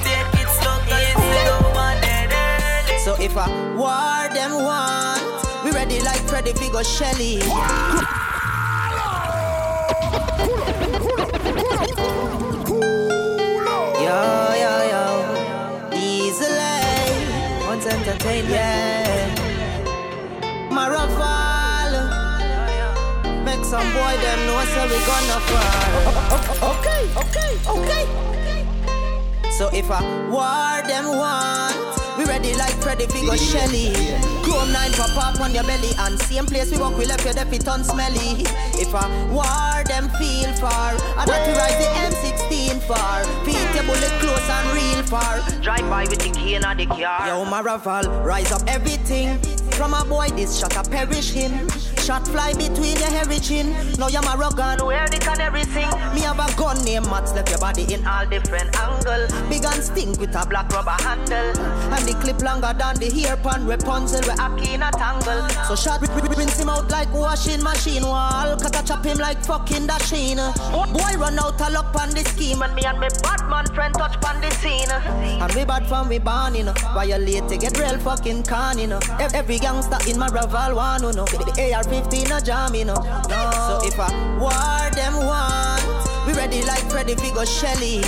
Take 0.06 0.34
it 0.42 0.50
slow, 0.58 0.78
'cause 0.88 1.16
we 1.18 1.30
don't 1.50 1.70
want 1.74 2.04
it 2.04 2.30
early. 2.32 2.98
So 3.06 3.12
if 3.20 3.34
I 3.38 3.48
war 3.76 4.22
them 4.34 4.54
want, 4.64 5.22
we 5.64 5.70
ready 5.72 6.00
like 6.02 6.22
Freddy 6.28 6.54
Figo 6.54 6.82
Shelly. 6.84 7.36
Yo, 10.82 10.91
entertained, 18.42 18.50
yeah. 18.50 19.36
Maraval. 20.70 21.94
Make 23.46 23.66
some 23.66 23.94
boy 23.94 24.18
them 24.18 24.46
know 24.46 24.64
so 24.66 24.84
we 24.86 25.00
gonna 25.06 25.40
fall. 25.48 26.72
Okay, 26.72 27.02
okay, 27.18 27.52
okay. 27.68 28.04
Okay 28.42 28.66
So 29.52 29.70
if 29.74 29.92
I 29.92 30.02
war 30.30 30.88
them 30.88 31.06
want, 31.18 32.01
we 32.22 32.28
ready 32.28 32.54
like 32.56 32.74
Freddy 32.82 33.06
Figo 33.06 33.36
Shelly. 33.38 33.94
Chrome 34.44 34.72
9 34.72 34.92
pop 34.94 35.36
up 35.36 35.42
on 35.42 35.54
your 35.54 35.64
belly 35.64 35.90
and 36.00 36.20
same 36.22 36.46
place 36.46 36.72
we 36.72 36.78
walk 36.78 36.98
we 36.98 37.06
left 37.06 37.24
your 37.24 37.34
deaf 37.34 37.52
it 37.54 37.62
unsmelly. 37.64 38.46
If 38.80 38.94
I 38.94 39.08
war 39.32 39.84
them 39.86 40.10
feel 40.20 40.52
far, 40.54 40.94
I 41.18 41.26
got 41.26 41.46
to 41.46 41.52
ride 41.54 41.78
the 41.80 41.90
M16 42.10 42.82
far. 42.84 43.24
Feet 43.46 43.76
your 43.76 43.84
bullet 43.84 44.14
close 44.20 44.50
and 44.50 44.68
real 44.74 45.04
far. 45.04 45.42
Drive 45.62 45.90
by 45.90 46.04
with 46.04 46.20
the 46.20 46.32
key 46.32 46.56
in 46.56 46.62
the 46.62 46.86
car. 46.86 47.28
Yo, 47.28 47.46
my 47.46 47.62
Maraval, 47.62 48.24
rise 48.24 48.52
up 48.52 48.64
everything. 48.68 49.40
From 49.72 49.94
a 49.94 50.04
boy, 50.06 50.30
this 50.30 50.60
shot 50.60 50.76
I 50.78 50.84
perish 50.84 51.32
him. 51.32 51.68
Shot 52.12 52.28
fly 52.28 52.52
between 52.56 52.98
your 53.00 53.10
hairy 53.10 53.40
chin. 53.40 53.72
Now 53.98 54.10
you're 54.10 54.22
my 54.22 54.36
ruggan, 54.36 54.86
where 54.86 55.08
the 55.08 55.18
canary 55.18 55.64
sing. 55.72 55.88
Me 56.14 56.20
have 56.28 56.44
a 56.44 56.48
gun 56.60 56.84
named 56.84 57.08
Mats, 57.08 57.32
left 57.32 57.50
your 57.50 57.60
body 57.60 57.88
in 57.94 58.06
all 58.06 58.26
different 58.26 58.76
angle. 58.76 59.28
Big 59.48 59.64
and 59.64 59.82
stink 59.82 60.20
with 60.20 60.36
a 60.36 60.46
black 60.46 60.68
rubber 60.74 60.98
handle. 61.08 61.56
And 61.96 62.04
the 62.06 62.14
clip 62.20 62.42
longer 62.42 62.74
than 62.78 62.98
the 63.00 63.10
hair 63.10 63.38
pan 63.38 63.66
Rapunzel, 63.66 64.28
we 64.28 64.36
a 64.36 64.74
in 64.76 64.84
a 64.84 64.92
tangle. 64.92 65.40
So 65.68 65.76
shot 65.76 66.02
rinse 66.36 66.60
him 66.60 66.68
out 66.68 66.90
like 66.90 67.14
washing 67.14 67.64
machine 67.64 68.04
wall. 68.04 68.60
Cut 68.60 68.76
a 68.76 68.84
chop 68.86 69.06
him 69.06 69.18
like 69.18 69.42
fucking 69.46 69.88
sheen. 70.04 70.36
Boy 70.92 71.14
run 71.16 71.40
out 71.40 71.62
a 71.62 71.72
luck 71.72 71.96
on 71.96 72.10
the 72.10 72.26
scheme, 72.28 72.62
and 72.62 72.76
me 72.76 72.84
and 72.84 73.00
me 73.00 73.08
Batman 73.24 73.68
friend 73.68 73.94
touch 73.94 74.20
on 74.28 74.42
the 74.42 74.52
scene. 74.60 74.92
And 74.92 75.54
we 75.54 75.64
bad 75.64 75.88
from 75.88 76.10
we 76.10 76.20
born, 76.20 76.56
you 76.56 76.66
know. 76.66 76.74
Violate 76.94 77.58
get 77.58 77.80
real 77.80 77.98
fucking 78.00 78.44
con, 78.44 78.78
you 78.80 78.88
know. 78.88 79.00
Every 79.34 79.60
gangster 79.60 80.00
in 80.10 80.20
my 80.20 80.28
rival 80.28 80.76
one, 80.76 81.04
you 81.04 81.14
know. 81.14 81.26
The 81.26 81.54
AR-15 82.02 82.38
a 82.38 82.42
jam, 82.42 82.76
you 82.76 82.86
know. 82.86 82.96
So 82.96 83.80
if 83.84 84.00
I 84.00 84.10
war 84.40 84.90
them 84.96 85.16
want, 85.26 85.84
we 86.26 86.34
ready 86.34 86.62
like 86.64 86.84
Freddy 86.90 87.16
Figo 87.16 87.46
Shelly. 87.46 88.02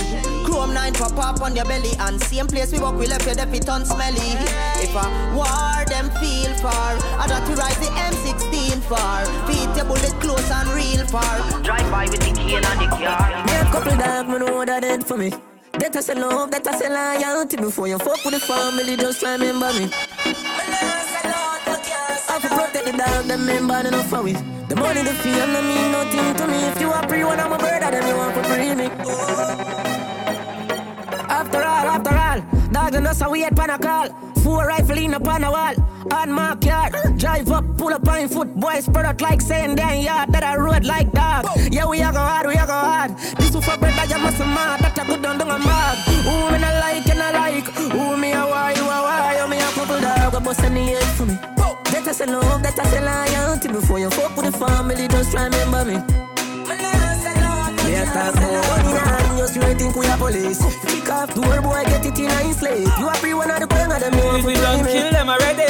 Chrome 0.44 0.74
9 0.74 0.92
pop 0.94 1.18
up 1.18 1.42
on 1.42 1.54
your 1.56 1.64
belly, 1.64 1.90
and 2.00 2.20
same 2.22 2.46
place 2.46 2.72
we 2.72 2.80
walk, 2.80 2.96
we 2.96 3.06
left 3.06 3.26
your 3.26 3.34
deputy 3.34 3.68
on 3.68 3.84
smelly. 3.84 4.34
If 4.82 4.94
I 4.96 5.06
war 5.34 5.84
them 5.86 6.10
feel 6.20 6.52
far, 6.58 6.96
I 7.18 7.26
got 7.28 7.46
to 7.46 7.54
ride 7.54 7.76
the 7.76 7.90
M16 8.10 8.82
far. 8.82 9.24
Beat 9.46 9.76
your 9.76 9.86
bullet 9.86 10.14
close 10.20 10.50
and 10.50 10.68
real 10.70 11.06
far. 11.06 11.62
Drive 11.62 11.90
by 11.90 12.04
with 12.06 12.20
the 12.20 12.32
key 12.34 12.54
and 12.54 12.64
the 12.64 12.86
car. 12.88 13.00
Yeah, 13.00 13.70
couple 13.72 13.96
dark, 13.96 14.28
man, 14.28 14.40
know 14.40 14.64
that 14.64 14.82
dead 14.82 15.06
for 15.06 15.16
me. 15.16 15.32
That 15.78 15.96
I 15.96 16.00
say 16.00 16.14
love, 16.14 16.52
that 16.52 16.64
I 16.68 16.78
say 16.78 16.88
loyalty 16.88 17.56
Before 17.56 17.88
you 17.88 17.98
fuck 17.98 18.24
with 18.24 18.34
the 18.34 18.38
family, 18.38 18.96
just 18.96 19.22
remember 19.22 19.72
me 19.72 19.90
I 22.34 22.73
the 22.84 22.92
dog, 22.92 23.24
them 23.26 23.46
member 23.46 23.88
enough 23.88 24.08
for 24.08 24.26
it 24.28 24.36
The 24.68 24.76
money, 24.76 25.02
the 25.02 25.12
fame, 25.22 25.52
no 25.52 25.62
mean 25.62 25.92
nothing 25.92 26.34
to 26.36 26.46
me 26.46 26.58
If 26.68 26.80
you 26.80 26.90
are 26.90 27.06
pre 27.06 27.24
one, 27.24 27.40
I'm 27.40 27.52
a 27.52 27.58
bird, 27.58 27.82
then 27.82 28.06
you 28.06 28.16
want 28.16 28.34
to 28.34 28.44
free 28.44 28.74
me 28.74 28.86
After 31.28 31.58
all, 31.58 31.86
after 31.96 32.14
all, 32.14 32.40
dog 32.72 32.94
and 32.94 33.06
us 33.06 33.20
a 33.22 33.30
wait 33.30 33.54
pan 33.56 33.70
a 33.70 33.78
call 33.78 34.08
Four 34.42 34.66
rifle 34.66 34.98
in 34.98 35.14
upon 35.14 35.42
a 35.44 35.50
wall 35.50 35.74
on 36.12 36.30
my 36.30 36.54
car. 36.56 36.90
Drive 37.16 37.50
up, 37.50 37.64
pull 37.78 37.92
up 37.92 38.06
on 38.06 38.28
foot, 38.28 38.54
boys 38.54 38.84
spread 38.84 39.06
out 39.06 39.20
like 39.22 39.40
saying 39.40 39.76
damn 39.76 40.02
yard 40.02 40.32
that 40.32 40.42
I 40.42 40.56
road 40.56 40.84
like 40.84 41.10
dog. 41.12 41.46
Yeah, 41.70 41.86
we 41.86 42.02
are 42.02 42.12
go 42.12 42.18
hard, 42.18 42.46
we 42.46 42.54
are 42.54 42.66
go 42.66 42.72
hard. 42.72 43.16
This 43.38 43.54
is 43.54 43.64
for 43.64 43.76
bread 43.78 43.94
that 43.94 44.10
you 44.10 44.18
must 44.18 44.38
mad, 44.38 44.80
that 44.80 44.98
I 44.98 45.06
good 45.06 45.22
down 45.22 45.38
down 45.38 45.50
a 45.50 45.58
mad. 45.58 45.96
Who 46.24 46.52
me 46.52 46.58
not 46.58 46.74
like 46.80 47.08
and 47.08 47.22
I 47.22 47.30
like, 47.32 47.64
who 47.64 48.16
me 48.16 48.32
a 48.32 48.44
why, 48.44 48.74
you 48.76 48.82
a 48.82 49.00
why, 49.06 49.38
you 49.40 49.48
me 49.48 49.58
a 49.58 49.70
couple 49.72 50.00
dog, 50.00 50.34
a 50.34 50.40
bust 50.40 50.60
any 50.60 50.92
head 50.92 51.02
for 51.16 51.26
me. 51.26 51.33
That 52.04 52.10
I 52.10 52.12
say 52.12 52.26
love, 52.26 52.62
that 52.62 52.78
I 52.78 52.84
say 52.84 53.00
loyalty 53.00 53.68
before 53.68 53.98
you 53.98 54.10
fuck 54.10 54.36
with 54.36 54.52
the 54.52 54.52
family, 54.52 55.08
just 55.08 55.32
remember 55.32 55.86
me. 55.86 55.94
Yes, 57.88 58.12
that's 58.12 58.36
all. 58.44 59.38
Just 59.38 59.56
you 59.56 59.62
think 59.72 59.96
we 59.96 60.06
are 60.08 60.18
police. 60.18 60.60
Kick 60.84 61.08
off 61.08 61.34
door, 61.34 61.62
boy, 61.62 61.82
get 61.84 62.04
it 62.04 62.18
in 62.18 62.26
a 62.28 62.52
slave. 62.52 62.92
You 62.98 63.08
are 63.08 63.14
free 63.14 63.32
one 63.32 63.50
of 63.50 63.58
the 63.58 63.66
queen 63.66 63.90
of 63.90 64.00
them. 64.00 64.12
If 64.12 64.44
we 64.44 64.52
don't 64.52 64.84
kill 64.84 65.12
them 65.12 65.30
already, 65.30 65.64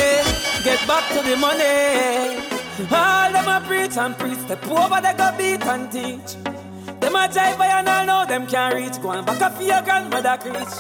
get 0.65 0.83
back 0.89 1.07
to 1.15 1.23
the 1.23 1.37
money. 1.37 2.43
All 2.91 3.31
them 3.31 3.47
a 3.47 3.63
preach 3.65 3.97
and 3.97 4.19
preach. 4.19 4.39
Step 4.39 4.67
over, 4.67 5.01
they 5.01 5.15
go 5.15 5.31
beat 5.39 5.63
and 5.63 5.87
teach. 5.87 6.35
Them 6.99 7.15
a 7.15 7.29
jive 7.31 7.57
by 7.59 7.67
and 7.79 7.89
all 7.89 8.07
know 8.07 8.27
them 8.27 8.49
can't 8.49 8.75
reach. 8.75 9.01
Go 9.01 9.13
and 9.13 9.25
back 9.25 9.41
up 9.41 9.55
for 9.55 9.63
your 9.63 9.83
grandmother 9.83 10.37
preach. 10.41 10.75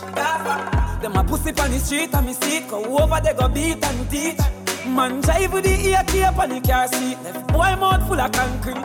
Them 1.00 1.14
a 1.14 1.22
pussy 1.22 1.50
on 1.62 1.70
the 1.70 1.78
street 1.78 2.12
and 2.12 2.26
me 2.26 2.32
see 2.32 2.56
it. 2.56 2.68
Go 2.68 2.82
over, 2.98 3.20
they 3.22 3.34
go 3.34 3.46
beat 3.46 3.84
and 3.84 4.10
teach. 4.10 4.40
Man 4.86 5.22
jive 5.22 5.50
with 5.50 5.64
the 5.64 6.04
tape 6.06 6.38
on 6.38 6.50
the 6.50 6.60
car 6.60 6.86
seat. 6.88 7.16
Left 7.24 7.46
boy 7.48 7.74
mouth 7.80 8.06
full 8.06 8.20
of 8.20 8.30
concrete. 8.32 8.84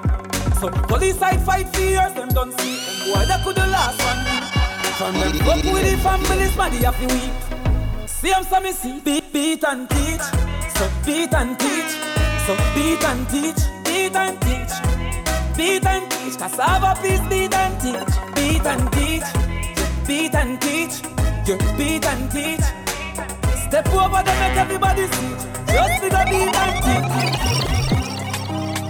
So 0.59 0.69
police 0.87 1.19
side 1.19 1.41
fight 1.41 1.67
for 1.69 1.81
years, 1.81 2.13
them 2.13 2.29
don't 2.29 2.57
see 2.59 2.77
them 2.77 3.13
boy 3.13 3.25
that 3.25 3.43
could 3.43 3.55
the 3.55 3.67
last 3.67 3.99
one. 4.03 4.23
From 4.95 5.13
them 5.19 5.33
fuck 5.45 5.63
with 5.73 5.91
the 5.91 5.97
families, 6.01 6.55
man, 6.57 6.71
they 6.71 6.85
have 6.85 6.97
to 6.99 7.07
weep. 7.13 8.07
See 8.07 8.29
them 8.29 8.43
some 8.43 8.63
me 8.63 8.71
see 8.71 8.99
beat, 9.01 9.31
beat 9.33 9.63
and 9.65 9.89
teach. 9.89 10.21
So 10.75 10.89
beat 11.05 11.33
and 11.33 11.59
teach. 11.59 11.91
So 12.47 12.55
beat 12.73 13.03
and 13.03 13.29
teach, 13.29 13.61
beat 13.83 14.15
and 14.15 14.39
teach, 14.41 14.73
beat 15.57 15.85
and 15.85 16.09
teach. 16.11 16.37
Cassava 16.37 16.99
please 16.99 17.21
beat 17.29 17.53
and 17.53 17.79
teach, 17.81 18.15
beat 18.35 18.65
and 18.65 18.91
teach, 18.93 20.07
beat 20.07 20.33
and 20.33 20.61
teach. 20.61 21.01
You 21.45 21.57
beat 21.77 22.05
and 22.05 22.31
teach. 22.31 22.78
Step 23.69 23.87
over 23.93 24.23
to 24.23 24.33
make 24.41 24.57
everybody 24.57 25.05
see. 25.05 25.29
Just 25.71 26.01
be 26.01 26.09
the 26.09 26.25
beat 26.27 26.55
and. 26.55 26.79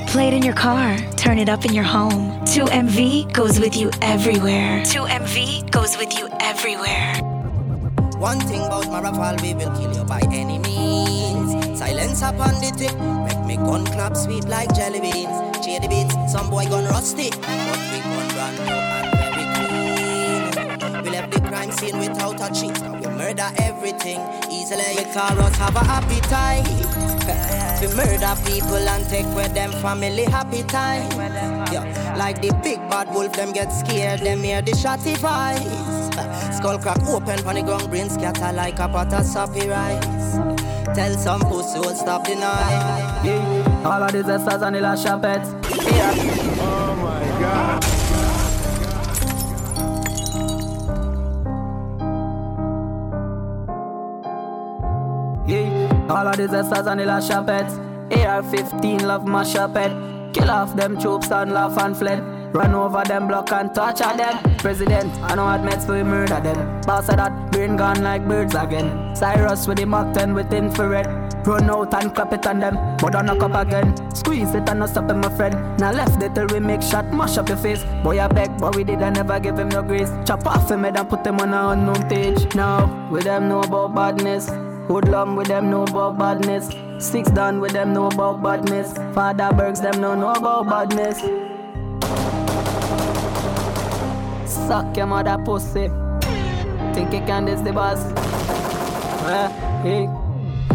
Play 0.08 0.28
it 0.30 0.34
in 0.34 0.42
your 0.42 0.54
car, 0.54 0.98
turn 1.18 1.38
it 1.38 1.50
up 1.50 1.66
in 1.66 1.74
your 1.74 1.84
home. 1.84 2.32
2MV 2.46 3.34
goes 3.34 3.60
with 3.60 3.76
you 3.76 3.92
everywhere. 4.02 4.80
2MV 4.84 5.70
goes 5.70 5.98
with 5.98 6.18
you 6.18 6.30
everywhere. 6.40 7.14
One 8.20 8.40
thing 8.40 8.62
about 8.62 8.88
my 8.88 9.02
rifle, 9.02 9.36
we 9.46 9.54
will 9.54 9.70
kill 9.78 9.94
you 9.94 10.06
by 10.06 10.22
any 10.32 10.60
means. 10.60 11.78
Silence 11.78 12.22
upon 12.22 12.56
the 12.62 12.72
tip, 12.78 12.98
make 13.28 13.46
me 13.46 13.58
gun 13.58 13.86
clap 13.86 14.16
sweet 14.16 14.46
like 14.46 14.74
jelly 14.74 15.02
beans. 15.02 15.60
Cheer 15.60 15.82
the 15.82 15.90
beats, 15.90 16.16
some 16.32 16.50
boy 16.50 16.64
gone 16.70 16.86
rusty, 16.86 17.32
but 17.32 17.80
we 17.92 18.00
gun 18.00 18.28
brand 18.30 18.58
new 18.60 18.72
and 18.72 19.04
very 19.04 19.12
clean. 19.12 19.19
We 21.04 21.10
left 21.10 21.32
the 21.32 21.40
crime 21.42 21.72
scene 21.72 21.98
without 21.98 22.40
a 22.42 22.54
cheat. 22.54 22.78
We 22.82 23.08
murder 23.16 23.50
everything 23.58 24.20
easily. 24.52 24.84
We 24.98 25.06
us 25.06 25.56
have 25.58 25.76
a 25.76 25.84
appetite. 25.86 26.68
We 27.82 27.88
murder 27.96 28.36
people 28.46 28.76
and 28.76 29.08
take 29.10 29.26
with 29.36 29.54
them 29.54 29.72
family 29.82 30.26
happy 30.26 30.64
time. 30.64 31.10
Yeah, 31.72 32.16
like 32.18 32.42
the 32.42 32.52
big 32.64 32.80
bad 32.90 33.14
wolf, 33.14 33.34
them 33.34 33.54
get 33.54 33.70
scared, 33.70 34.20
them 34.22 34.44
hear 34.44 34.62
the 34.62 34.72
shotty 34.72 35.16
voice. 35.18 36.58
Skull 36.58 36.78
crack 36.80 37.02
open 37.08 37.40
on 37.48 37.56
the 37.56 37.62
ground, 37.62 37.90
brain 37.90 38.10
scatter 38.10 38.52
like 38.52 38.80
a 38.80 38.88
pot 38.90 39.14
of 39.14 39.26
soppy 39.26 39.68
rice. 39.68 40.36
Tell 40.96 41.18
some 41.18 41.42
pussy 41.42 41.80
will 41.80 41.96
stop 41.96 42.26
the 42.26 42.36
night. 42.36 43.22
Yeah. 43.24 43.82
All 43.86 44.04
of 44.04 44.12
these 44.12 44.26
esters 44.26 44.62
and 44.62 44.76
the 44.76 44.82
last 44.82 45.04
champets. 45.04 45.50
Yeah. 45.86 46.14
Oh 46.60 46.96
my 46.96 47.40
god. 47.40 47.89
All 56.10 56.28
of 56.28 56.38
these 56.38 56.50
esters 56.50 56.88
and 56.88 57.00
the 57.00 57.06
last 57.06 57.30
champets. 57.30 57.76
AR-15 58.12 59.04
love 59.04 59.28
my 59.28 59.44
shepherd. 59.44 60.34
Kill 60.34 60.50
off 60.50 60.76
them 60.76 61.00
troops 61.00 61.30
and 61.32 61.52
laugh 61.52 61.78
and 61.78 61.96
fled. 61.96 62.20
Run 62.52 62.74
over 62.74 63.04
them 63.04 63.28
block 63.28 63.52
and 63.52 63.74
torture 63.76 64.18
them. 64.18 64.58
President, 64.58 65.14
I 65.22 65.36
know 65.36 65.48
admits 65.48 65.86
we 65.86 66.02
murder 66.02 66.40
them. 66.42 66.82
Boss 66.82 67.10
of 67.10 67.18
that, 67.18 67.52
brain 67.52 67.78
gone 67.78 68.02
like 68.02 68.28
birds 68.28 68.56
again. 68.56 69.16
Cyrus 69.16 69.68
with 69.68 69.78
the 69.78 69.86
Mac 69.86 70.16
10 70.16 70.34
with 70.34 70.52
infrared. 70.52 71.06
Run 71.46 71.70
out 71.70 71.94
and 71.94 72.14
clap 72.16 72.34
it 72.34 72.46
on 72.48 72.60
them, 72.60 72.76
but 72.98 73.14
don't 73.14 73.28
knock 73.28 73.44
up 73.44 73.68
again. 73.68 73.94
Squeeze 74.16 74.56
it 74.56 74.68
and 74.68 74.80
not 74.80 74.90
stop 74.90 75.12
it, 75.12 75.14
my 75.14 75.30
friend. 75.30 75.80
Now 75.80 75.92
left 75.92 76.24
it 76.24 76.34
till 76.34 76.48
we 76.48 76.60
make 76.60 76.82
shot, 76.82 77.06
mash 77.14 77.38
up 77.38 77.50
your 77.50 77.58
face. 77.58 77.84
Boy, 78.04 78.20
I 78.20 78.28
beg, 78.28 78.58
but 78.58 78.76
we 78.76 78.84
did, 78.84 79.04
I 79.04 79.12
never 79.12 79.40
give 79.40 79.60
him 79.60 79.70
no 79.70 79.84
grace. 79.84 80.12
Chop 80.26 80.46
off 80.48 80.72
him 80.72 80.84
head 80.84 80.98
and 80.98 81.08
put 81.08 81.26
him 81.26 81.40
on 81.40 81.54
a 81.54 81.70
unknown 81.70 82.10
page. 82.10 82.56
Now, 82.56 83.10
with 83.12 83.26
them 83.26 83.48
know 83.48 83.62
about 83.62 83.94
badness. 83.94 84.50
Hoodlum 84.90 85.36
with 85.36 85.48
them 85.48 85.70
know 85.70 85.84
about 85.84 86.18
badness. 86.18 86.68
Six 86.98 87.30
down 87.30 87.60
with 87.60 87.74
them 87.74 87.94
know 87.94 88.08
about 88.08 88.42
badness. 88.42 88.92
Father 89.14 89.52
Bergs 89.56 89.82
them 89.82 90.02
no 90.02 90.16
know 90.16 90.32
about 90.32 90.66
badness. 90.68 91.20
Suck 94.52 94.98
your 94.98 95.06
mother 95.06 95.38
pussy. 95.46 95.90
Think 96.96 97.14
you 97.14 97.22
can 97.22 97.46
this 97.46 97.62
the 97.62 97.72
boss? 97.72 98.04
Eh, 99.30 99.48
hey. 99.84 100.10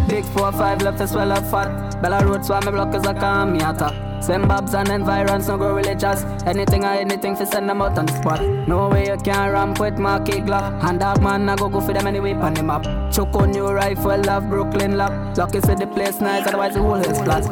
Big 0.08 0.24
four 0.26 0.52
five 0.52 0.80
left 0.82 0.98
to 0.98 1.08
swell 1.08 1.32
up 1.32 1.44
fat. 1.50 2.00
Bella 2.00 2.24
Road 2.24 2.44
so 2.44 2.54
my 2.60 2.70
block 2.70 2.94
is 2.94 3.04
a 3.04 3.14
calm 3.14 3.56
attack. 3.56 4.03
Send 4.24 4.48
bobs 4.48 4.72
and 4.72 4.88
environs, 4.88 5.48
no 5.48 5.58
go 5.58 5.74
religious. 5.74 6.22
Anything 6.46 6.82
or 6.82 6.94
anything 6.94 7.36
for 7.36 7.44
send 7.44 7.68
them 7.68 7.82
out 7.82 7.98
on 7.98 8.06
the 8.06 8.12
spot. 8.22 8.40
No 8.66 8.88
way 8.88 9.04
you 9.08 9.18
can 9.18 9.52
ramp 9.52 9.78
with 9.78 9.98
my 9.98 10.18
kick 10.18 10.46
lock. 10.46 10.82
And 10.82 10.98
dog 10.98 11.22
man, 11.22 11.46
I 11.46 11.56
go 11.56 11.68
go 11.68 11.82
for 11.82 11.92
them 11.92 12.06
anyway 12.06 12.32
on 12.32 12.54
the 12.54 12.62
map. 12.62 12.84
Choke 13.12 13.34
on 13.34 13.50
new 13.50 13.68
rifle, 13.68 14.16
love 14.22 14.48
Brooklyn 14.48 14.96
lock. 14.96 15.36
Lucky 15.36 15.60
say 15.60 15.74
the 15.74 15.86
place 15.86 16.22
nice, 16.22 16.46
otherwise 16.46 16.72
the 16.72 16.80
whole 16.80 16.94
is 16.94 17.20
flat. 17.20 17.44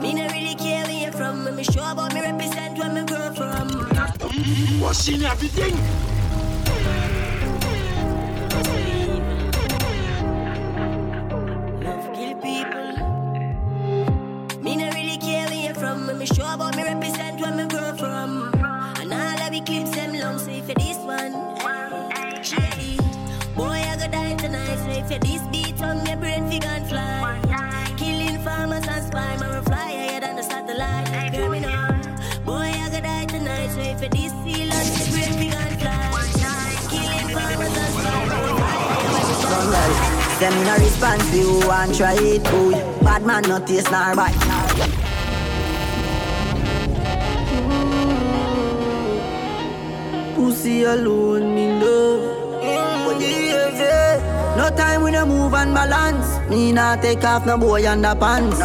Me 0.00 0.14
no 0.14 0.28
really 0.28 0.54
care 0.54 0.84
where 0.84 1.06
you 1.06 1.10
from. 1.10 1.44
When 1.44 1.56
me 1.56 1.64
sure 1.64 1.90
about 1.90 2.14
me 2.14 2.20
represent 2.20 2.78
where 2.78 2.92
me 2.92 3.04
grow 3.04 3.34
from. 3.34 4.80
Washing 4.80 5.24
everything. 5.24 6.21
Me 16.22 16.26
sure 16.36 16.54
about 16.54 16.76
me 16.76 16.84
represent 16.84 17.40
where 17.40 17.52
me 17.52 17.66
grow 17.66 17.96
from. 17.96 18.54
And 19.00 19.12
all 19.12 19.42
of 19.44 19.50
the 19.50 19.60
clips 19.66 19.90
them 19.90 20.12
long. 20.14 20.38
So 20.38 20.50
if 20.50 20.66
this 20.66 20.98
one, 20.98 21.32
hey, 22.54 22.96
boy 23.56 23.80
I 23.90 23.96
go 23.98 24.06
die 24.08 24.34
tonight. 24.36 24.78
So 24.84 24.90
if 25.00 25.20
this 25.20 25.42
beat 25.50 25.82
on 25.82 26.04
me 26.04 26.14
brain 26.14 26.48
fi 26.48 26.58
gun 26.60 26.84
fly. 26.84 27.40
Killing 27.96 28.38
farmers 28.44 28.86
and 28.86 29.04
spy, 29.04 29.36
man 29.40 29.64
fly 29.64 29.90
higher 29.98 30.20
than 30.20 30.36
the 30.36 30.74
light. 30.74 31.32
Girl, 31.32 31.48
me 31.48 31.60
know. 31.60 31.88
Boy, 32.46 32.70
I 32.70 32.88
gotta 32.90 33.02
die 33.02 33.26
tonight. 33.26 33.70
So 33.74 33.80
if 33.80 34.00
this 34.16 34.32
feel 34.44 34.70
on 34.78 34.84
the 34.94 35.06
great 35.10 35.34
big 35.40 35.54
and 35.54 35.76
fly. 35.80 36.02
Killing 36.92 37.28
farmers 37.34 37.76
and 37.82 37.94
Sunlight. 39.50 40.38
Them 40.38 40.52
in 40.52 40.68
a 40.68 40.74
response 40.84 41.30
to 41.30 41.36
you 41.36 41.70
and 41.70 41.94
try 41.94 42.14
it 42.14 42.44
boy. 42.44 42.78
Bad 43.02 43.26
man 43.26 43.42
not 43.42 43.66
taste 43.66 43.90
nor 43.90 44.14
bite. 44.14 44.61
Pussy 50.42 50.82
alone, 50.82 51.54
me 51.54 51.80
love. 51.80 53.06
What 53.06 53.20
do 53.20 53.24
you 53.24 53.62
say? 53.78 54.18
No 54.56 54.70
time 54.76 55.04
we 55.04 55.12
no 55.12 55.24
move 55.24 55.54
and 55.54 55.72
balance. 55.72 56.50
Me 56.50 56.72
not 56.72 57.00
take 57.00 57.22
off 57.22 57.46
no 57.46 57.56
boy 57.56 57.82
underpants. 57.82 58.58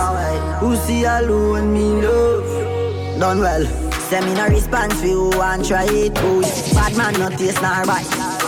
Pussy 0.60 1.04
alone, 1.04 1.72
me 1.72 2.02
love. 2.02 3.20
Done 3.20 3.42
well. 3.42 3.64
Send 4.10 4.26
me 4.26 4.34
no 4.34 4.48
response 4.48 5.00
for 5.00 5.06
you 5.06 5.32
and 5.40 5.64
try 5.64 5.86
it 5.86 6.16
boy. 6.16 6.42
Bad 6.74 6.98
man 6.98 7.14
not 7.20 7.34
taste 7.34 7.62
nor 7.62 7.86
bite. 7.86 8.08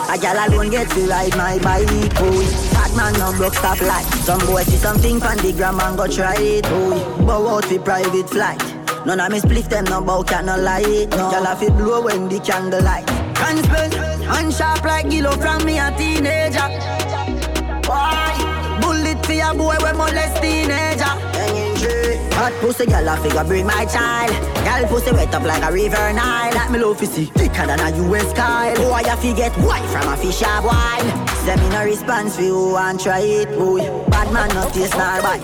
A 0.10 0.18
gal 0.18 0.50
alone 0.50 0.72
get 0.72 0.90
to 0.90 1.02
ride 1.06 1.38
my 1.38 1.60
bike 1.60 1.88
boy. 2.16 2.46
Bad 2.74 2.98
man 2.98 3.14
no 3.20 3.32
broke 3.38 3.54
stop 3.54 3.80
light. 3.82 4.06
Some 4.26 4.44
boy 4.48 4.64
see 4.64 4.78
something 4.78 5.20
from 5.20 5.38
the 5.38 5.54
gram 5.54 5.80
and 5.80 5.96
go 5.96 6.08
try 6.08 6.36
it 6.36 6.64
boy. 6.64 6.98
Bow 7.28 7.48
out 7.48 7.66
for 7.66 7.80
private 7.80 8.28
flight. 8.28 8.60
None 9.06 9.20
of 9.20 9.32
me 9.32 9.40
split 9.40 9.70
them 9.70 9.86
no 9.86 10.02
bow 10.02 10.24
cat 10.24 10.46
no 10.46 10.58
light. 10.58 11.10
No. 11.12 11.30
Gal 11.30 11.46
a 11.46 11.56
fi 11.56 11.70
blow 11.70 12.02
when 12.02 12.28
the 12.28 12.40
candle 12.40 12.82
light. 12.82 13.19
Can 13.40 13.64
spend 13.64 13.94
and 13.96 14.54
sharp 14.54 14.84
like 14.84 15.10
Gillo 15.10 15.32
from 15.32 15.66
me 15.66 15.80
a 15.80 15.92
teenager. 15.98 16.68
Why? 17.88 18.80
Bullet 18.82 19.26
for 19.26 19.34
a 19.34 19.54
boy 19.56 19.78
when 19.82 19.98
molest 19.98 20.42
teenager. 20.42 21.16
Hot 22.40 22.54
pussy 22.62 22.86
gal 22.86 23.08
a 23.08 23.18
figure 23.18 23.44
bring 23.44 23.66
my 23.66 23.86
child. 23.86 24.32
Gal 24.64 24.88
pussy 24.88 25.12
wet 25.12 25.34
up 25.34 25.44
like 25.44 25.64
a 25.64 25.72
river 25.72 26.14
Nile. 26.14 26.54
Like 26.54 26.72
me 26.72 26.80
love 26.80 26.98
to 27.00 27.06
see 27.06 27.26
thicker 27.26 27.66
than 27.66 27.80
a 27.80 27.90
US 28.08 28.32
Kyle. 28.34 28.76
Boy 28.76 29.04
a 29.06 29.18
fi 29.18 29.34
get 29.34 29.54
white 29.60 29.88
from 29.90 30.08
a 30.14 30.16
fish 30.18 30.42
a 30.42 30.62
wild. 30.64 31.30
Send 31.44 31.62
me 31.62 31.70
no 31.70 31.84
response 31.84 32.36
for 32.36 32.44
you 32.44 32.78
and 32.78 33.00
try 33.00 33.20
it 33.20 33.50
boy. 33.58 33.82
Bad 34.10 34.32
man 34.34 34.50
not 34.50 34.74
taste 34.74 34.96
nor 34.96 35.22
bite. 35.22 35.42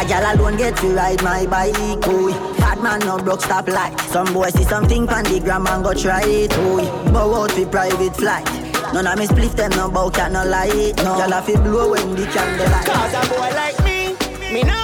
A 0.00 0.04
gal 0.08 0.34
alone 0.34 0.56
get 0.56 0.76
to 0.78 0.88
ride 0.88 1.22
my 1.22 1.46
bike 1.46 2.00
boy. 2.00 2.61
Man 2.82 2.98
no 3.00 3.16
broke 3.16 3.42
stop 3.42 3.68
light. 3.68 3.98
Some 4.10 4.32
boy 4.32 4.50
see 4.50 4.64
something 4.64 5.06
pan 5.06 5.24
the 5.24 5.38
gram 5.38 5.66
and 5.68 5.84
go 5.84 5.94
try 5.94 6.22
it 6.24 6.50
boy. 6.50 6.84
Bow 7.12 7.42
out 7.42 7.52
for 7.52 7.66
private 7.66 8.16
flight. 8.16 8.44
None 8.92 9.06
of 9.06 9.18
me 9.18 9.26
split 9.26 9.52
them 9.52 9.70
no 9.70 9.88
bow 9.88 10.10
cat 10.10 10.32
no 10.32 10.44
light. 10.44 10.96
No. 10.96 11.16
Gal 11.16 11.32
a 11.32 11.42
fi 11.42 11.54
blow 11.54 11.92
when 11.92 12.14
the 12.16 12.26
candle 12.26 12.70
light. 12.70 12.86
Cause 12.86 13.14
a 13.14 13.28
boy 13.28 13.50
like 13.54 13.84
me, 13.84 14.16
me. 14.52 14.62
No. 14.64 14.81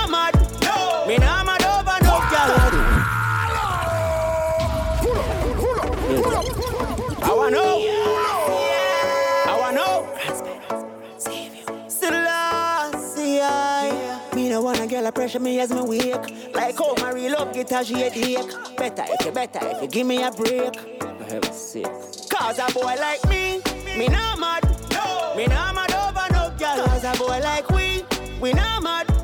Girl 14.99 15.07
a 15.07 15.13
pressure 15.13 15.41
me 15.41 15.61
as 15.61 15.71
me 15.71 15.81
wake. 15.83 16.55
Like 16.55 16.77
how 16.79 16.95
my 16.97 17.13
real 17.13 17.33
love 17.33 17.53
get 17.53 17.71
a 17.73 17.85
shade. 17.85 18.37
Better 18.77 19.05
if 19.07 19.27
you 19.27 19.33
better 19.33 19.61
if 19.63 19.83
you 19.83 19.89
give 19.89 20.07
me 20.07 20.23
a 20.23 20.31
break. 20.31 20.75
For 20.77 21.25
heaven's 21.25 21.57
sake. 21.57 21.87
Cause 22.29 22.59
a 22.59 22.73
boy 22.73 22.97
like 22.99 23.25
me, 23.29 23.61
me 23.97 24.09
not 24.09 24.39
mad. 24.39 24.65
No. 24.91 25.35
Me 25.37 25.47
not 25.47 25.75
mad 25.75 25.93
over 25.93 26.33
no 26.33 26.53
girl. 26.59 26.87
Cause 26.87 27.05
a 27.05 27.17
boy 27.19 27.41
like 27.41 27.69
we, 27.71 28.03
we 28.41 28.53
not 28.53 28.83
mad. 28.83 29.18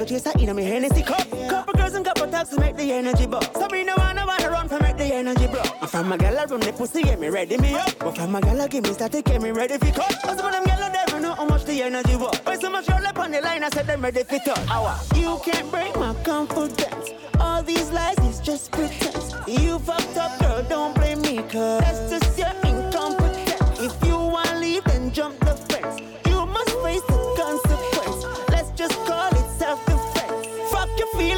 Ice 0.00 0.10
and 0.12 0.24
chaser 0.24 0.38
in 0.38 0.56
me 0.56 0.64
Hennessy 0.64 1.02
cup. 1.02 1.28
Couple 1.48 1.74
girls 1.74 1.94
and 1.94 2.04
couple 2.04 2.26
taxes 2.28 2.58
make 2.58 2.76
the 2.76 2.92
energy 2.92 3.26
buck. 3.26 3.44
So 3.54 3.68
me 3.68 3.84
no 3.84 3.94
wanna 3.96 4.24
wanna 4.26 4.50
run 4.50 4.68
for 4.68 4.78
make 4.80 4.96
the 4.96 5.04
energy 5.04 5.46
bro. 5.46 5.62
I'm 5.80 5.88
from 5.88 6.12
a 6.12 6.18
gal 6.18 6.38
I 6.38 6.44
run 6.44 6.60
the 6.60 6.72
pussy 6.72 7.02
get 7.02 7.20
me 7.20 7.28
ready 7.28 7.58
me 7.58 7.74
up. 7.74 7.98
But 7.98 8.16
from 8.16 8.34
a 8.34 8.40
gal 8.40 8.60
I 8.60 8.68
give 8.68 8.84
me 8.84 8.92
static 8.92 9.24
get 9.26 9.42
me 9.42 9.50
ready 9.50 9.78
for 9.78 9.92
cut. 9.92 10.22
Cause 10.22 10.40
of 10.40 10.52
them 10.52 10.64
gal 10.64 10.82
I 10.82 10.88
never 10.88 11.20
know 11.20 11.34
how 11.34 11.44
much 11.46 11.64
the 11.64 11.82
energy 11.82 12.16
was. 12.16 12.36
Why 12.44 12.56
so 12.56 12.70
much 12.70 12.88
roll 12.88 13.06
up 13.06 13.18
on 13.18 13.30
the 13.30 13.40
line 13.40 13.62
I 13.62 13.68
said 13.70 13.86
them 13.86 14.02
ready 14.02 14.22
for 14.24 14.38
touch. 14.38 14.68
Hour. 14.70 14.96
You 15.14 15.38
can't 15.44 15.70
break 15.70 15.94
my 15.96 16.14
confidence. 16.24 17.10
All 17.38 17.62
these 17.62 17.90
lies 17.90 18.18
is 18.20 18.40
just 18.40 18.72
pretense. 18.72 19.34
You 19.46 19.78
fucked 19.80 20.16
up 20.16 20.38
girl 20.40 20.62
don't 20.68 20.94
blame 20.94 21.20
me 21.22 21.38
cause 21.48 21.80
that's 21.80 22.10
just 22.10 22.38
your 22.38 22.54
incompetence. 22.64 23.80
If 23.80 24.06
you 24.06 24.16
wanna 24.16 24.60
leave 24.60 24.84
then 24.84 25.12
jump 25.12 25.38
the 25.40 25.54
fence. 25.56 26.19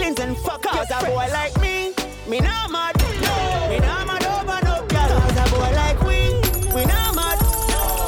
Feelings 0.03 0.20
and 0.20 0.36
fuck 0.38 0.62
Cause 0.62 0.90
a 0.90 1.05
boy 1.07 1.28
like 1.32 1.59
me, 1.61 1.94
me 2.26 2.40
not 2.40 2.70
mad. 2.70 2.96
No. 3.22 3.68
Me 3.68 3.78
not 3.78 4.07
mad 4.07 4.24
over 4.24 4.59
no 4.66 4.86
girl. 4.88 5.20
Cause 5.20 5.38
a 5.38 5.44
boy 5.50 5.70
like 5.78 6.00
we, 6.03 6.18
we 6.74 6.84
not 6.86 7.14
mad. 7.14 7.38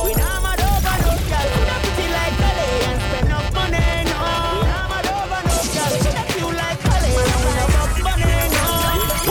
We 0.05 0.11
not 0.18 0.42
mad 0.42 0.61
over 0.61 0.97
no 1.05 1.12
girl. 1.30 1.47
Coulda 1.55 1.76
pretty 1.84 2.07
like 2.11 2.34
Dolly 2.42 2.70
and 2.88 3.01
spend 3.05 3.26
enough 3.26 3.49
money. 3.55 3.78
No. 4.11 4.22
We 4.55 4.66
not 4.74 4.86
mad 4.90 5.07
over 5.07 5.40
no 5.47 5.57
girl. 5.74 5.92
Coulda 6.03 6.22
cute 6.32 6.57
like 6.62 6.80
Dolly 6.82 7.12
and 7.14 7.40
we 7.45 7.51
no 7.59 7.66
box 7.74 7.92
money. 8.03 8.38
No. 8.55 8.66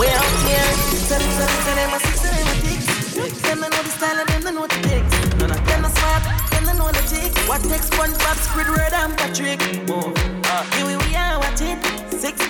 We 0.00 0.06
out 0.08 0.34
here, 0.48 0.70
tell 1.08 1.20
them, 1.20 1.32
tell 1.36 1.48
them, 1.50 1.60
tell 1.64 1.76
them, 1.76 1.90
I 1.92 1.98
see, 2.00 2.28
them, 2.32 2.48
I 2.48 2.56
tick. 2.64 3.32
Them 3.44 3.60
know 3.60 3.82
the 3.84 3.92
style 3.92 4.18
and 4.20 4.28
them 4.30 4.54
know 4.54 4.66
the 4.66 4.78
tricks. 4.84 5.12
None 5.36 5.52
of 5.52 5.60
them 5.68 5.84
are 5.84 5.92
smart, 5.92 6.22
them 6.52 6.64
know 6.78 6.88
the 6.88 7.02
tricks. 7.12 7.36
What 7.48 7.60
takes 7.68 7.90
SpongeBob, 7.90 8.38
Squidward 8.46 8.92
and 8.92 9.16
Patrick? 9.18 9.60
Oh, 9.90 10.33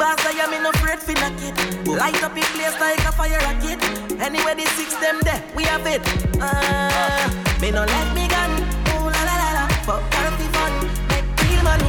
Six 0.05 0.17
bars, 0.17 0.37
I 0.37 0.45
am 0.45 0.53
in 0.53 0.67
afraid 0.67 0.99
for 0.99 1.13
knock 1.15 1.33
it. 1.41 1.89
Light 1.89 2.23
up 2.23 2.37
in 2.37 2.43
place 2.43 2.79
like 2.79 3.01
a 3.09 3.13
fire 3.13 3.41
rocket. 3.41 3.81
Anyway, 4.21 4.55
the 4.55 4.67
six 4.77 4.95
them 4.97 5.19
there, 5.23 5.43
we 5.57 5.65
have 5.65 5.87
it. 5.87 6.03
Uh, 6.39 7.31
me 7.59 7.71
no 7.71 7.85
let 7.87 8.15
me 8.15 8.29
gun. 8.29 8.51
Ooh 8.93 9.09
la 9.09 9.23
la 9.25 9.35
la 9.41 9.51
la, 9.57 9.65
for 9.87 10.01
party 10.13 10.47
fun, 10.53 10.73
make 11.09 11.25
real 11.41 11.63
money. 11.65 11.89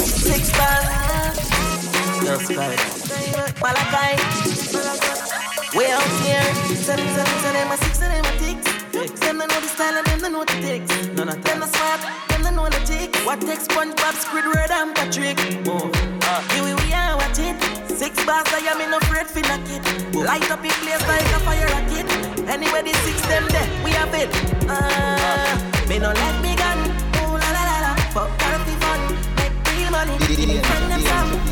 Six 0.00 0.50
bars. 0.56 1.36
Just 2.24 2.48
right. 2.56 2.80
Malachi. 3.60 4.16
We 5.76 5.84
out 5.84 6.12
here. 6.24 6.48
Tell 6.86 6.96
them, 6.96 7.08
tell 7.42 7.72
a 7.72 7.76
six 7.76 8.00
and 8.00 8.24
them 8.24 8.24
a 8.24 8.79
ticks. 8.92 9.20
Them 9.20 9.38
they 9.38 9.46
know 9.46 9.60
the 9.60 9.68
style 9.68 9.96
and 9.96 10.06
them 10.06 10.20
they 10.20 10.30
know 10.30 10.44
the 10.44 10.56
ticks. 10.60 11.06
None 11.16 11.28
of 11.28 11.42
them 11.44 11.62
are 11.62 11.68
smart, 11.68 12.00
them 12.28 12.42
they 12.42 12.50
know 12.50 12.68
the 12.68 12.80
ticks. 12.84 13.24
What 13.24 13.40
takes 13.40 13.66
SpongeBob, 13.66 14.14
Squidward 14.24 14.70
and 14.70 14.94
Patrick? 14.94 15.38
Oh, 15.66 15.90
uh, 16.22 16.40
here 16.52 16.64
we 16.64 16.92
are, 16.92 17.16
watch 17.16 17.38
it. 17.38 17.56
Six 17.90 18.24
bars, 18.24 18.48
I 18.52 18.60
am 18.70 18.80
in 18.80 18.92
afraid 18.94 19.26
for 19.26 19.40
knock 19.40 19.66
it. 19.68 20.14
Light 20.14 20.50
up 20.50 20.64
in 20.64 20.70
place 20.82 21.04
like 21.08 21.30
a 21.36 21.40
fire 21.46 21.66
rocket. 21.66 22.06
Anyway, 22.48 22.82
the 22.82 22.94
six 23.04 23.20
them 23.26 23.46
there, 23.48 23.68
we 23.84 23.90
have 23.92 24.14
it. 24.14 24.30
Uh, 24.68 25.88
me 25.88 25.98
no 25.98 26.12
let 26.12 26.36
me 26.42 26.56
gun. 26.56 26.78
Ooh 27.20 27.36
la 27.36 27.50
la 27.56 27.62
la 27.70 27.78
la, 27.84 27.92
for 28.14 28.26
party 28.38 28.74
fun, 28.82 29.00
make 29.36 29.56
real 29.68 29.90
money. 29.90 30.16
Friend 30.18 30.90
them 30.90 31.00
some. 31.02 31.49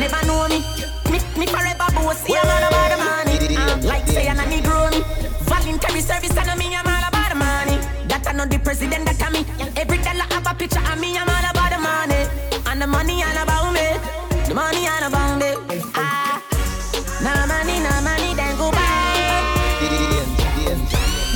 Never 0.00 0.26
know 0.26 0.48
me. 0.48 0.64
Me, 1.12 1.18
me 1.36 1.46
forever 1.46 1.88
bossy, 1.92 2.32
I'm 2.32 2.48
all 2.48 2.64
about 2.68 2.88
the 2.90 2.98
money. 3.04 3.56
Um, 3.56 3.80
like 3.82 4.06
say 4.08 4.26
I'm 4.28 4.38
a 4.40 4.44
Negro 4.44 4.90
me. 4.90 5.04
Voluntary 5.44 6.00
service, 6.00 6.36
I 6.36 6.44
know 6.48 6.56
me, 6.56 6.74
I'm 6.74 6.86
all 6.88 7.04
about 7.08 7.28
the 7.28 7.36
money. 7.36 7.76
That 8.08 8.24
I 8.26 8.32
know 8.32 8.46
the 8.46 8.58
president, 8.58 9.04
that 9.04 9.20
I 9.20 9.28
me. 9.28 9.44
Every 9.76 9.98
dollar 9.98 10.24
have 10.32 10.46
a 10.46 10.54
picture 10.54 10.80
of 10.80 10.98
me, 10.98 11.18
I'm 11.18 11.28
all 11.28 11.46
about 11.52 11.70
the 11.70 11.78
money. 11.78 12.20
And 12.66 12.80
the 12.80 12.86
money 12.86 13.22
all 13.22 13.38
about 13.44 13.72
me. 13.76 13.86
The 14.48 14.54
money 14.54 14.88
all 14.88 15.04
about 15.04 15.36
me. 15.36 15.52
Ah, 15.94 16.40
no 17.20 17.32
money, 17.52 17.76
no 17.84 17.92
money, 18.00 18.32
then 18.34 18.56
go 18.56 18.72
buy. 18.72 18.88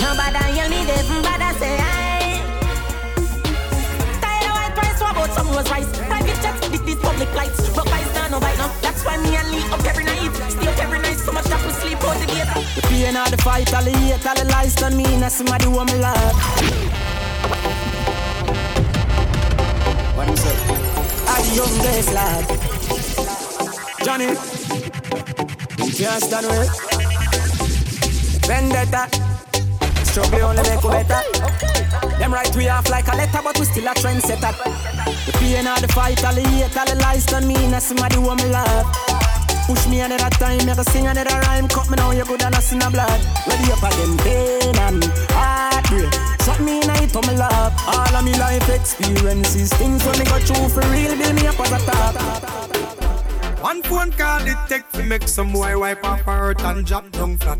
Nobody 0.00 0.40
hear 0.56 0.68
me, 0.72 0.80
they 0.88 1.04
bother 1.20 1.52
say 1.60 1.76
I. 1.76 2.40
Tired 4.24 4.48
of 4.48 4.56
white 4.56 4.74
price, 4.74 5.00
what 5.02 5.12
about 5.12 5.30
some 5.36 5.48
was 5.52 5.70
rice? 5.70 6.13
Private 6.84 6.96
jets, 6.96 6.96
this, 6.96 6.96
this 6.96 6.98
public 7.02 7.34
lights. 7.34 7.68
But 7.74 7.88
vice 7.88 8.14
now, 8.14 8.28
no 8.28 8.40
bite 8.40 8.58
now. 8.58 8.68
That's 8.82 9.04
why 9.04 9.16
me 9.18 9.36
and 9.36 9.50
Lee 9.50 9.64
up 9.72 9.84
every 9.84 10.04
night. 10.04 10.34
Stay 10.50 10.68
up 10.68 10.78
every 10.78 10.98
night, 11.00 11.16
so 11.16 11.32
much 11.32 11.44
that 11.46 11.64
we 11.64 11.72
sleep 11.72 12.02
out 12.04 12.18
the 12.20 12.26
gate. 12.26 12.48
The 12.74 12.82
pain 12.82 13.16
of 13.16 13.30
the 13.30 13.36
fight, 13.38 13.72
all 13.74 13.82
the 13.82 13.90
hate, 13.90 14.26
all 14.26 14.34
the 14.34 14.44
lies 14.50 14.74
done 14.74 14.96
me, 14.96 15.04
and 15.04 15.32
somebody 15.32 15.66
want 15.68 15.92
me 15.92 15.98
love. 15.98 16.34
What's 20.16 20.46
up? 20.46 20.56
I 21.28 21.42
the 21.42 21.54
youngest 21.54 22.12
lad. 22.12 22.44
Johnny, 24.04 24.28
you 25.84 25.92
can't 25.94 26.22
stand 26.22 26.46
with. 26.46 26.70
better. 28.46 29.06
Struggle 30.04 30.42
only 30.42 30.62
make 30.62 30.82
you 30.82 30.90
better. 30.90 31.22
Them 32.18 32.32
write 32.32 32.54
we 32.54 32.68
off 32.68 32.88
like 32.88 33.08
a 33.08 33.16
letter, 33.16 33.40
but 33.42 33.58
we 33.58 33.64
still 33.64 33.88
a 33.88 33.94
trendsetter. 33.94 34.93
The 35.04 35.32
pain 35.38 35.66
of 35.66 35.80
the 35.80 35.88
fight, 35.88 36.24
all 36.24 36.34
the 36.34 36.40
hate, 36.40 36.76
all 36.76 36.86
the 36.86 36.94
lies 36.96 37.26
done 37.26 37.46
me, 37.46 37.56
and 37.56 37.82
somebody 37.82 38.16
who 38.16 38.34
me 38.34 38.46
love. 38.46 38.86
Push 39.66 39.86
me 39.88 40.00
another 40.00 40.28
time, 40.36 40.66
make 40.66 40.76
a 40.76 40.84
sing 40.84 41.06
another 41.06 41.40
rhyme. 41.40 41.68
Cut 41.68 41.88
me 41.88 41.96
now, 41.96 42.10
you 42.10 42.24
good 42.24 42.42
and 42.42 42.54
I 42.54 42.60
sin 42.60 42.82
a 42.82 42.90
blood. 42.90 43.20
Ready 43.46 43.72
up 43.72 43.82
again, 43.82 44.16
pain 44.18 44.76
and 44.76 45.04
heartbreak. 45.32 46.12
Shot 46.44 46.60
me 46.60 46.82
in 46.82 46.90
it, 46.90 47.14
me 47.14 47.36
love. 47.36 47.72
All 47.86 48.16
of 48.16 48.24
me 48.24 48.38
life 48.38 48.68
experiences, 48.68 49.72
things 49.72 50.04
when 50.04 50.18
me 50.18 50.24
go 50.26 50.38
through 50.40 50.68
for 50.68 50.86
real, 50.92 51.16
build 51.16 51.34
me 51.36 51.46
up 51.46 51.58
as 51.60 51.72
a 51.72 51.78
top. 51.86 52.64
One 53.62 53.82
phone 53.82 54.12
call 54.12 54.46
it 54.46 54.58
take 54.68 54.86
to 54.92 55.02
make 55.02 55.26
some 55.26 55.52
boy 55.52 55.78
wipe 55.78 56.04
off 56.04 56.20
her 56.20 56.36
hurt 56.36 56.62
and 56.62 56.84
drop 56.84 57.10
down 57.12 57.38
flat. 57.38 57.58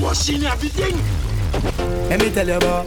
What's 0.00 0.28
in 0.28 0.42
everything? 0.42 0.96
Let 2.08 2.20
me 2.20 2.30
tell 2.32 2.48
you 2.48 2.54
about 2.54 2.86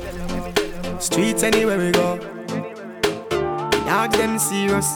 streets 1.01 1.43
anywhere 1.43 1.77
we 1.77 1.91
go. 1.91 2.38
Dog 3.89 4.11
them 4.11 4.37
serious, 4.37 4.93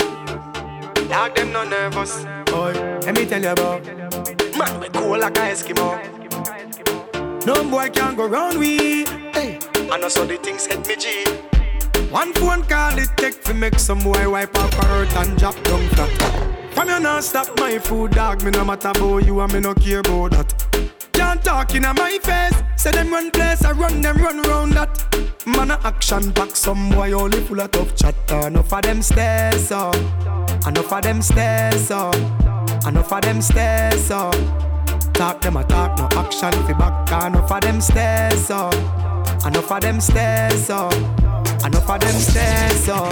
dog 1.09 1.33
them 1.35 1.51
no 1.51 1.63
nervous. 1.63 2.25
Boy, 2.45 2.73
let 3.01 3.15
me 3.15 3.25
tell 3.25 3.41
you 3.41 3.49
about 3.49 3.83
man 4.55 4.79
we 4.79 4.87
cool 4.89 5.17
like 5.17 5.35
a 5.35 5.49
Eskimo. 5.49 5.97
No 7.43 7.63
boy 7.67 7.89
can 7.89 8.15
go 8.15 8.27
round 8.27 8.59
we. 8.59 9.03
Hey, 9.33 9.57
I 9.91 9.97
know 9.97 10.09
so 10.09 10.27
the 10.27 10.37
things 10.37 10.67
hit 10.67 10.87
me 10.87 10.95
G. 10.95 11.25
One 12.11 12.33
phone 12.33 12.65
call 12.65 12.99
it 12.99 13.09
take 13.17 13.43
to 13.45 13.55
make 13.55 13.79
some 13.79 13.97
boy 13.97 14.29
wipe 14.29 14.55
her 14.55 14.85
hurt 14.85 15.15
and 15.17 15.39
drop 15.39 15.55
down 15.63 15.87
flat. 15.89 16.11
From 16.75 16.87
you 16.87 16.99
not 16.99 17.23
stop 17.23 17.47
my 17.59 17.79
food, 17.79 18.11
dog. 18.11 18.43
Me 18.43 18.51
no 18.51 18.63
matter 18.63 18.89
about 18.89 19.25
you 19.25 19.39
and 19.39 19.51
me 19.53 19.59
no 19.59 19.73
care 19.73 20.01
about 20.01 20.31
that. 20.33 20.53
Can't 21.33 21.45
talk 21.45 21.73
in 21.73 21.81
my 21.81 22.19
face. 22.21 22.61
Say 22.75 22.91
them 22.91 23.09
run 23.09 23.31
place, 23.31 23.65
I 23.65 23.71
run 23.71 24.01
them 24.01 24.17
run 24.17 24.39
round 24.43 24.73
that. 24.73 25.01
Man 25.47 25.71
a 25.71 25.79
action 25.83 26.29
back, 26.29 26.55
some 26.55 26.91
boy 26.91 27.11
only 27.11 27.39
full 27.41 27.59
of 27.59 27.71
tough 27.71 27.95
chatter. 27.95 28.45
Enough 28.47 28.71
of 28.71 28.81
them 28.83 29.01
stairs 29.01 29.71
up, 29.71 29.95
enough 30.67 30.93
of 30.93 31.01
them 31.01 31.23
stairs 31.23 31.89
up, 31.89 32.15
enough 32.85 33.11
of 33.11 33.21
them 33.21 33.41
stairs 33.41 34.11
up. 34.11 34.35
Talk 35.15 35.41
them 35.41 35.57
a 35.57 35.63
talk, 35.63 35.97
no 35.97 36.07
action 36.19 36.51
fi 36.67 36.73
back. 36.73 37.25
Enough 37.25 37.51
of 37.51 37.61
them 37.61 37.81
stairs 37.81 38.51
up, 38.51 38.75
enough 39.43 39.71
of 39.71 39.81
them 39.81 39.99
stairs 40.01 40.69
up, 40.69 40.93
enough 41.65 41.89
of 41.89 41.99
them 41.99 42.19
stairs 42.19 42.89
up. 42.89 43.11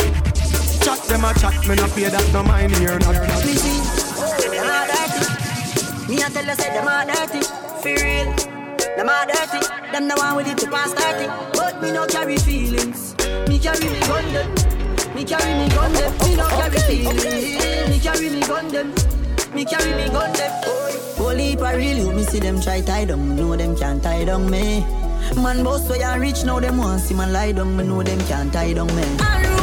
Chat 0.85 1.01
them 1.09 1.25
a 1.25 1.33
chat, 1.39 1.67
me 1.67 1.73
no 1.73 1.87
pay 1.87 2.07
that 2.07 2.29
no 2.31 2.43
mind 2.43 2.75
here 2.75 2.99
not. 2.99 3.15
Me 3.43 3.55
see, 3.55 3.81
them 4.45 4.69
all 4.69 4.85
dirty. 4.85 6.13
Me 6.13 6.21
a 6.21 6.29
tell 6.29 6.45
you 6.45 6.53
say 6.53 6.71
them 6.71 6.87
all 6.87 7.03
dirty. 7.07 7.60
For 7.81 7.87
real, 7.87 8.29
them 8.95 9.09
all 9.09 9.25
dirty. 9.25 9.57
Them 9.91 10.07
the 10.07 10.13
one 10.15 10.35
with 10.35 10.47
it 10.47 10.57
to 10.59 10.69
pass 10.69 10.93
30. 10.93 11.25
But 11.57 11.81
me 11.81 11.91
no 11.91 12.05
carry 12.05 12.37
feelings. 12.37 13.15
Me 13.49 13.57
carry 13.57 13.89
me 13.89 13.99
gun 14.01 14.31
them. 14.31 14.53
Me 15.15 15.25
carry 15.25 15.53
me 15.57 15.67
gun 15.69 15.91
them. 15.91 16.13
Me 16.21 16.35
no 16.35 16.47
carry 16.47 16.77
feelings. 16.85 17.23
Me 17.89 17.99
carry 17.99 18.29
me 18.29 18.41
gun 18.41 18.67
them. 18.67 18.93
Me 19.55 19.65
carry 19.65 19.95
me 19.95 20.09
gun 20.09 20.31
them. 20.33 20.51
Holy 21.17 21.55
for 21.55 21.75
real, 21.75 21.97
you 21.97 22.11
me 22.11 22.21
see 22.21 22.39
them 22.39 22.61
try 22.61 22.81
tie 22.81 23.05
down. 23.05 23.35
Know 23.35 23.55
them 23.55 23.75
can't 23.75 24.03
tie 24.03 24.25
down 24.25 24.47
me. 24.47 24.85
Man 25.35 25.63
boss 25.63 25.87
so 25.87 25.95
ya 25.95 26.13
rich 26.13 26.45
now 26.45 26.59
them 26.59 26.77
want 26.77 27.01
see 27.01 27.15
man 27.15 27.33
lie 27.33 27.51
down. 27.51 27.75
Me 27.75 27.83
know 27.83 28.03
them 28.03 28.19
can't 28.27 28.53
tie 28.53 28.73
down 28.73 28.95
me. 28.95 29.60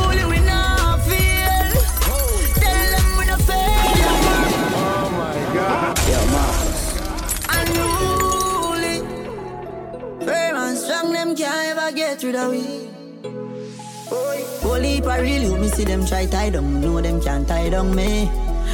Them 11.29 11.37
can't 11.37 11.79
ever 11.79 11.95
get 11.95 12.23
rid 12.23 12.35
of 12.35 12.51
we. 12.51 12.89
Holy 14.63 15.01
for 15.01 15.21
real, 15.21 15.43
you 15.43 15.57
me 15.59 15.69
see 15.69 15.85
them 15.85 16.07
try 16.07 16.25
tie 16.27 16.51
down, 16.51 16.81
know 16.81 17.01
them 17.01 17.21
can't 17.21 17.47
tie 17.47 17.69
down 17.69 17.95
me. 17.95 18.31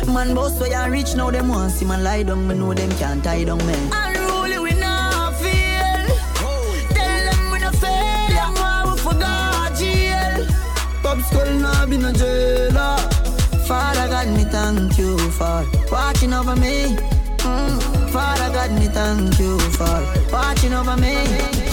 Man 0.06 0.34
boss 0.34 0.58
so 0.58 0.66
ya 0.66 0.84
rich 0.84 1.16
now, 1.16 1.30
them 1.30 1.48
want 1.48 1.72
see 1.72 1.84
man 1.84 2.04
lie 2.04 2.22
down, 2.22 2.46
me 2.46 2.54
know 2.54 2.72
them 2.72 2.90
can't 2.92 3.24
tie 3.24 3.44
down 3.44 3.58
me. 3.66 3.74
Unruly 3.92 4.58
we 4.58 4.72
not 4.78 5.34
feel. 5.36 6.06
Tell 6.94 7.24
them 7.30 7.50
we 7.50 7.58
no 7.58 7.70
fail, 7.72 8.28
them 8.38 8.92
we 8.92 8.98
forgot 8.98 9.76
jail. 9.76 10.46
Pop 11.02 11.18
skull 11.22 11.86
be 11.88 11.96
no 11.96 12.12
jailer. 12.12 12.98
Father 13.66 14.08
God, 14.08 14.28
me 14.28 14.44
thank 14.44 14.98
you 14.98 15.18
for 15.30 15.66
watching 15.90 16.32
over 16.32 16.54
me. 16.54 16.96
Mm. 17.38 18.10
Father 18.10 18.52
God, 18.54 18.70
me 18.78 18.86
thank 18.86 19.38
you 19.40 19.58
for 19.70 20.30
watching 20.30 20.72
over 20.72 20.96
me. 20.96 21.63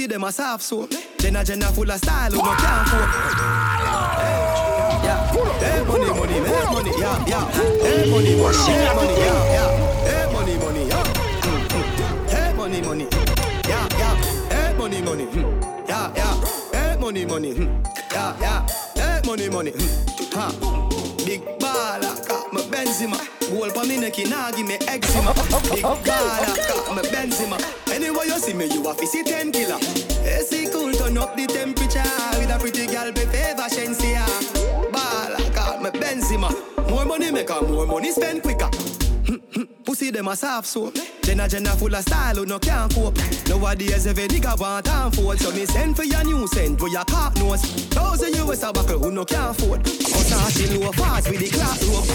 Pussy 0.00 0.06
them 0.06 0.24
a 0.24 0.32
so 0.32 0.88
Jenna 1.18 1.44
Jenna 1.44 1.66
full 1.66 1.90
of 1.90 1.98
style 1.98 2.30
who 2.30 2.38
no 2.38 2.54
can't 2.54 2.88
afford 2.88 3.10
Yeah, 5.04 5.26
hey 5.60 5.84
money 5.84 6.08
money, 6.08 6.32
hey 6.32 6.64
money, 6.72 6.92
yeah, 6.98 7.26
yeah. 7.26 7.50
Hey 7.82 8.10
money 8.10 8.36
money, 8.40 8.56
hey 8.56 8.94
money, 8.94 9.14
yeah, 9.20 9.52
yeah. 9.52 9.68
Hey 10.08 10.32
money 10.32 10.56
money, 10.56 10.88
yeah. 10.88 11.04
Hey 12.28 12.52
money 12.54 12.80
money, 12.80 13.08
yeah, 13.68 13.88
yeah. 13.98 14.14
Hey 14.48 14.74
money 14.78 15.02
money, 15.02 15.24
hmm, 15.26 15.60
yeah, 15.86 16.12
yeah. 16.16 16.34
Hey 16.72 16.96
money 16.98 17.26
money, 17.26 17.52
hmm, 17.52 17.82
yeah, 18.10 18.40
yeah. 18.40 18.66
Hey 18.94 19.20
money 19.26 19.48
money, 19.50 19.72
hmm, 19.72 20.34
ha 20.34 20.79
Big 21.30 21.44
baller, 21.60 22.26
got 22.26 22.52
my 22.52 22.60
Benzema. 22.62 23.16
Goal 23.52 23.70
pa 23.70 23.84
me 23.84 24.00
neck, 24.00 24.18
nah 24.28 24.50
give 24.50 24.66
me 24.66 24.74
eczema. 24.88 25.32
Big 25.70 25.84
baller, 25.84 26.56
got 26.66 26.92
my 26.92 27.02
Benzema. 27.02 27.56
Anyway 27.94 28.26
you 28.26 28.38
see 28.40 28.52
me, 28.52 28.64
you 28.64 28.84
a 28.90 29.06
see 29.06 29.22
ten 29.22 29.52
killer. 29.52 29.78
AC 30.24 30.68
cool, 30.72 30.92
turn 30.92 31.16
up 31.18 31.36
the 31.36 31.46
temperature. 31.46 32.02
With 32.36 32.50
a 32.50 32.58
pretty 32.58 32.86
girl, 32.88 33.12
be 33.12 33.20
favor 33.20 33.68
Shensia. 33.70 34.26
Baller, 34.90 35.54
got 35.54 35.80
my 35.80 35.90
Benzema. 35.90 36.50
More 36.90 37.04
money 37.04 37.30
make 37.30 37.48
her, 37.48 37.62
more 37.62 37.86
money 37.86 38.10
spend 38.10 38.42
quicker 38.42 38.68
Pussy 40.00 40.10
them 40.10 40.28
a 40.28 40.34
soft 40.34 40.66
soap. 40.66 40.96
Jenna 41.20 41.46
Jenna 41.46 41.76
full 41.76 41.94
of 41.94 42.00
style 42.00 42.36
who 42.36 42.46
no 42.46 42.58
can't 42.58 42.90
cope. 42.94 43.18
Nowadays 43.48 44.06
every 44.06 44.28
nigga 44.28 44.58
want 44.58 44.88
and 44.88 45.14
fold. 45.14 45.38
So 45.38 45.50
me 45.50 45.66
send 45.66 45.94
for 45.94 46.04
your 46.04 46.24
new 46.24 46.46
scent 46.48 46.80
where 46.80 46.90
your 46.90 47.04
cock 47.04 47.36
nose 47.36 47.60
Thousand 47.92 48.34
US 48.36 48.62
a 48.62 48.72
buckle 48.72 48.98
who 48.98 49.10
no 49.10 49.26
can't 49.26 49.50
afford. 49.50 49.80
Us 49.86 50.32
a 50.32 50.58
she 50.58 50.78
low 50.78 50.90
fast 50.92 51.28
with 51.28 51.40
the 51.40 51.50
clock 51.50 51.78
rope. 51.82 52.06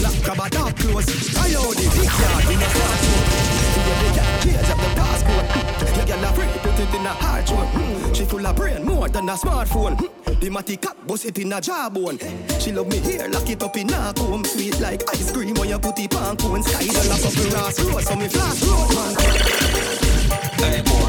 Black 0.00 0.22
crab 0.22 0.46
a 0.46 0.50
dark 0.50 0.76
clothes 0.76 1.08
I 1.38 1.48
know 1.48 1.72
the 1.72 1.88
big 1.96 2.12
yard 2.20 2.44
in 2.44 2.62
a 2.62 2.68
smoke 2.68 3.75
the 3.86 4.08
cat 4.14 4.42
cage 4.42 4.70
up 4.70 4.78
the 4.78 4.90
passport 4.98 5.46
The 5.94 6.04
girl 6.06 6.24
a 6.24 6.32
free 6.34 6.60
put 6.62 6.78
it 6.80 6.94
in 6.94 7.06
a 7.06 7.10
hard 7.10 7.48
one 7.50 7.66
hmm. 7.68 8.12
She 8.12 8.24
full 8.24 8.46
of 8.46 8.56
brain 8.56 8.84
more 8.84 9.08
than 9.08 9.28
a 9.28 9.34
smartphone. 9.34 9.98
Hmm. 9.98 10.40
The 10.40 10.50
matty 10.50 10.76
cat 10.76 10.96
bust 11.06 11.24
it 11.26 11.38
in 11.38 11.52
a 11.52 11.60
jawbone. 11.60 12.18
She 12.60 12.72
love 12.72 12.88
me 12.88 12.98
here 12.98 13.28
lock 13.28 13.48
it 13.48 13.62
up 13.62 13.76
in 13.76 13.90
a 13.90 14.12
comb. 14.14 14.44
Sweet 14.44 14.80
like 14.80 15.02
ice 15.10 15.30
cream 15.32 15.54
when 15.54 15.68
you 15.68 15.78
put 15.78 15.98
it 15.98 16.14
on 16.14 16.36
cone. 16.36 16.62
Sky 16.62 16.84
the 16.84 17.08
lock 17.08 17.24
up 17.24 17.32
the 17.32 17.50
grass 17.50 17.80
road 17.80 18.02
so 18.02 18.16
me 18.16 18.28
flash 18.28 18.62
road 18.62 18.94
man 18.94 20.05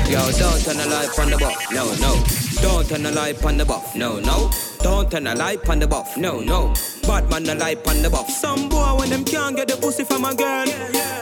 Yo, 0.10 0.32
don't 0.32 0.62
turn 0.64 0.78
the 0.78 0.88
light 0.90 1.20
on 1.20 1.30
the 1.30 1.38
buff, 1.38 1.72
no, 1.72 1.94
no. 1.96 2.24
Don't 2.62 2.88
turn 2.88 3.04
the 3.04 3.12
light 3.12 3.44
on 3.44 3.58
the 3.58 3.66
buff, 3.66 3.96
no, 3.96 4.20
no. 4.20 4.50
Don't 4.80 5.12
turn 5.12 5.26
the 5.26 5.36
light 5.36 5.68
on 5.70 5.80
the 5.80 5.88
buff, 5.88 6.18
no, 6.18 6.40
no. 6.40 6.74
Bad 7.08 7.30
man 7.30 7.44
the 7.44 7.56
light 7.56 7.88
on 7.88 8.02
the 8.02 8.10
buff. 8.10 8.30
Some 8.30 8.68
boy 8.68 8.96
when 9.00 9.10
them 9.10 9.24
can't 9.24 9.56
get 9.56 9.70
the 9.70 9.78
pussy 9.78 10.04
from 10.04 10.26
a 10.26 10.36
girl, 10.36 10.66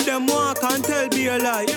them 0.03 0.25
walk 0.25 0.63
and 0.63 0.83
tell 0.83 1.07
be 1.09 1.27
a 1.27 1.37
lie. 1.37 1.67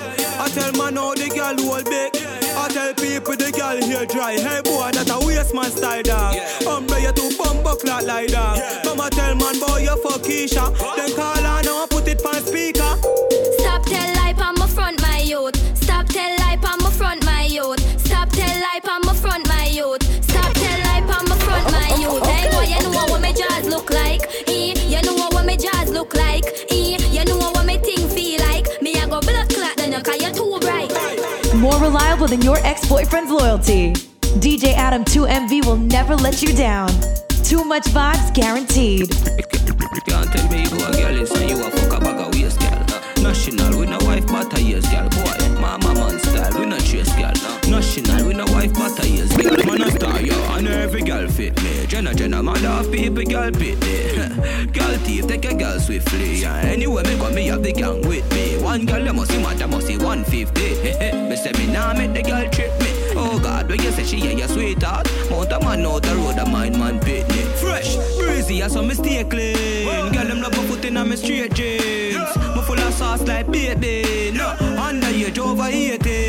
I 0.40 0.48
tell 0.48 0.72
man 0.72 0.96
how 0.96 1.14
the 1.14 1.28
girl 1.28 1.56
hold 1.62 1.84
big. 1.84 2.16
I 2.56 2.68
tell 2.68 2.94
people 2.94 3.36
the 3.36 3.52
girl 3.52 3.76
here 3.76 4.06
dry. 4.06 4.40
Hey 4.40 4.62
boy, 4.64 4.90
that 4.92 5.10
a 5.12 5.26
waste 5.26 5.54
man 5.54 5.70
style 5.70 6.02
dog. 6.02 6.34
Umbre 6.64 7.02
you 7.02 7.12
to 7.12 7.36
bump 7.36 7.66
up 7.66 7.84
like 7.84 8.28
dog. 8.28 8.58
Mama 8.86 9.10
tell 9.10 9.34
man 9.34 9.60
boy 9.60 9.84
you 9.84 9.96
fuck 10.02 10.22
Keisha. 10.22 10.72
Then 10.96 11.14
call 11.14 11.36
her 11.36 11.62
now 11.62 11.86
put 11.86 12.08
it 12.08 12.24
on 12.24 12.40
speaker. 12.40 13.37
Look 26.08 26.20
like. 26.20 26.44
Eh, 26.70 26.96
you 27.10 27.24
know 27.24 27.36
what 27.36 27.66
my 27.66 27.76
thing 27.78 28.08
feel 28.08 28.40
like. 28.40 28.66
Me 28.82 28.94
I 28.94 29.06
go 29.06 29.20
blood 29.20 29.48
clot 29.48 29.76
then 29.76 29.92
you 29.92 30.00
cause 30.00 30.20
you're 30.20 30.32
too 30.32 30.58
bright. 30.60 30.92
More 31.54 31.78
reliable 31.80 32.26
than 32.28 32.42
your 32.42 32.58
ex 32.58 32.86
boyfriend's 32.88 33.30
loyalty. 33.30 33.92
DJ 34.40 34.74
Adam 34.74 35.04
2MV 35.04 35.66
will 35.66 35.76
never 35.76 36.14
let 36.16 36.42
you 36.42 36.54
down. 36.54 36.88
Too 37.44 37.64
much 37.64 37.84
vibes 37.84 38.32
guaranteed. 38.34 39.10
Can't 40.06 40.30
tell 40.32 40.48
me 40.50 40.62
you 40.62 40.76
a 40.86 40.92
girl 40.92 41.16
is 41.22 41.30
and 41.32 41.50
you 41.50 41.64
a 41.64 41.70
fuck 41.70 42.00
a 42.00 42.00
bag 42.00 42.20
of 42.20 42.34
waist, 42.34 42.60
girl. 42.60 42.84
National, 43.22 43.78
we 43.78 43.86
no 43.86 43.98
wife 44.02 44.30
matter 44.30 44.60
years, 44.60 44.86
girl. 44.88 45.08
Boy, 45.08 45.60
mama 45.60 45.94
man 45.94 46.18
style, 46.18 46.58
we 46.58 46.66
no 46.66 46.78
chase, 46.78 47.12
girl. 47.16 47.32
National, 47.68 48.26
we 48.26 48.34
no 48.34 48.44
wife 48.52 48.57
every 50.88 51.02
girl 51.02 51.28
fit 51.28 51.54
me. 51.62 51.86
Jenna, 51.86 52.14
Jenna, 52.14 52.42
mother 52.42 52.68
of 52.68 52.90
people, 52.90 53.22
girl 53.24 53.52
fit 53.52 53.78
me. 53.84 54.66
girl 54.72 54.96
thief, 55.04 55.26
take 55.26 55.44
a 55.44 55.54
girl 55.54 55.78
swiftly. 55.78 56.36
Yeah. 56.36 56.56
Anyway, 56.60 57.02
me 57.02 57.16
come 57.18 57.34
me 57.34 57.46
have 57.48 57.62
the 57.62 57.72
gang 57.72 58.00
with 58.08 58.26
me. 58.32 58.56
One 58.62 58.86
girl 58.86 59.04
you 59.04 59.12
must 59.12 59.30
see 59.30 59.42
mad, 59.42 59.60
must 59.68 59.86
see 59.86 59.98
150. 59.98 60.60
me 61.28 61.36
say 61.36 61.52
me 61.58 61.70
nah 61.70 61.92
make 61.92 62.14
the 62.14 62.22
girl 62.22 62.48
trip 62.48 62.72
me. 62.80 62.88
Oh 63.20 63.38
God, 63.38 63.68
when 63.68 63.82
you 63.82 63.90
say 63.90 64.04
she 64.04 64.16
yeah 64.16 64.30
your 64.30 64.48
sweetheart, 64.48 65.06
mount 65.30 65.52
a 65.52 65.60
man 65.60 65.84
out 65.84 66.02
the 66.04 66.14
road, 66.16 66.38
a 66.38 66.48
mind 66.48 66.78
man 66.78 66.98
pitney. 67.00 67.44
Fresh, 67.60 67.96
breezy, 68.16 68.62
I 68.62 68.68
saw 68.68 68.80
me 68.80 68.94
stay 68.94 69.24
clean. 69.24 70.12
Girl 70.12 70.24
them 70.24 70.40
love 70.40 70.56
my 70.56 70.66
foot 70.68 70.86
on 70.86 71.08
me 71.08 71.16
straight 71.16 71.52
jeans. 71.52 72.34
Me 72.56 72.62
full 72.62 72.80
of 72.80 72.94
sauce 72.94 73.26
like 73.26 73.50
baby. 73.50 74.32
No, 74.34 74.56
underage 74.78 75.38
over 75.38 75.64
18. 75.64 76.27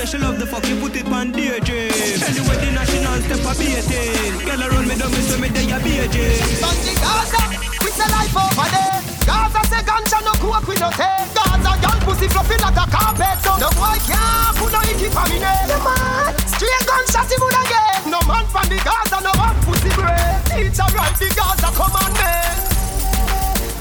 Way 0.00 0.06
she 0.06 0.18
love 0.18 0.38
the 0.38 0.46
fuck, 0.46 0.64
she 0.64 0.74
put 0.80 0.96
it 0.96 1.06
on 1.12 1.32
daydream. 1.32 1.92
Anyway, 2.24 2.56
the 2.56 2.70
national 2.72 3.20
step 3.20 3.44
a 3.44 3.52
beating. 3.60 4.32
Girl 4.48 4.62
around 4.64 4.88
me, 4.88 4.96
don't 4.96 5.12
miss 5.12 5.28
me, 5.36 5.48
they 5.52 5.68
a 5.68 5.76
beating. 5.84 6.40
Bunty 6.56 6.94
Gaza, 6.96 7.42
we 7.84 7.90
say 7.92 8.08
life 8.08 8.32
over 8.32 8.68
there. 8.72 8.96
Gaza 9.28 9.60
say 9.68 9.82
ganja 9.84 10.18
no 10.24 10.32
coke 10.40 10.64
we 10.68 10.76
no 10.80 10.88
take. 10.96 11.28
Gaza 11.36 11.72
girl 11.84 11.98
pussy 12.08 12.28
fluffy 12.32 12.56
like 12.64 12.80
a 12.80 12.86
carpet, 12.88 13.36
so 13.44 13.52
no 13.60 13.68
boy 13.76 13.98
can't 14.08 14.56
put 14.56 14.72
no 14.72 14.80
icky 14.88 15.08
for 15.12 15.26
me 15.28 15.36
name. 15.36 15.68
No 15.68 15.76
man, 15.84 16.32
straight 16.48 16.84
gunshot 16.88 17.28
him 17.28 17.40
would 17.44 17.56
again. 17.60 18.00
No 18.08 18.20
man 18.24 18.44
from 18.48 18.66
the 18.72 18.80
Gaza 18.80 19.20
no 19.20 19.32
one 19.36 19.56
pussy 19.68 19.92
break. 19.92 20.40
Teacher 20.48 20.88
write 20.96 21.16
the 21.20 21.28
Gaza 21.36 21.68
commandment. 21.76 22.56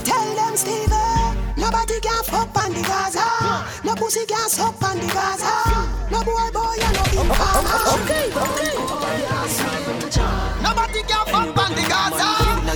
Tell 0.04 0.28
them 0.36 0.54
Steven, 0.60 1.32
nobody 1.56 1.98
can 2.04 2.22
fuck 2.28 2.52
on 2.60 2.76
the 2.76 2.84
Gaza. 2.84 3.49
Pussy 4.10 4.26
can 4.26 4.49
suck 4.49 4.82
on 4.82 4.97
the 4.97 5.05
Gaza. 5.05 5.53
No 6.10 6.24
boy 6.24 6.49
boy 6.51 6.82
and 6.82 6.95
no 6.97 7.03
informer. 7.22 7.78
Okay, 7.93 8.34
okay. 8.34 8.74
Nobody 10.64 11.01
can 11.03 11.26
fuck 11.28 11.55
on 11.55 11.72
the 11.76 11.86
Gaza. 11.88 12.30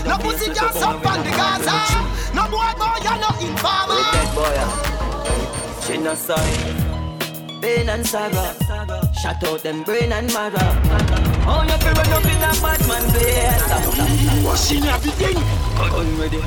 No 0.08 0.18
pussy 0.20 0.54
can 0.54 0.74
suck 0.74 1.04
on 1.04 1.24
the 1.24 1.32
Gaza. 1.32 1.74
No 2.36 2.44
boy 2.52 2.74
boy 2.78 3.02
and 3.10 3.20
no 3.20 3.30
informer. 3.42 3.98
Dead 5.82 6.93
Pain 7.64 7.88
and 7.88 8.06
saga, 8.06 8.54
shut 9.22 9.42
out 9.46 9.64
them 9.64 9.84
brain 9.84 10.12
and 10.12 10.28
marrow. 10.34 10.52
Oh, 11.48 11.64
you 11.64 11.78
feel 11.80 11.94
run 11.94 12.12
up 12.12 12.26
in 12.26 12.44
a 12.44 12.52
bad 12.60 12.82
man 12.90 13.04
place. 13.16 14.44
What's 14.44 14.70
in 14.70 14.84
everything? 14.84 15.40
Gun 15.78 16.18
ready, 16.20 16.42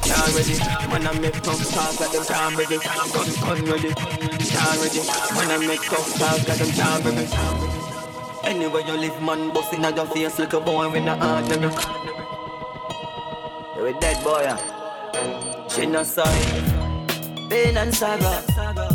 can't 0.00 0.32
ready. 0.34 0.56
Man, 0.88 1.06
I 1.06 1.12
make 1.20 1.42
tough 1.42 1.60
talk 1.70 2.00
at 2.00 2.12
them 2.12 2.24
can't 2.24 2.56
ready. 2.56 2.78
Gun, 2.78 3.28
gun 3.44 3.60
ready, 3.70 3.92
can't 3.92 4.80
ready. 4.80 5.00
Man, 5.36 5.50
I 5.52 5.58
make 5.66 5.84
tough 5.84 6.14
talk 6.16 6.48
at 6.48 6.56
them 6.56 6.70
can't 6.72 7.04
ready. 7.04 7.28
Anywhere 8.44 8.86
you 8.86 8.96
live, 8.96 9.20
man, 9.20 9.52
busting 9.52 9.84
at 9.84 9.94
your 9.94 10.06
face 10.06 10.38
like 10.38 10.54
a 10.54 10.60
boy 10.60 10.88
with 10.88 11.04
a 11.04 11.14
heart. 11.14 11.46
You 13.76 13.84
a 13.84 13.92
dead 14.00 14.24
boy, 14.24 14.46
ah. 14.48 15.68
She 15.68 15.84
no 15.84 16.02
sorry. 16.04 16.40
Pain 17.50 17.76
and 17.76 17.94
saga, 17.94 18.42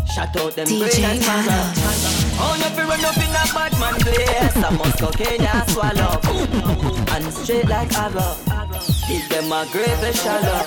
shut 0.10 0.36
out 0.38 0.53
them 0.55 0.68
DJ 0.68 0.80
brain 0.80 1.22
and. 1.22 1.49
Oh, 2.41 2.55
you 2.57 2.70
feel 2.76 2.88
run 2.88 3.05
up 3.05 3.18
in 3.18 3.30
a 3.30 3.43
bad 3.53 3.74
man 3.80 3.95
place. 4.01 4.57
I 4.57 4.70
must 4.76 4.99
cocaine 4.99 5.41
ya 5.41 5.66
swallow. 5.66 6.20
And 7.14 7.34
straight 7.34 7.68
like 7.68 7.93
arrow. 7.93 8.36
Give 9.07 9.28
them 9.30 9.51
a 9.51 9.66
grave 9.72 10.16
shallow. 10.16 10.66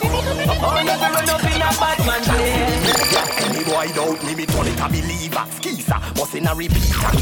Oh, 0.63 0.79
you 0.81 0.97
feel 1.01 1.13
run 1.13 1.31
up 1.31 1.45
in 1.45 1.63
a 1.63 1.71
bad 1.81 1.99
man 2.07 2.23
place. 2.23 3.23
Any 3.45 3.65
boy 3.65 3.89
doubt 3.95 4.23
me, 4.25 4.35
me 4.35 4.47
turn 4.47 4.67
it 4.69 4.81
a 4.81 4.89
believer. 4.89 5.45
Skisa, 5.57 5.99
bust 6.15 6.35
in 6.35 6.47
a 6.47 6.55
repeater. 6.55 7.13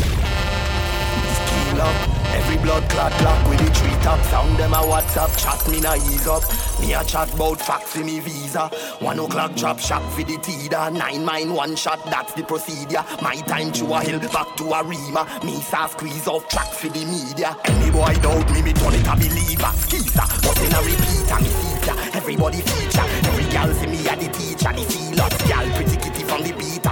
Skill 1.36 1.80
up, 1.80 2.19
every 2.40 2.56
blood 2.62 2.88
clot 2.90 3.12
block 3.20 3.48
with 3.48 3.58
the 3.58 3.70
tree 3.78 3.96
top 4.02 4.20
sound. 4.26 4.56
Them 4.58 4.72
a 4.72 4.78
WhatsApp 4.78 5.32
chat, 5.36 5.60
me 5.68 5.80
na 5.80 5.94
ease 5.94 6.26
up. 6.26 6.42
Me 6.80 6.94
a 6.94 7.04
chat 7.04 7.28
bout 7.36 7.60
facts 7.60 7.92
for 7.92 8.04
me 8.04 8.20
visa. 8.20 8.68
One 9.00 9.18
o'clock 9.18 9.54
drop 9.54 9.78
shot 9.78 10.02
for 10.12 10.22
the 10.22 10.38
teeter. 10.38 10.90
Nine 10.90 11.24
mine 11.24 11.52
one 11.52 11.76
shot, 11.76 12.04
that's 12.06 12.32
the 12.34 12.42
procedure. 12.42 13.04
My 13.22 13.36
time 13.52 13.72
to 13.72 13.84
a 13.92 14.00
hill, 14.00 14.20
back 14.32 14.56
to 14.56 14.64
a 14.72 14.82
rima. 14.84 15.26
Me 15.44 15.60
sa 15.60 15.86
squeeze 15.86 16.26
off 16.26 16.48
tracks 16.48 16.78
for 16.78 16.88
the 16.88 17.04
media. 17.04 17.56
Any 17.64 17.90
boy 17.90 18.14
doubt 18.22 18.50
me, 18.52 18.62
me 18.62 18.72
turn 18.72 18.94
it 18.94 19.06
a 19.06 19.14
believer. 19.16 19.72
Skisa, 19.84 20.24
bust 20.42 20.60
in 20.64 20.72
a 20.72 20.80
repeater, 20.80 21.38
me 21.44 21.50
feature. 21.60 21.96
Everybody 22.16 22.60
feature, 22.60 23.06
every 23.28 23.46
gal 23.50 23.72
see 23.74 23.86
me 23.86 24.00
a 24.08 24.14
the 24.16 24.28
teacher. 24.32 24.72
The 24.72 24.84
feel 24.84 25.20
up, 25.20 25.34
gal 25.48 25.66
pretty 25.76 25.96
kitty 25.96 26.24
from 26.24 26.42
the 26.42 26.52
beat 26.52 26.86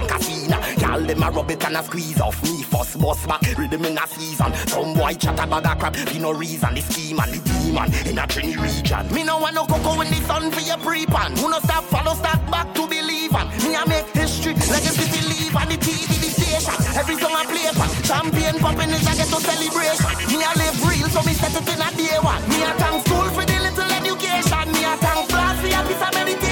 Gal 0.99 1.07
them 1.07 1.23
a 1.23 1.31
rub 1.31 1.51
it 1.51 1.63
and 1.65 1.77
a 1.77 1.83
squeeze 1.83 2.19
off 2.19 2.43
me. 2.43 2.61
First 2.63 2.99
boss 2.99 3.25
back, 3.25 3.41
rhythm 3.57 3.85
in 3.85 3.97
a 3.97 4.07
season. 4.07 4.53
Some 4.67 4.93
boy 4.93 5.13
chat 5.13 5.39
a 5.39 5.75
crap, 5.75 5.93
be 5.93 6.19
no 6.19 6.31
reason. 6.31 6.75
The 6.75 6.81
scheme 6.81 7.19
and 7.19 7.31
the 7.31 7.39
demon 7.39 7.87
in 8.03 8.19
a 8.19 8.27
Trini 8.27 8.59
region. 8.59 9.07
Me 9.13 9.23
no 9.23 9.39
want 9.39 9.55
no 9.55 9.65
cocoa 9.65 10.01
in 10.01 10.09
the 10.09 10.19
sun 10.27 10.51
for 10.51 10.59
your 10.59 10.77
pre-pan. 10.77 11.37
Who 11.37 11.49
no 11.49 11.59
stop, 11.59 11.85
follow, 11.85 12.13
start 12.15 12.43
back 12.51 12.73
to 12.75 12.87
believe 12.87 13.33
on. 13.33 13.47
Me 13.63 13.75
I 13.75 13.85
make 13.87 14.07
history, 14.11 14.53
legacy 14.67 15.07
believe 15.07 15.55
on 15.55 15.69
the 15.69 15.77
TV, 15.79 16.11
the 16.19 16.29
station. 16.35 16.75
Every 16.99 17.15
song 17.15 17.31
I 17.31 17.45
play 17.47 17.71
pan. 17.71 17.89
Champion 18.03 18.59
popping 18.59 18.91
is 18.91 19.07
a 19.07 19.15
get 19.15 19.29
to 19.31 19.39
celebration. 19.39 20.11
Me 20.35 20.43
I 20.43 20.51
live 20.59 20.83
real, 20.83 21.07
so 21.07 21.23
me 21.23 21.31
set 21.31 21.55
it 21.55 21.63
in 21.63 21.79
a 21.79 21.89
day 21.95 22.19
one. 22.19 22.43
Me 22.51 22.59
I 22.59 22.75
thank 22.75 23.07
school 23.07 23.27
for 23.31 23.45
the 23.47 23.55
little 23.55 23.87
education. 23.87 24.65
Me 24.75 24.83
I 24.83 24.99
thank 24.99 25.29
class 25.31 25.55
for 25.63 25.71
a 25.71 25.79
piece 25.87 26.03
of 26.03 26.11
meditation. 26.11 26.48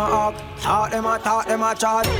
A 0.00 0.06
hawk, 0.06 0.34
talk 0.60 0.90
them 0.90 1.06
a 1.06 1.18
talk 1.18 1.46
them 1.46 1.62
a 1.62 1.74
chat. 1.74 2.06
A 2.06 2.10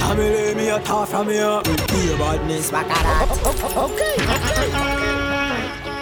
family 0.00 0.54
me 0.54 0.68
a 0.68 0.78
talk 0.80 1.08
from 1.08 1.28
here, 1.28 1.56
with 1.56 1.86
the 1.88 2.16
badness 2.18 2.70
back 2.70 2.86
at 2.90 3.02
that. 3.02 3.28
Okay, 3.76 4.16
okay. 4.34 4.66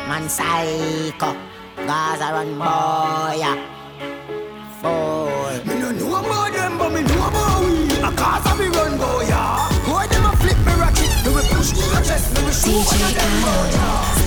Man 0.09 0.29
psycho, 0.29 1.37
Gaza 1.87 2.29
run 2.35 2.59
boy. 2.59 3.45
Boy. 4.83 5.55
Me 5.65 5.75
no 5.81 5.89
know 5.93 6.17
about 6.21 6.53
them, 6.53 6.79
but 6.79 6.91
me 6.93 7.03
know 7.03 7.29
about 7.29 7.61
we. 7.65 7.73
A 8.05 8.11
of 8.51 8.59
me 8.59 8.67
run. 8.77 8.93
Boy, 8.99 10.07
them 10.13 10.27
a 10.27 10.33
flip 10.37 10.59
me 10.67 10.75
ratchet. 10.81 11.13
Me 11.25 11.31
we 11.35 11.43
push 11.49 11.71
to 11.73 11.81
your 11.81 12.03
chest. 12.05 12.27
Me 12.35 12.41
we 12.45 12.53
shoot 12.53 12.85
of 12.93 13.13
them. 13.17 13.33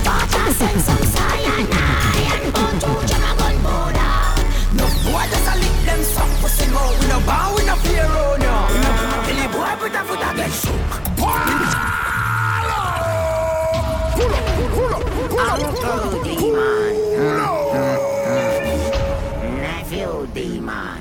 Start 0.02 0.34
and 0.34 0.54
send 0.56 0.80
some 0.80 1.04
cyanide 1.14 1.97
no 7.18 7.26
bow, 7.26 7.54
we 7.56 7.62
fear 7.76 8.06
any 9.28 9.46
boy 9.52 9.74
put 9.78 9.94
a 9.94 10.02
foot 10.04 10.22
against 10.30 10.66
Uncle 15.38 16.22
Demon. 16.24 16.94
Nephew 19.62 20.14
Demon. 20.34 21.00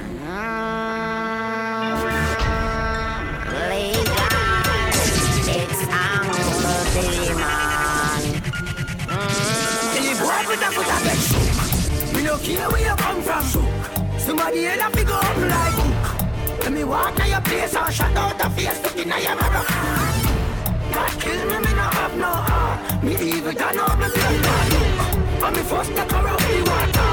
It's 5.49 5.81
Uncle 5.93 6.83
Demon. 6.93 7.57
Foot. 10.73 10.89
We 12.15 12.19
no 12.23 12.35
where 12.71 12.95
come 12.95 13.21
from. 13.21 13.43
Somebody 14.19 14.63
head 14.63 14.79
up, 14.79 14.93
go 14.93 15.13
up 15.13 15.37
like 15.37 15.86
hook. 16.67 16.73
Let 16.73 16.73
me 16.73 16.83
walk 16.83 17.15
to 17.15 17.27
your 17.27 17.41
place 17.41 17.75
and 17.75 17.93
shut 17.93 18.15
out 18.15 18.37
the 18.37 18.49
face, 18.49 18.83
look 18.83 18.97
in 18.97 19.09
your 19.09 19.35
mirror. 19.35 19.65
God 20.93 21.19
kill 21.19 21.45
me, 21.47 21.57
me 21.59 21.73
no 21.73 21.87
have 21.97 22.17
no 22.17 22.25
heart. 22.25 23.03
Me 23.03 23.13
evil, 23.13 23.53
God 23.53 23.75
know 23.75 23.87
me 23.95 24.07
blood 24.13 24.41
not 24.41 24.69
look. 24.71 25.43
And 25.43 25.55
me 25.55 25.61
first 25.63 25.95
take 25.95 26.11
a 26.11 26.23
round 26.23 26.41
me 26.49 26.61
water. 26.69 27.09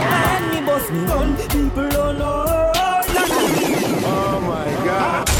And 0.00 0.50
me 0.50 0.66
boss 0.66 0.90
me 0.90 1.06
gun, 1.06 1.36
people 1.36 1.88
don't 1.88 2.18
know. 2.18 2.72
Oh 4.10 4.40
my 4.40 4.84
god. 4.84 5.37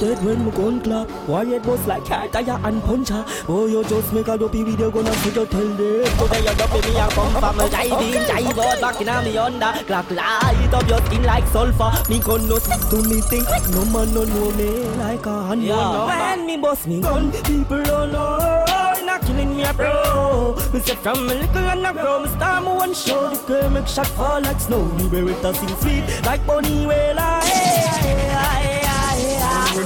Dead 0.00 0.24
when 0.24 0.48
gun 0.50 0.80
clap. 0.80 1.10
Why 1.28 1.44
it 1.44 1.64
was 1.66 1.86
like 1.86 2.04
cat, 2.06 2.32
tire 2.32 2.58
and 2.64 2.82
puncher. 2.82 3.22
Oh, 3.48 3.66
you 3.66 3.84
just 3.84 4.12
make 4.14 4.28
a 4.28 4.38
dopey 4.38 4.62
video 4.62 4.90
gonna 4.90 5.12
see 5.16 5.28
you 5.28 5.44
tell 5.44 5.60
them. 5.60 5.76
They 5.76 6.46
are 6.48 6.54
dopey 6.54 6.88
me 6.88 6.96
a 6.96 7.08
come 7.08 7.32
from 7.32 7.60
a 7.60 7.68
jive 7.68 8.00
in, 8.00 8.22
jive 8.22 8.58
out 8.58 8.80
back 8.80 9.00
in 9.00 9.08
a 9.08 9.22
me 9.22 9.36
under. 9.36 9.72
Clock 9.84 10.10
light 10.10 10.72
up 10.72 10.88
your 10.88 11.04
skin 11.04 11.22
like 11.24 11.46
sulfur. 11.48 11.92
Me 12.08 12.18
gun 12.18 12.48
no 12.48 12.58
stick 12.58 12.80
to 12.88 12.96
me 13.08 13.20
think. 13.20 13.46
No 13.74 13.84
man 13.86 14.14
no 14.14 14.24
know 14.24 14.50
me 14.52 14.84
like 14.96 15.26
a 15.26 15.46
hand 15.48 15.62
yeah. 15.62 16.06
When 16.06 16.46
me 16.46 16.56
boss 16.56 16.86
me 16.86 17.00
gun, 17.02 17.30
people 17.42 17.82
don't 17.82 18.12
know. 18.12 18.64
Not 19.04 19.20
killing 19.22 19.56
me 19.56 19.64
a 19.64 19.74
bro. 19.74 20.56
Me 20.72 20.80
say 20.80 20.94
from 20.94 21.18
a 21.18 21.34
little 21.34 21.58
and 21.58 21.86
a 21.86 21.92
grow. 21.92 22.22
Me 22.22 22.28
start 22.30 22.64
me 22.64 22.70
one 22.70 22.94
show. 22.94 23.28
The 23.28 23.36
girl 23.46 23.70
make 23.70 23.86
shot 23.88 24.06
fall 24.06 24.40
like 24.40 24.60
snow. 24.60 24.84
Me 24.96 25.08
wear 25.08 25.28
it 25.28 25.44
a 25.44 25.52
sing 25.52 25.76
sweet 25.80 26.24
like 26.24 26.46
bunny 26.46 26.86
wailer. 26.86 27.40
Hey, 27.42 27.69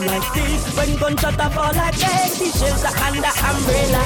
like 0.06 0.35
this. 0.35 0.76
When 0.76 0.97
gunshot 0.97 1.35
a 1.35 1.51
fall 1.51 1.72
plenty 1.72 2.51
shells 2.51 2.85
are 2.85 2.97
under 3.05 3.35
umbrella. 3.48 4.02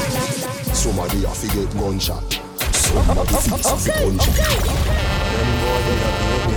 Somebody 0.75 1.25
have 1.25 1.41
to 1.41 1.47
get 1.49 1.71
gunshot. 1.75 2.41
Somebody 2.73 3.35
have 3.35 3.45
to 3.45 3.93
punch. 3.93 4.27
Them 5.35 5.51
boy 5.61 5.81
they 5.87 5.99
a 5.99 6.11
baby, 6.19 6.57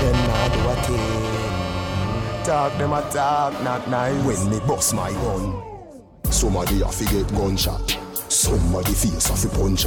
them 0.00 0.18
not 0.26 0.48
do 0.52 0.60
a 0.68 0.74
thing. 0.84 2.44
Talk 2.44 2.72
them 2.78 2.92
a 2.92 3.00
talk, 3.10 3.52
not 3.62 3.88
nice. 3.88 4.24
When 4.24 4.50
me 4.50 4.58
bust 4.66 4.94
my 4.94 5.10
gun, 5.12 5.62
somebody 6.30 6.78
have 6.78 6.96
to 6.96 7.04
get 7.04 7.28
gunshot. 7.34 7.98
Somebody 8.28 8.92
face 8.92 9.28
have 9.28 9.40
to 9.40 9.48
punch. 9.48 9.86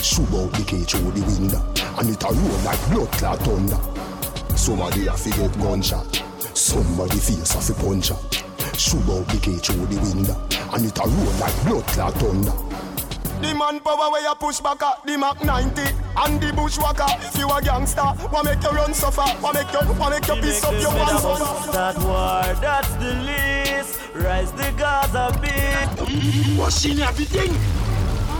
Shoot 0.00 0.32
out 0.32 0.52
the 0.52 0.64
cage 0.64 0.92
through 0.92 1.10
the 1.10 1.22
window, 1.26 1.60
and 1.98 2.08
it 2.08 2.22
a 2.22 2.26
roll 2.26 2.58
like 2.64 2.90
blood 2.90 3.10
clot 3.12 3.38
thunder. 3.40 4.56
Somebody 4.56 5.06
have 5.06 5.22
to 5.22 5.30
get 5.30 5.58
gunshot. 5.58 6.22
Somebody 6.58 7.18
face 7.18 7.52
have 7.52 7.66
to 7.66 7.74
punch. 7.74 8.08
Shoot 8.76 9.08
out 9.08 9.28
the 9.28 9.38
cage 9.40 9.66
through 9.66 9.86
the 9.86 10.00
window, 10.02 10.34
and 10.74 10.84
it 10.84 10.98
a 10.98 11.06
roll 11.06 11.32
like 11.38 11.54
blood 11.64 11.86
clot 11.86 12.14
thunder. 12.14 12.50
The 13.40 13.54
man 13.54 13.78
power 13.78 14.10
where 14.10 14.22
you 14.22 14.34
push 14.34 14.58
back 14.58 14.82
at 14.82 15.06
the 15.06 15.16
Mac 15.16 15.42
90 15.44 15.80
and 16.16 16.40
the 16.42 16.52
bushwhacker. 16.52 17.06
If 17.22 17.38
you 17.38 17.48
a 17.48 17.62
gangster, 17.62 18.02
what 18.02 18.44
make 18.44 18.60
you 18.60 18.70
run 18.70 18.92
suffer? 18.92 19.22
What 19.38 19.54
make 19.54 19.72
you, 19.72 19.78
what 19.94 20.10
make 20.10 20.26
you 20.26 20.34
piss 20.42 20.64
up 20.64 20.74
your 20.82 20.90
one 20.90 21.70
Start 21.70 21.96
war, 22.02 22.42
that's 22.60 22.90
the 22.96 23.14
least. 23.22 24.00
Rise 24.16 24.50
the 24.52 24.74
Gaza 24.76 25.30
beat. 25.40 26.58
Washing 26.58 26.98
everything. 26.98 27.52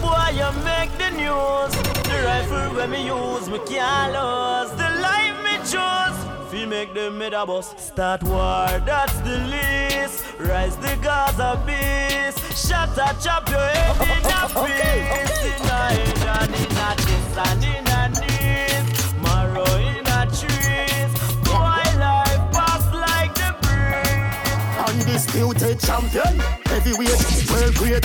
Boy, 0.03 0.35
you 0.35 0.51
make 0.67 0.91
the 0.99 1.11
news. 1.15 1.71
The 2.03 2.19
rifle 2.27 2.75
when 2.75 2.91
me 2.91 3.07
use, 3.07 3.49
me 3.49 3.61
can't 3.61 4.11
lose. 4.11 4.75
The 4.75 4.91
life 5.07 5.39
me 5.47 5.55
choose. 5.71 6.28
Feel 6.51 6.67
make 6.67 6.95
them 6.95 7.19
made 7.19 7.35
a 7.35 7.45
bus. 7.45 7.75
Start 7.77 8.23
war, 8.23 8.69
that's 8.87 9.19
the 9.21 9.37
least. 9.53 10.25
Rise 10.41 10.77
the 10.79 10.97
Gaza 11.03 11.63
beast. 11.67 12.39
Shut 12.67 12.89
a 12.97 13.15
chop 13.23 13.51
your 13.51 13.61
head 13.61 14.01
in 14.01 14.25
a 14.25 14.49
piece. 14.65 15.45
In 15.45 15.67
a 15.69 15.81
head 15.93 16.19
and 16.41 16.55
in 16.55 16.73
a 16.73 16.91
chest 17.05 17.39
and 17.45 17.65
in 17.65 17.87
a 17.87 18.09
knees. 18.17 19.15
Marrow 19.23 19.77
in 19.77 20.07
a 20.07 20.25
trees. 20.33 21.13
Boy, 21.45 21.85
life 22.01 22.45
pass 22.51 22.85
like 22.95 23.35
the 23.35 23.51
breeze. 23.61 24.89
Undisputed 24.89 25.81
champion, 25.81 26.39
heavyweight, 26.65 27.21
world 27.51 27.75
great. 27.75 28.05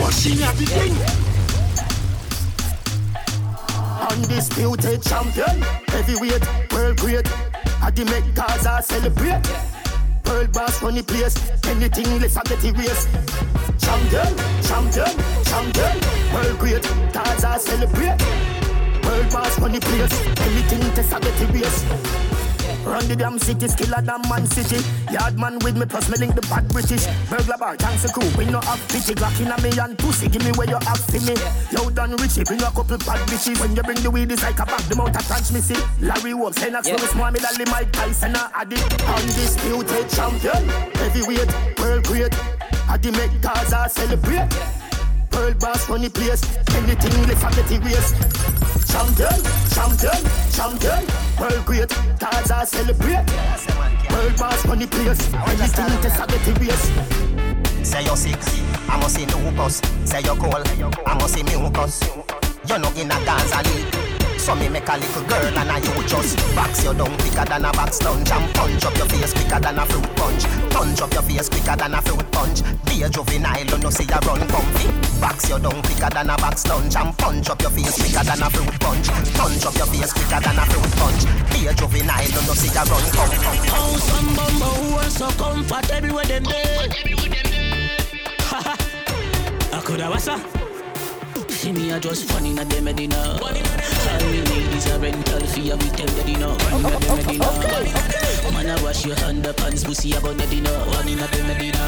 Washing 0.00 0.40
everything. 0.42 1.25
Undisputed 4.10 5.02
champion, 5.02 5.62
heavyweight, 5.88 6.46
world 6.72 6.96
great. 6.98 7.26
I 7.82 7.90
the 7.90 8.04
make 8.04 8.34
Gaza 8.34 8.80
celebrate. 8.82 9.42
World 10.26 10.52
boss 10.52 10.80
run 10.80 10.94
the 10.94 11.02
place, 11.02 11.34
anything 11.66 12.20
less 12.20 12.36
I 12.36 12.42
get 12.44 12.64
erased. 12.64 13.08
Champion, 13.78 14.30
champion, 14.62 15.12
champion, 15.44 15.96
world 16.32 16.58
great. 16.58 16.82
Gaza 17.12 17.58
celebrate. 17.58 18.20
World 19.04 19.32
boss 19.32 19.58
run 19.58 19.72
the 19.72 19.80
place, 19.80 20.14
anything 20.40 20.80
less 20.94 21.12
I 21.12 21.20
get 21.20 21.40
erased. 21.42 22.25
Run 22.86 23.08
the 23.08 23.16
damn 23.16 23.38
city, 23.38 23.66
skiller 23.66 23.98
than 24.04 24.22
man 24.30 24.46
city. 24.46 24.78
Yard 25.10 25.38
man 25.38 25.58
with 25.60 25.76
me, 25.76 25.86
plus 25.86 26.08
me 26.08 26.18
link 26.18 26.34
the 26.36 26.42
bad 26.42 26.68
British. 26.68 27.04
Burglar 27.28 27.58
bar, 27.58 27.76
thanks 27.76 28.04
a 28.04 28.12
crew, 28.12 28.30
we 28.38 28.46
no 28.46 28.60
have 28.60 28.78
pity. 28.88 29.12
Glock 29.14 29.34
in 29.42 29.50
a 29.50 29.56
me 29.60 29.76
and 29.76 29.98
pussy, 29.98 30.28
give 30.28 30.44
me 30.44 30.52
where 30.52 30.68
you 30.68 30.78
have 30.86 31.02
for 31.02 31.18
me. 31.26 31.34
Yo, 31.74 31.90
done 31.90 32.14
Richie, 32.22 32.44
bring 32.44 32.62
a 32.62 32.70
couple 32.70 32.98
bad 32.98 33.20
bitches. 33.26 33.58
When 33.60 33.74
you 33.74 33.82
bring 33.82 33.98
the 34.02 34.10
weed, 34.10 34.30
it's 34.30 34.42
like 34.42 34.60
a 34.60 34.66
bag, 34.66 34.82
the 34.86 34.94
mouth 34.94 35.16
of 35.16 35.26
transmission. 35.26 35.82
Larry 36.00 36.34
Wolf, 36.34 36.60
Lennox, 36.62 36.86
yeah. 36.86 36.96
Muhammad 37.16 37.44
Ali, 37.44 37.64
Mike 37.66 37.90
Tyson, 37.90 38.36
a 38.36 38.50
addict. 38.54 39.02
Undisputed 39.02 40.08
champion, 40.08 40.62
heavyweight, 40.94 41.50
world 41.78 42.04
great. 42.04 42.34
I 42.88 42.96
the 42.98 43.10
make 43.10 43.40
Gaza 43.42 43.90
celebrate. 43.90 44.75
World 45.46 45.60
boss 45.60 45.86
the 45.86 46.10
place, 46.10 46.42
anything 46.74 47.22
left 47.28 47.44
I 47.44 47.50
get 47.54 47.70
erased. 47.70 48.16
Champion, 48.90 49.38
champion, 49.70 50.18
champion, 50.50 51.06
world 51.38 51.64
great, 51.64 51.88
Gaza 52.18 52.66
celebrate. 52.66 53.22
World 54.10 54.36
boss 54.36 54.62
the 54.64 54.88
place, 54.90 55.32
anything 55.46 55.86
left 56.02 56.20
I 56.20 56.26
get 56.26 56.48
erased. 56.50 57.86
Say 57.86 58.02
you're 58.02 58.16
sick, 58.16 58.42
I 58.88 58.98
must 58.98 59.14
see 59.14 59.26
lupus. 59.26 59.80
Say 60.04 60.22
you're 60.22 60.34
cold, 60.34 60.66
I 61.06 61.14
must 61.14 61.34
see 61.34 61.44
mucus. 61.44 62.02
You're 62.68 62.80
not 62.80 62.98
in 62.98 63.06
a 63.06 63.24
Gaza 63.24 63.62
league. 63.70 64.05
So 64.46 64.54
me 64.54 64.68
make 64.68 64.88
a 64.88 64.96
little 64.96 65.24
girl 65.24 65.58
and 65.58 65.72
I 65.72 65.78
you 65.78 66.02
just 66.06 66.36
box 66.54 66.84
you 66.84 66.94
down 66.94 67.18
quicker 67.18 67.44
than 67.44 67.64
a 67.64 67.72
box 67.72 68.00
lunch 68.04 68.30
and 68.30 68.54
punch 68.54 68.84
up 68.84 68.96
your 68.96 69.06
face 69.06 69.32
quicker 69.34 69.58
than 69.58 69.76
a 69.76 69.84
fruit 69.84 70.08
punch. 70.14 70.44
Punch 70.70 71.02
up 71.02 71.12
your 71.14 71.22
face 71.22 71.48
quicker 71.48 71.74
than 71.74 71.94
a 71.94 72.00
fruit 72.00 72.30
punch. 72.30 72.62
Be 72.86 73.02
a 73.02 73.10
juvenile, 73.10 73.66
you 73.66 73.76
know 73.78 73.90
see 73.90 74.04
you 74.04 74.14
run 74.22 74.46
comfy. 74.46 74.86
Box 75.18 75.50
you 75.50 75.58
down 75.58 75.82
quicker 75.82 76.08
than 76.14 76.30
a 76.30 76.36
box 76.36 76.64
lunch 76.68 76.94
and 76.94 77.18
punch 77.18 77.50
up 77.50 77.60
your 77.60 77.72
face 77.72 77.98
quicker 77.98 78.22
than 78.22 78.40
a 78.40 78.48
fruit 78.48 78.70
punch. 78.78 79.08
Punch 79.34 79.66
up 79.66 79.74
your 79.74 79.86
face 79.90 80.12
quicker 80.12 80.38
than 80.38 80.58
a 80.62 80.66
fruit 80.70 80.92
punch. 80.94 81.26
Be 81.50 81.66
a 81.66 81.74
juvenile, 81.74 82.22
you 82.22 82.38
know 82.46 82.54
see 82.54 82.70
you 82.70 82.86
run 82.86 83.02
comfy. 83.18 83.66
Oh, 83.74 83.98
some 83.98 84.30
bumbo 84.38 84.70
who 84.78 84.94
are 84.94 85.10
so 85.10 85.26
comfortable 85.42 86.14
with 86.14 86.30
them 86.30 86.46
there. 86.46 86.86
I 89.74 89.82
could 89.82 89.98
have 89.98 90.14
what's 90.14 90.30
See 91.56 91.72
me 91.72 91.90
a 91.90 91.98
just 91.98 92.24
funny 92.30 92.52
na 92.52 92.64
dem 92.64 92.84
Medina 92.84 93.16
All 93.40 93.48
we 94.28 94.40
need 94.44 94.76
is 94.76 94.86
a 94.92 94.98
rental 94.98 95.40
fee 95.46 95.70
and 95.70 95.82
we 95.82 95.88
tell 95.88 96.06
you 96.06 96.22
dinner 96.24 96.52
One 96.52 96.84
in 96.84 96.92
a 96.92 97.00
dem 97.00 97.16
Medina 97.16 98.52
Man 98.52 98.68
a 98.68 98.84
wash 98.84 99.06
your 99.06 99.16
hand 99.16 99.46
up 99.46 99.58
and 99.62 99.82
pussy 99.82 100.12
about 100.12 100.36
the 100.36 100.46
dinner 100.48 100.76
One 100.92 101.08
in 101.08 101.18
a 101.18 101.26
dem 101.28 101.46
Medina 101.46 101.80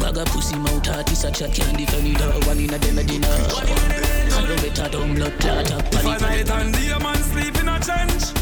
Bag 0.00 0.16
a 0.18 0.24
pussy 0.24 0.58
mouth 0.58 0.88
artist 0.90 1.24
a 1.24 1.30
chat 1.30 1.54
can't 1.54 1.78
defend 1.78 2.08
it 2.08 2.20
all. 2.20 2.40
One 2.48 2.58
in 2.58 2.74
a 2.74 2.78
dem 2.80 2.96
Medina 2.96 3.28
And 3.28 4.46
the 4.50 4.58
better 4.60 4.88
don't 4.90 5.14
blood 5.14 5.38
clot 5.38 5.70
up 5.70 5.94
Five 5.94 6.20
night 6.20 6.50
and 6.50 6.74
day 6.74 6.90
a 6.90 6.98
man 6.98 7.22
sleep 7.22 7.56
in 7.56 7.68
a 7.68 7.78
trench. 7.78 8.34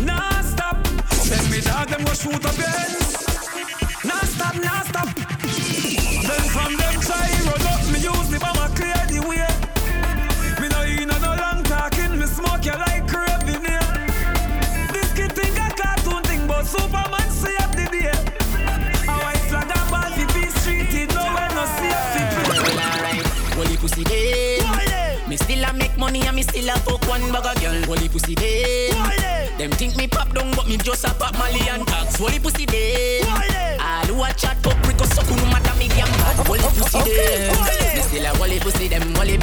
Nah 0.00 0.42
stop. 0.42 0.78
Send 1.10 1.50
me 1.50 1.60
dog 1.60 1.88
them 1.88 2.04
go 2.04 2.14
shoot 2.14 2.44
up 2.46 2.56
your 2.56 2.70
ends 2.70 3.18
Nah 4.04 4.24
stop, 4.30 4.54
nah 4.62 4.82
stop. 4.86 5.10
Then 6.22 6.44
from 6.54 6.76
them 6.76 7.00
try 7.02 7.28
run 7.50 7.73
money 26.04 26.20
and 26.26 26.36
me 26.36 26.42
still 26.42 26.68
a 26.68 26.76
fuck 26.84 27.00
one 27.08 27.24
bag 27.32 27.46
of 27.48 27.56
girl. 27.62 27.82
Holy 27.88 28.08
pussy 28.08 28.34
dead. 28.34 28.92
Them 29.58 29.70
think 29.70 29.96
me 29.96 30.06
pop 30.06 30.28
down, 30.34 30.52
but 30.54 30.68
me 30.68 30.76
just 30.76 31.04
a 31.04 31.14
pop 31.14 31.32
Mali 31.38 31.60
and 31.72 31.86
tax. 31.86 32.16
Holy 32.16 32.38
pussy 32.38 32.66
dead. 32.66 33.24
All 33.80 34.06
who 34.12 34.22
a 34.22 34.28
chat 34.34 34.60
up, 34.66 34.76
we 34.86 34.92
go 34.94 35.04
suck 35.04 35.28
no 35.30 35.44
matter 35.48 35.74
me 35.78 35.88
damn 35.88 36.08
bad. 36.20 36.46
Holy 36.46 36.60
pussy 36.60 37.00
dead. 37.08 37.96
Me 37.96 38.02
still 38.02 38.26
a 38.26 38.30
holy 38.36 38.60
pussy, 38.60 38.88
them 38.88 39.14
holy 39.14 39.38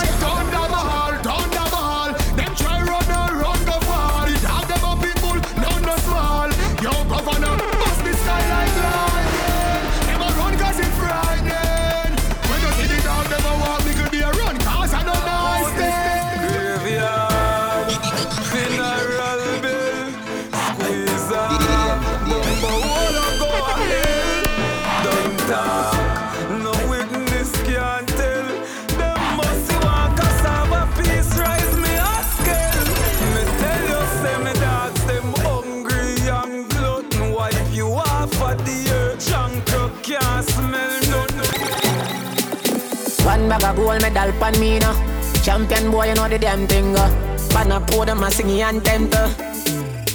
Gold 43.94 44.02
medal 44.02 44.32
pan 44.40 44.58
me 44.60 44.78
now. 44.78 44.94
Champion 45.42 45.90
boy, 45.90 46.08
you 46.08 46.14
know 46.14 46.28
the 46.28 46.38
damn 46.38 46.66
thing. 46.66 46.96
Uh. 46.96 47.08
Pan 47.50 47.72
a 47.72 47.80
pour 47.80 48.06
them 48.06 48.22
a 48.22 48.30
sing 48.30 48.60
anthem. 48.60 49.08
Uh. 49.12 49.30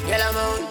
Yellow 0.07 0.34
moon. 0.34 0.65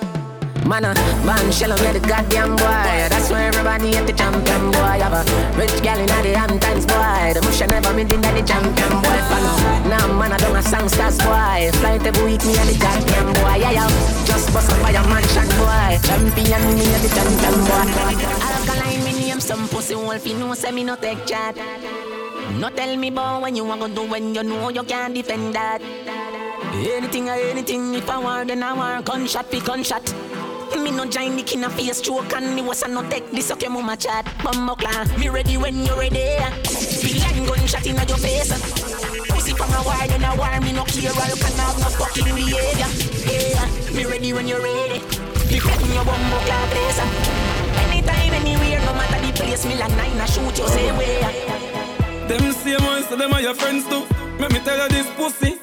Man, 0.69 0.85
uh, 0.85 0.95
man, 1.25 1.51
shell 1.51 1.73
on 1.73 1.79
the 1.79 2.01
goddamn 2.01 2.57
boy. 2.57 3.09
That's 3.09 3.31
why 3.31 3.45
everybody 3.45 3.97
at 3.97 4.07
the 4.07 4.13
champion 4.13 4.71
boy. 4.71 5.01
Have 5.01 5.17
a 5.17 5.23
rich 5.57 5.83
gal 5.83 5.99
in 5.99 6.07
the 6.07 6.37
Hamptons 6.37 6.85
boy. 6.85 7.33
The 7.33 7.41
bush 7.41 7.61
never 7.61 7.95
made 7.95 8.13
in 8.13 8.21
the 8.21 8.43
champion 8.45 8.93
boy. 9.01 9.21
Fan. 9.31 9.89
Now, 9.89 10.07
man, 10.19 10.33
I 10.33 10.37
don't 10.37 10.57
a 10.57 10.63
song 10.63 10.89
stars 10.89 11.17
boy. 11.19 11.71
Flight 11.81 12.05
every 12.05 12.25
week, 12.25 12.45
me 12.45 12.59
and 12.59 12.69
the 12.69 12.77
goddamn 12.77 13.33
boy. 13.33 13.57
Yeah, 13.65 13.81
yeah. 13.81 14.25
Just 14.27 14.53
bust 14.53 14.71
a 14.71 14.77
mansion 15.09 15.49
boy. 15.57 15.97
Champion, 16.05 16.63
me 16.77 16.85
and 16.85 17.03
the 17.05 17.11
champion 17.17 17.57
boy. 17.65 17.89
Alkaline, 18.45 19.05
me 19.05 19.13
name 19.13 19.41
some 19.41 19.67
pussy 19.69 19.95
wolf. 19.95 20.27
You 20.27 20.37
know, 20.37 20.53
say 20.53 20.73
me 20.73 20.85
no 20.85 20.97
take 20.97 21.25
chat. 21.25 21.57
No 22.59 22.69
tell 22.71 22.97
me 22.97 23.07
about 23.07 23.43
when 23.43 23.55
you 23.55 23.65
want 23.65 23.83
to 23.83 23.89
do 23.89 24.03
when 24.03 24.35
you 24.35 24.43
know 24.43 24.69
you 24.69 24.83
can't 24.83 25.15
defend 25.15 25.55
that. 25.55 25.81
Anything 26.75 27.31
or 27.31 27.35
anything, 27.35 27.95
if 27.95 28.11
I 28.11 28.19
want, 28.19 28.49
then 28.49 28.65
I 28.65 28.73
want 28.73 29.07
gunshot, 29.07 29.49
be 29.49 29.61
gunshot. 29.61 30.03
Me 30.75 30.91
no 30.91 31.07
join 31.07 31.37
the 31.37 31.45
king 31.45 31.63
of 31.63 31.73
face 31.75 31.99
stroke 31.99 32.35
and 32.35 32.57
me 32.57 32.63
was 32.63 32.83
a 32.83 32.89
no 32.89 33.09
take 33.09 33.31
this 33.31 33.53
okay 33.53 33.69
mama 33.69 33.97
chat. 33.97 34.27
Mama 34.43 34.75
clan, 34.75 35.07
me 35.21 35.29
ready 35.29 35.57
when 35.57 35.87
you 35.87 35.95
ready. 35.95 36.35
Feel 36.67 37.47
gunshot 37.47 37.87
in 37.87 37.95
your 37.95 38.19
face. 38.19 38.51
Pussy 39.31 39.53
from 39.55 39.71
a 39.71 39.83
wire, 39.87 40.09
then 40.09 40.25
a 40.25 40.35
wire, 40.35 40.61
me 40.61 40.73
no 40.73 40.83
care, 40.83 41.15
all 41.15 41.39
can 41.39 41.55
have 41.63 41.79
no 41.79 41.89
fucking 41.95 42.35
behavior. 42.35 42.91
Yeah, 43.23 43.95
me 43.95 44.05
ready 44.05 44.33
when 44.33 44.49
you're 44.49 44.61
ready. 44.61 44.99
Be 45.47 45.63
in 45.63 45.93
your 45.95 46.05
bumbo 46.05 46.39
clan 46.43 46.69
place. 46.75 46.99
Anytime, 47.87 48.35
anywhere, 48.35 48.81
no 48.83 48.95
matter 48.95 49.25
the 49.25 49.33
place, 49.33 49.65
me 49.65 49.77
like 49.77 49.95
nine, 49.95 50.21
I 50.21 50.27
shoot 50.27 50.59
you 50.59 50.67
same 50.67 50.97
way. 50.97 51.58
Them 52.29 52.53
same 52.53 52.85
ones, 52.85 53.07
so 53.09 53.17
them 53.17 53.33
are 53.33 53.41
your 53.41 53.55
friends 53.55 53.89
too. 53.89 54.05
Let 54.39 54.53
me 54.53 54.61
tell 54.61 54.77
you 54.77 54.89
this 54.89 55.09
pussy. 55.17 55.59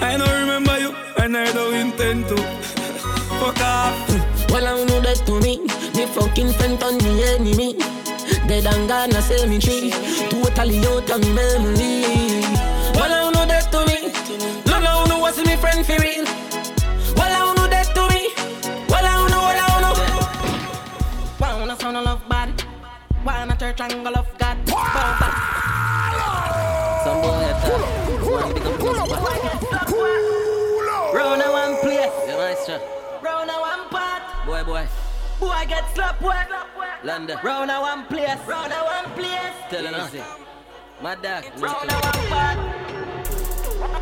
I 0.00 0.16
don't 0.16 0.40
remember 0.40 0.78
you, 0.78 0.94
and 1.18 1.36
I 1.36 1.52
don't 1.52 1.74
intend 1.74 2.28
to. 2.28 2.36
Fuck 3.40 3.60
off. 3.60 4.08
Well, 4.50 4.66
I 4.66 4.76
don't 4.76 4.88
know 4.88 5.00
that 5.00 5.20
to 5.26 5.40
me. 5.40 5.66
The 5.92 6.06
fucking 6.14 6.52
friend 6.54 6.82
on 6.82 6.96
me 7.04 7.22
enemy. 7.24 7.76
Dead 8.48 8.66
and 8.66 8.88
gone, 8.88 9.12
I 9.14 9.20
say 9.20 9.46
me 9.46 9.58
tree. 9.58 9.90
Totally 10.30 10.78
out 10.86 11.10
of 11.10 11.20
memory. 11.34 12.40
Well, 12.96 13.12
I 13.12 13.20
don't 13.20 13.34
know 13.34 13.46
that 13.46 13.70
to 13.72 13.84
me. 13.84 14.12
No, 14.64 14.80
no, 14.80 15.04
no, 15.04 15.18
what's 15.20 15.38
me 15.44 15.56
friend 15.56 15.84
for 15.84 16.00
real? 16.00 16.24
Well, 17.16 17.32
I 17.32 17.54
know 17.54 17.68
that 17.68 17.92
to 17.94 18.08
me. 18.08 18.32
Well, 18.88 19.04
I 19.04 19.12
don't 19.12 19.30
know, 19.30 19.42
well, 19.44 19.60
I 19.60 19.66
don't 19.68 19.82
know. 21.42 21.58
Wanna 21.60 21.76
sound 21.78 21.96
of 21.98 22.04
love 22.04 22.28
bad. 22.28 22.64
Wanna 23.24 23.56
church 23.56 23.80
angle 23.80 24.16
of 24.16 24.31
Boy 35.62 35.68
get 35.68 35.94
slap 35.94 36.20
wet. 36.20 36.48
London. 37.04 37.38
Round 37.44 37.70
a 37.70 37.80
one 37.80 38.06
place. 38.06 38.38
Round 38.48 38.72
a 38.72 38.82
one 38.82 39.12
place. 39.14 39.54
Tell 39.70 39.86
him 39.86 39.94
easy. 40.06 40.20
My 41.00 41.14
dog. 41.14 41.44
Round 41.58 41.88
a 41.88 41.94
one 41.94 42.26
part. 42.32 42.58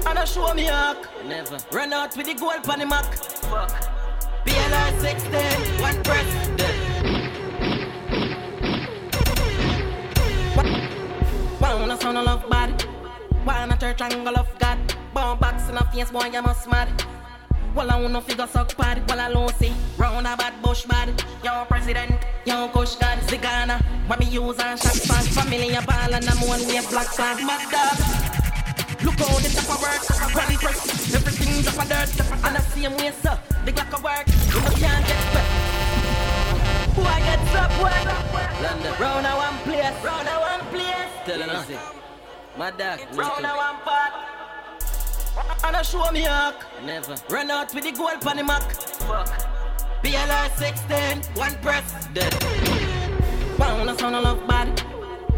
And 0.06 0.18
I 0.18 0.24
show 0.24 0.54
me 0.54 0.62
hack. 0.62 0.96
Never. 1.26 1.58
Run 1.70 1.92
out 1.92 2.16
with 2.16 2.26
the 2.26 2.34
gold 2.34 2.62
pan 2.64 2.78
the 2.78 2.86
mac. 2.86 3.14
Fuck. 3.14 3.72
PLR 4.46 5.00
16. 5.00 5.82
One 5.82 6.02
press. 6.02 6.30
Wanna 11.60 12.00
sound 12.00 12.18
of 12.18 12.24
love 12.24 12.48
bad. 12.48 12.86
Wanna 13.44 13.76
church 13.76 14.00
angle 14.00 14.38
of 14.38 14.48
God. 14.58 14.78
Bomb 15.12 15.38
box 15.38 15.68
in 15.68 15.76
a 15.76 15.84
face, 15.92 16.10
boy, 16.10 16.30
you 16.32 16.40
must 16.40 16.68
mad. 16.70 16.88
Well, 17.74 17.90
I 17.90 18.00
wanna 18.00 18.20
figure 18.20 18.46
suck 18.48 18.76
party, 18.76 19.00
well, 19.08 19.20
I 19.20 19.32
don't 19.32 19.54
see. 19.56 19.72
Round 19.96 20.26
a 20.26 20.36
bad 20.36 20.60
bush 20.60 20.84
bad. 20.86 21.08
Young 21.44 21.66
president, 21.66 22.12
young 22.44 22.68
kush 22.70 22.96
god, 22.96 23.18
Zigana. 23.28 23.80
When 24.08 24.18
me 24.18 24.26
use 24.26 24.58
and 24.58 24.78
shot 24.78 24.96
fast, 25.06 25.28
family 25.30 25.74
a 25.74 25.82
ball 25.82 26.12
and 26.12 26.28
I'm 26.28 26.40
one 26.48 26.66
way 26.66 26.80
black 26.90 27.06
flag, 27.06 27.38
mad 27.46 27.70
dog. 27.70 27.96
Look 29.04 29.18
how 29.20 29.38
the 29.38 29.48
top 29.54 29.70
of 29.70 29.80
work, 29.80 30.34
ready 30.34 30.56
press. 30.56 31.14
Everything 31.14 31.62
drop 31.62 31.86
a 31.86 31.88
dirt, 31.88 32.10
and 32.44 32.56
the 32.56 32.60
same 32.74 32.96
way, 32.96 33.12
sir. 33.22 33.38
The 33.64 33.72
clock 33.72 33.92
of 33.94 34.02
work, 34.02 34.26
you 34.26 34.60
know 34.60 34.74
can't 34.76 35.06
get 35.06 35.22
wet. 35.32 35.46
Who 36.96 37.02
I 37.02 37.20
get 37.20 37.40
slap 37.48 37.72
wet? 37.80 38.04
London. 38.62 38.92
Round 39.00 39.26
a 39.26 39.30
one 39.30 39.58
place, 39.64 40.04
round 40.04 40.28
a 40.28 40.36
one 40.40 40.66
place. 40.74 41.12
Tell 41.24 41.40
him 41.40 41.50
easy. 41.62 41.78
My 42.58 42.70
dog. 42.72 42.98
Round 43.14 43.44
a 43.46 43.52
one 43.54 43.76
part. 43.86 44.39
And 45.64 45.76
I 45.76 45.82
show 45.82 46.10
me 46.10 46.20
hack. 46.20 46.54
Never. 46.84 47.16
Run 47.28 47.50
out 47.50 47.74
with 47.74 47.84
the 47.84 47.92
gold 47.92 48.20
pan 48.20 48.36
the 48.36 48.44
mac. 48.44 48.62
Fuck. 48.62 49.28
PLR 50.02 50.50
16, 50.56 51.34
one 51.34 51.54
press. 51.62 52.06
Dead. 52.14 52.32
Wanna 53.58 53.98
sound 53.98 54.16
of 54.16 54.24
love 54.24 54.46
bad. 54.48 54.82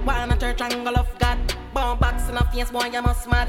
Wanna 0.06 0.36
church 0.36 0.60
angle 0.60 0.96
of 0.96 1.18
God. 1.18 1.38
Bomb 1.74 1.98
box 1.98 2.28
in 2.28 2.36
a 2.36 2.44
face, 2.52 2.70
boy, 2.70 2.86
you 2.92 3.02
must 3.02 3.28
mad. 3.28 3.48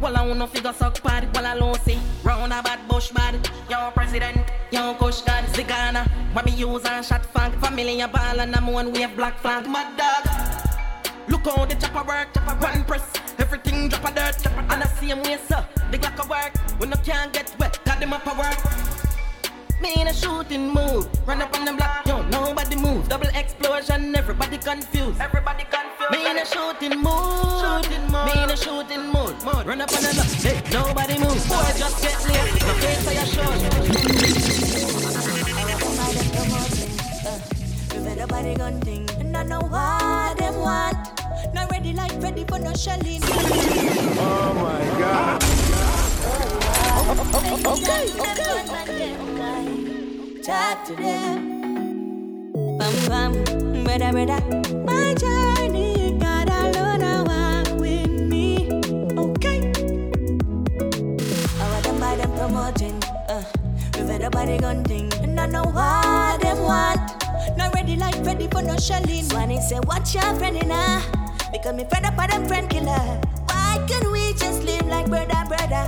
Well, 0.00 0.16
I 0.16 0.26
wanna 0.26 0.46
figure 0.46 0.72
suck 0.72 1.02
party, 1.02 1.28
well, 1.34 1.46
I 1.46 1.58
don't 1.58 1.80
see. 1.82 1.98
Round 2.22 2.52
a 2.52 2.62
bad 2.62 2.86
bush 2.88 3.10
bad. 3.10 3.48
Young 3.68 3.92
president, 3.92 4.38
young 4.70 4.96
kush 4.96 5.22
god, 5.22 5.44
Zigana. 5.46 6.06
When 6.34 6.44
me 6.44 6.52
use 6.52 6.84
and 6.84 7.04
shot 7.04 7.24
funk, 7.26 7.54
family 7.60 8.00
a 8.00 8.08
ball 8.08 8.40
and 8.40 8.54
I'm 8.54 8.66
one 8.66 8.92
wave 8.92 9.16
black 9.16 9.38
flag. 9.38 9.66
Mad 9.66 9.96
dog. 9.96 10.67
Look 11.28 11.44
how 11.46 11.64
the 11.66 11.74
chopper 11.74 12.04
work, 12.06 12.32
chopper 12.32 12.54
one 12.60 12.84
press. 12.84 13.12
Everything 13.38 13.88
drop 13.88 14.04
a 14.04 14.14
dirt, 14.14 14.46
and 14.46 14.82
the 14.82 14.88
same 14.96 15.22
way, 15.22 15.38
sir. 15.48 15.64
The 15.90 15.98
Glock 15.98 16.24
a 16.24 16.28
work, 16.28 16.56
when 16.80 16.92
I 16.92 16.96
can't 16.96 17.32
get 17.32 17.54
wet, 17.58 17.78
got 17.84 18.00
them 18.00 18.12
up 18.12 18.26
a 18.26 18.34
work. 18.36 18.58
Me 19.80 19.94
in 20.00 20.08
a 20.08 20.12
shooting 20.14 20.72
mood, 20.72 21.06
run 21.26 21.40
up 21.40 21.54
on 21.56 21.64
the 21.64 21.72
block, 21.72 22.06
yo, 22.06 22.22
nobody 22.28 22.76
move. 22.76 23.08
Double 23.08 23.28
explosion, 23.28 24.16
everybody 24.16 24.58
confused. 24.58 25.20
Everybody 25.20 25.64
confused. 25.64 26.10
Me 26.10 26.30
in 26.30 26.38
a 26.38 26.44
shooting 26.44 26.98
mood, 26.98 27.60
shooting 27.62 28.02
mood. 28.10 28.26
Me 28.26 28.42
in 28.42 28.50
a 28.50 28.56
shooting 28.56 29.06
mood, 29.12 29.36
mood. 29.44 29.66
Run 29.66 29.80
up 29.80 29.92
on 29.92 30.02
the 30.02 30.12
block, 30.14 30.26
hey, 30.42 30.62
nobody 30.72 31.18
move. 31.18 31.48
Boy, 31.48 31.72
just 31.76 32.02
get 32.02 32.18
late, 32.26 32.60
no 32.66 32.74
face 32.80 33.04
for 33.04 33.12
your 33.12 33.26
show. 33.26 33.48
Nobody 38.18 38.54
gun 38.56 38.80
thing, 38.80 39.08
and 39.20 39.36
I 39.36 39.42
know 39.44 39.60
what 39.60 40.36
them 40.36 40.58
want. 40.58 41.17
Not 41.54 41.70
ready 41.70 41.92
like 41.92 42.12
ready 42.22 42.44
for 42.44 42.58
no 42.58 42.72
shelling. 42.74 43.20
Oh 43.24 44.52
my 44.54 44.84
God. 44.98 45.42
Okay, 47.34 47.54
okay, 47.66 48.12
okay. 48.20 49.16
Talk 50.42 50.84
to 50.86 50.94
them. 50.96 51.58
Bam 52.78 52.94
bam, 53.08 53.32
brother, 53.84 54.12
brother. 54.12 54.40
My 54.84 55.14
journey, 55.14 56.16
God 56.18 56.48
alone, 56.48 57.02
I 57.02 57.22
walk 57.22 57.80
with 57.80 58.10
me. 58.10 58.68
Okay. 59.16 59.72
All 61.60 61.80
them 61.82 61.98
by 62.00 62.16
them 62.16 62.32
promoting, 62.36 63.02
uh, 63.28 63.42
with 63.96 64.10
everybody 64.10 64.58
gun 64.58 64.84
thing, 64.84 65.12
and 65.22 65.38
I 65.38 65.46
know 65.46 65.64
what 65.64 66.40
them 66.40 66.62
want. 66.62 67.00
Not 67.56 67.74
ready 67.74 67.96
like 67.96 68.14
ready 68.24 68.48
for 68.48 68.62
no 68.62 68.76
shelling. 68.76 69.24
Swanny 69.24 69.60
say, 69.60 69.78
watch 69.86 70.14
your 70.14 70.34
friend 70.34 70.62
her. 70.70 71.17
Because 71.52 71.74
me 71.74 71.84
fed 71.90 72.04
up 72.04 72.18
of 72.18 72.30
them 72.30 72.46
friend 72.46 72.68
killer. 72.68 73.20
Why 73.48 73.82
can't 73.88 74.10
we 74.12 74.34
just 74.34 74.62
live 74.64 74.86
like 74.86 75.08
brother, 75.08 75.44
brother? 75.48 75.84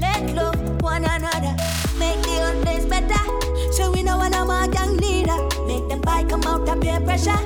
Let 0.00 0.34
love 0.34 0.82
one 0.82 1.04
another. 1.04 1.54
Make 1.98 2.22
the 2.22 2.36
old 2.46 2.64
days 2.64 2.86
better. 2.86 3.22
So 3.72 3.92
we 3.92 4.02
know 4.02 4.18
when 4.18 4.34
I'm 4.34 4.48
a 4.50 4.72
young 4.72 4.96
leader. 4.96 5.36
Make 5.66 5.88
them 5.88 6.00
buy 6.00 6.24
come 6.24 6.42
out 6.44 6.68
of 6.68 6.80
peer 6.80 7.00
pressure. 7.00 7.36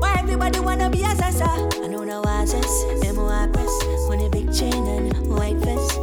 Why 0.00 0.16
everybody 0.18 0.60
wanna 0.60 0.90
be 0.90 1.02
a 1.02 1.14
sasa? 1.14 1.48
I 1.82 1.86
know 1.86 2.04
no 2.04 2.22
answers. 2.24 2.84
Them 3.00 3.16
who 3.16 3.26
I 3.26 3.46
press. 3.46 3.72
When 4.08 4.20
a 4.20 4.28
big 4.28 4.52
chain 4.52 4.74
and 4.74 5.28
white 5.28 5.56
vest. 5.56 5.96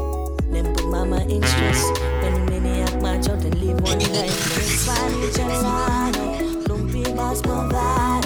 Them 0.51 0.73
put 0.73 0.87
mama 0.87 1.21
in 1.27 1.43
stress. 1.43 1.83
When 2.21 2.33
the 2.33 2.51
maniac 2.51 3.01
march 3.01 3.27
out 3.27 3.43
and 3.43 3.55
leave 3.59 3.79
one. 3.81 3.99
Swally 3.99 5.31
Gerano. 5.35 6.67
Lumpy 6.67 7.03
boss 7.13 7.41
Movado. 7.41 8.20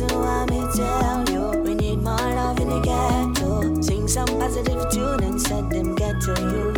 Listen 0.00 0.20
what 0.20 0.48
me 0.48 0.60
tell 0.76 1.24
you. 1.28 1.60
We 1.62 1.74
need 1.74 1.98
more 1.98 2.16
love 2.16 2.60
in 2.60 2.68
the 2.68 2.78
ghetto. 2.78 3.82
Sing 3.82 4.06
some 4.06 4.28
positive 4.28 4.88
tune 4.92 5.24
and 5.24 5.42
set 5.42 5.68
them 5.70 5.96
ghetto 5.96 6.38
youths. 6.38 6.77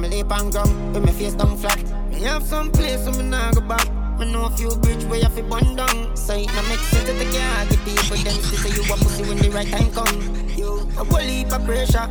that. 0.00 0.10
Me 0.10 0.22
lay 0.22 0.22
on 0.22 0.92
with 0.92 1.04
my 1.04 1.12
face 1.12 1.34
down 1.34 1.56
flat. 1.56 1.82
Me 2.10 2.20
have 2.20 2.42
some 2.42 2.70
place 2.70 3.04
where 3.04 3.16
me 3.16 3.30
nah 3.30 3.50
go 3.52 3.60
back. 3.60 3.86
Me 4.18 4.30
know 4.32 4.46
a 4.46 4.50
few 4.50 4.74
bridge 4.76 5.04
where 5.04 5.20
you 5.20 5.28
fi 5.28 5.42
burn 5.42 5.76
down. 5.76 6.16
So 6.16 6.34
it 6.34 6.46
no 6.54 6.62
make 6.68 6.80
sense 6.80 7.04
to 7.04 7.18
take 7.18 7.32
your 7.32 7.42
heart. 7.42 7.68
The 7.68 7.76
people 7.78 8.16
them 8.16 8.42
say 8.42 8.70
you 8.70 8.82
a 8.82 8.96
pussy 8.96 9.22
when 9.22 9.38
the 9.38 9.50
right 9.50 9.68
time 9.68 9.90
come. 9.92 10.48
You 10.56 10.88
a 10.98 11.04
whole 11.04 11.18
heap 11.18 11.52
of 11.52 11.64
pressure. 11.64 12.10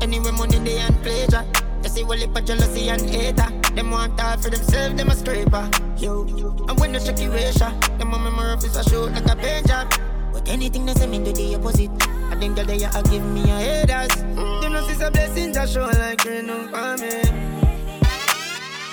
Anyway, 0.00 0.30
money 0.32 0.58
they 0.58 0.78
and 0.78 0.96
pleasure. 1.02 1.44
They 1.82 1.88
see 1.88 2.02
whole 2.02 2.16
heap 2.16 2.36
of 2.36 2.44
jealousy 2.44 2.88
and 2.88 3.08
hater. 3.08 3.48
Them 3.74 3.90
want 3.90 4.20
all 4.20 4.36
for 4.36 4.50
themselves, 4.50 4.96
them 4.96 5.08
a 5.08 5.14
scraper. 5.14 5.70
Yo, 5.96 6.22
and 6.68 6.80
when 6.80 6.92
the 6.92 7.00
shaky 7.00 7.28
ratio, 7.28 7.70
them 7.98 8.12
a 8.12 8.18
memory 8.18 8.52
of 8.52 8.64
a 8.64 8.84
shoot 8.84 9.12
like 9.12 9.26
a 9.26 9.66
job. 9.66 9.92
But 10.32 10.48
anything 10.48 10.86
they 10.86 10.94
say 10.94 11.06
me 11.06 11.18
do 11.18 11.32
the 11.32 11.54
opposite. 11.56 11.90
I 12.30 12.36
think 12.38 12.56
that 12.56 12.66
they 12.66 12.84
are 12.84 13.02
give 13.04 13.24
me 13.24 13.42
a 13.50 13.56
haters. 13.56 14.27
Some 14.98 15.12
blessings 15.12 15.56
I 15.56 15.64
show 15.66 15.84
like 15.84 16.24
rain 16.24 16.50
on 16.50 16.68
for 16.70 16.96
me. 17.00 17.22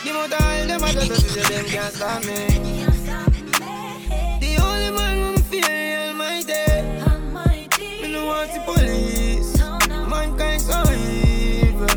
Give 0.04 0.16
out 0.16 0.34
all 0.40 0.68
them 0.68 0.84
others 0.84 1.10
to 1.10 1.16
see 1.16 1.42
them 1.42 1.66
can't 1.66 1.92
stop 1.92 2.24
me. 2.24 2.36
The 4.40 4.58
only 4.62 4.92
man 4.92 5.18
who 5.34 5.42
fear 5.50 6.14
Almighty. 6.14 8.04
Me 8.04 8.08
no 8.14 8.28
want 8.28 8.54
the 8.54 8.60
police. 8.66 9.58
Mankind 10.08 10.62
so 10.62 10.84
evil. 10.94 11.90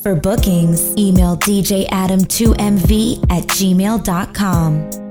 For 0.00 0.14
bookings, 0.14 0.94
email 0.96 1.36
djadam2mv 1.38 3.24
at 3.32 3.48
gmail.com. 3.48 5.03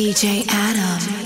DJ 0.00 0.46
Adam. 0.48 1.19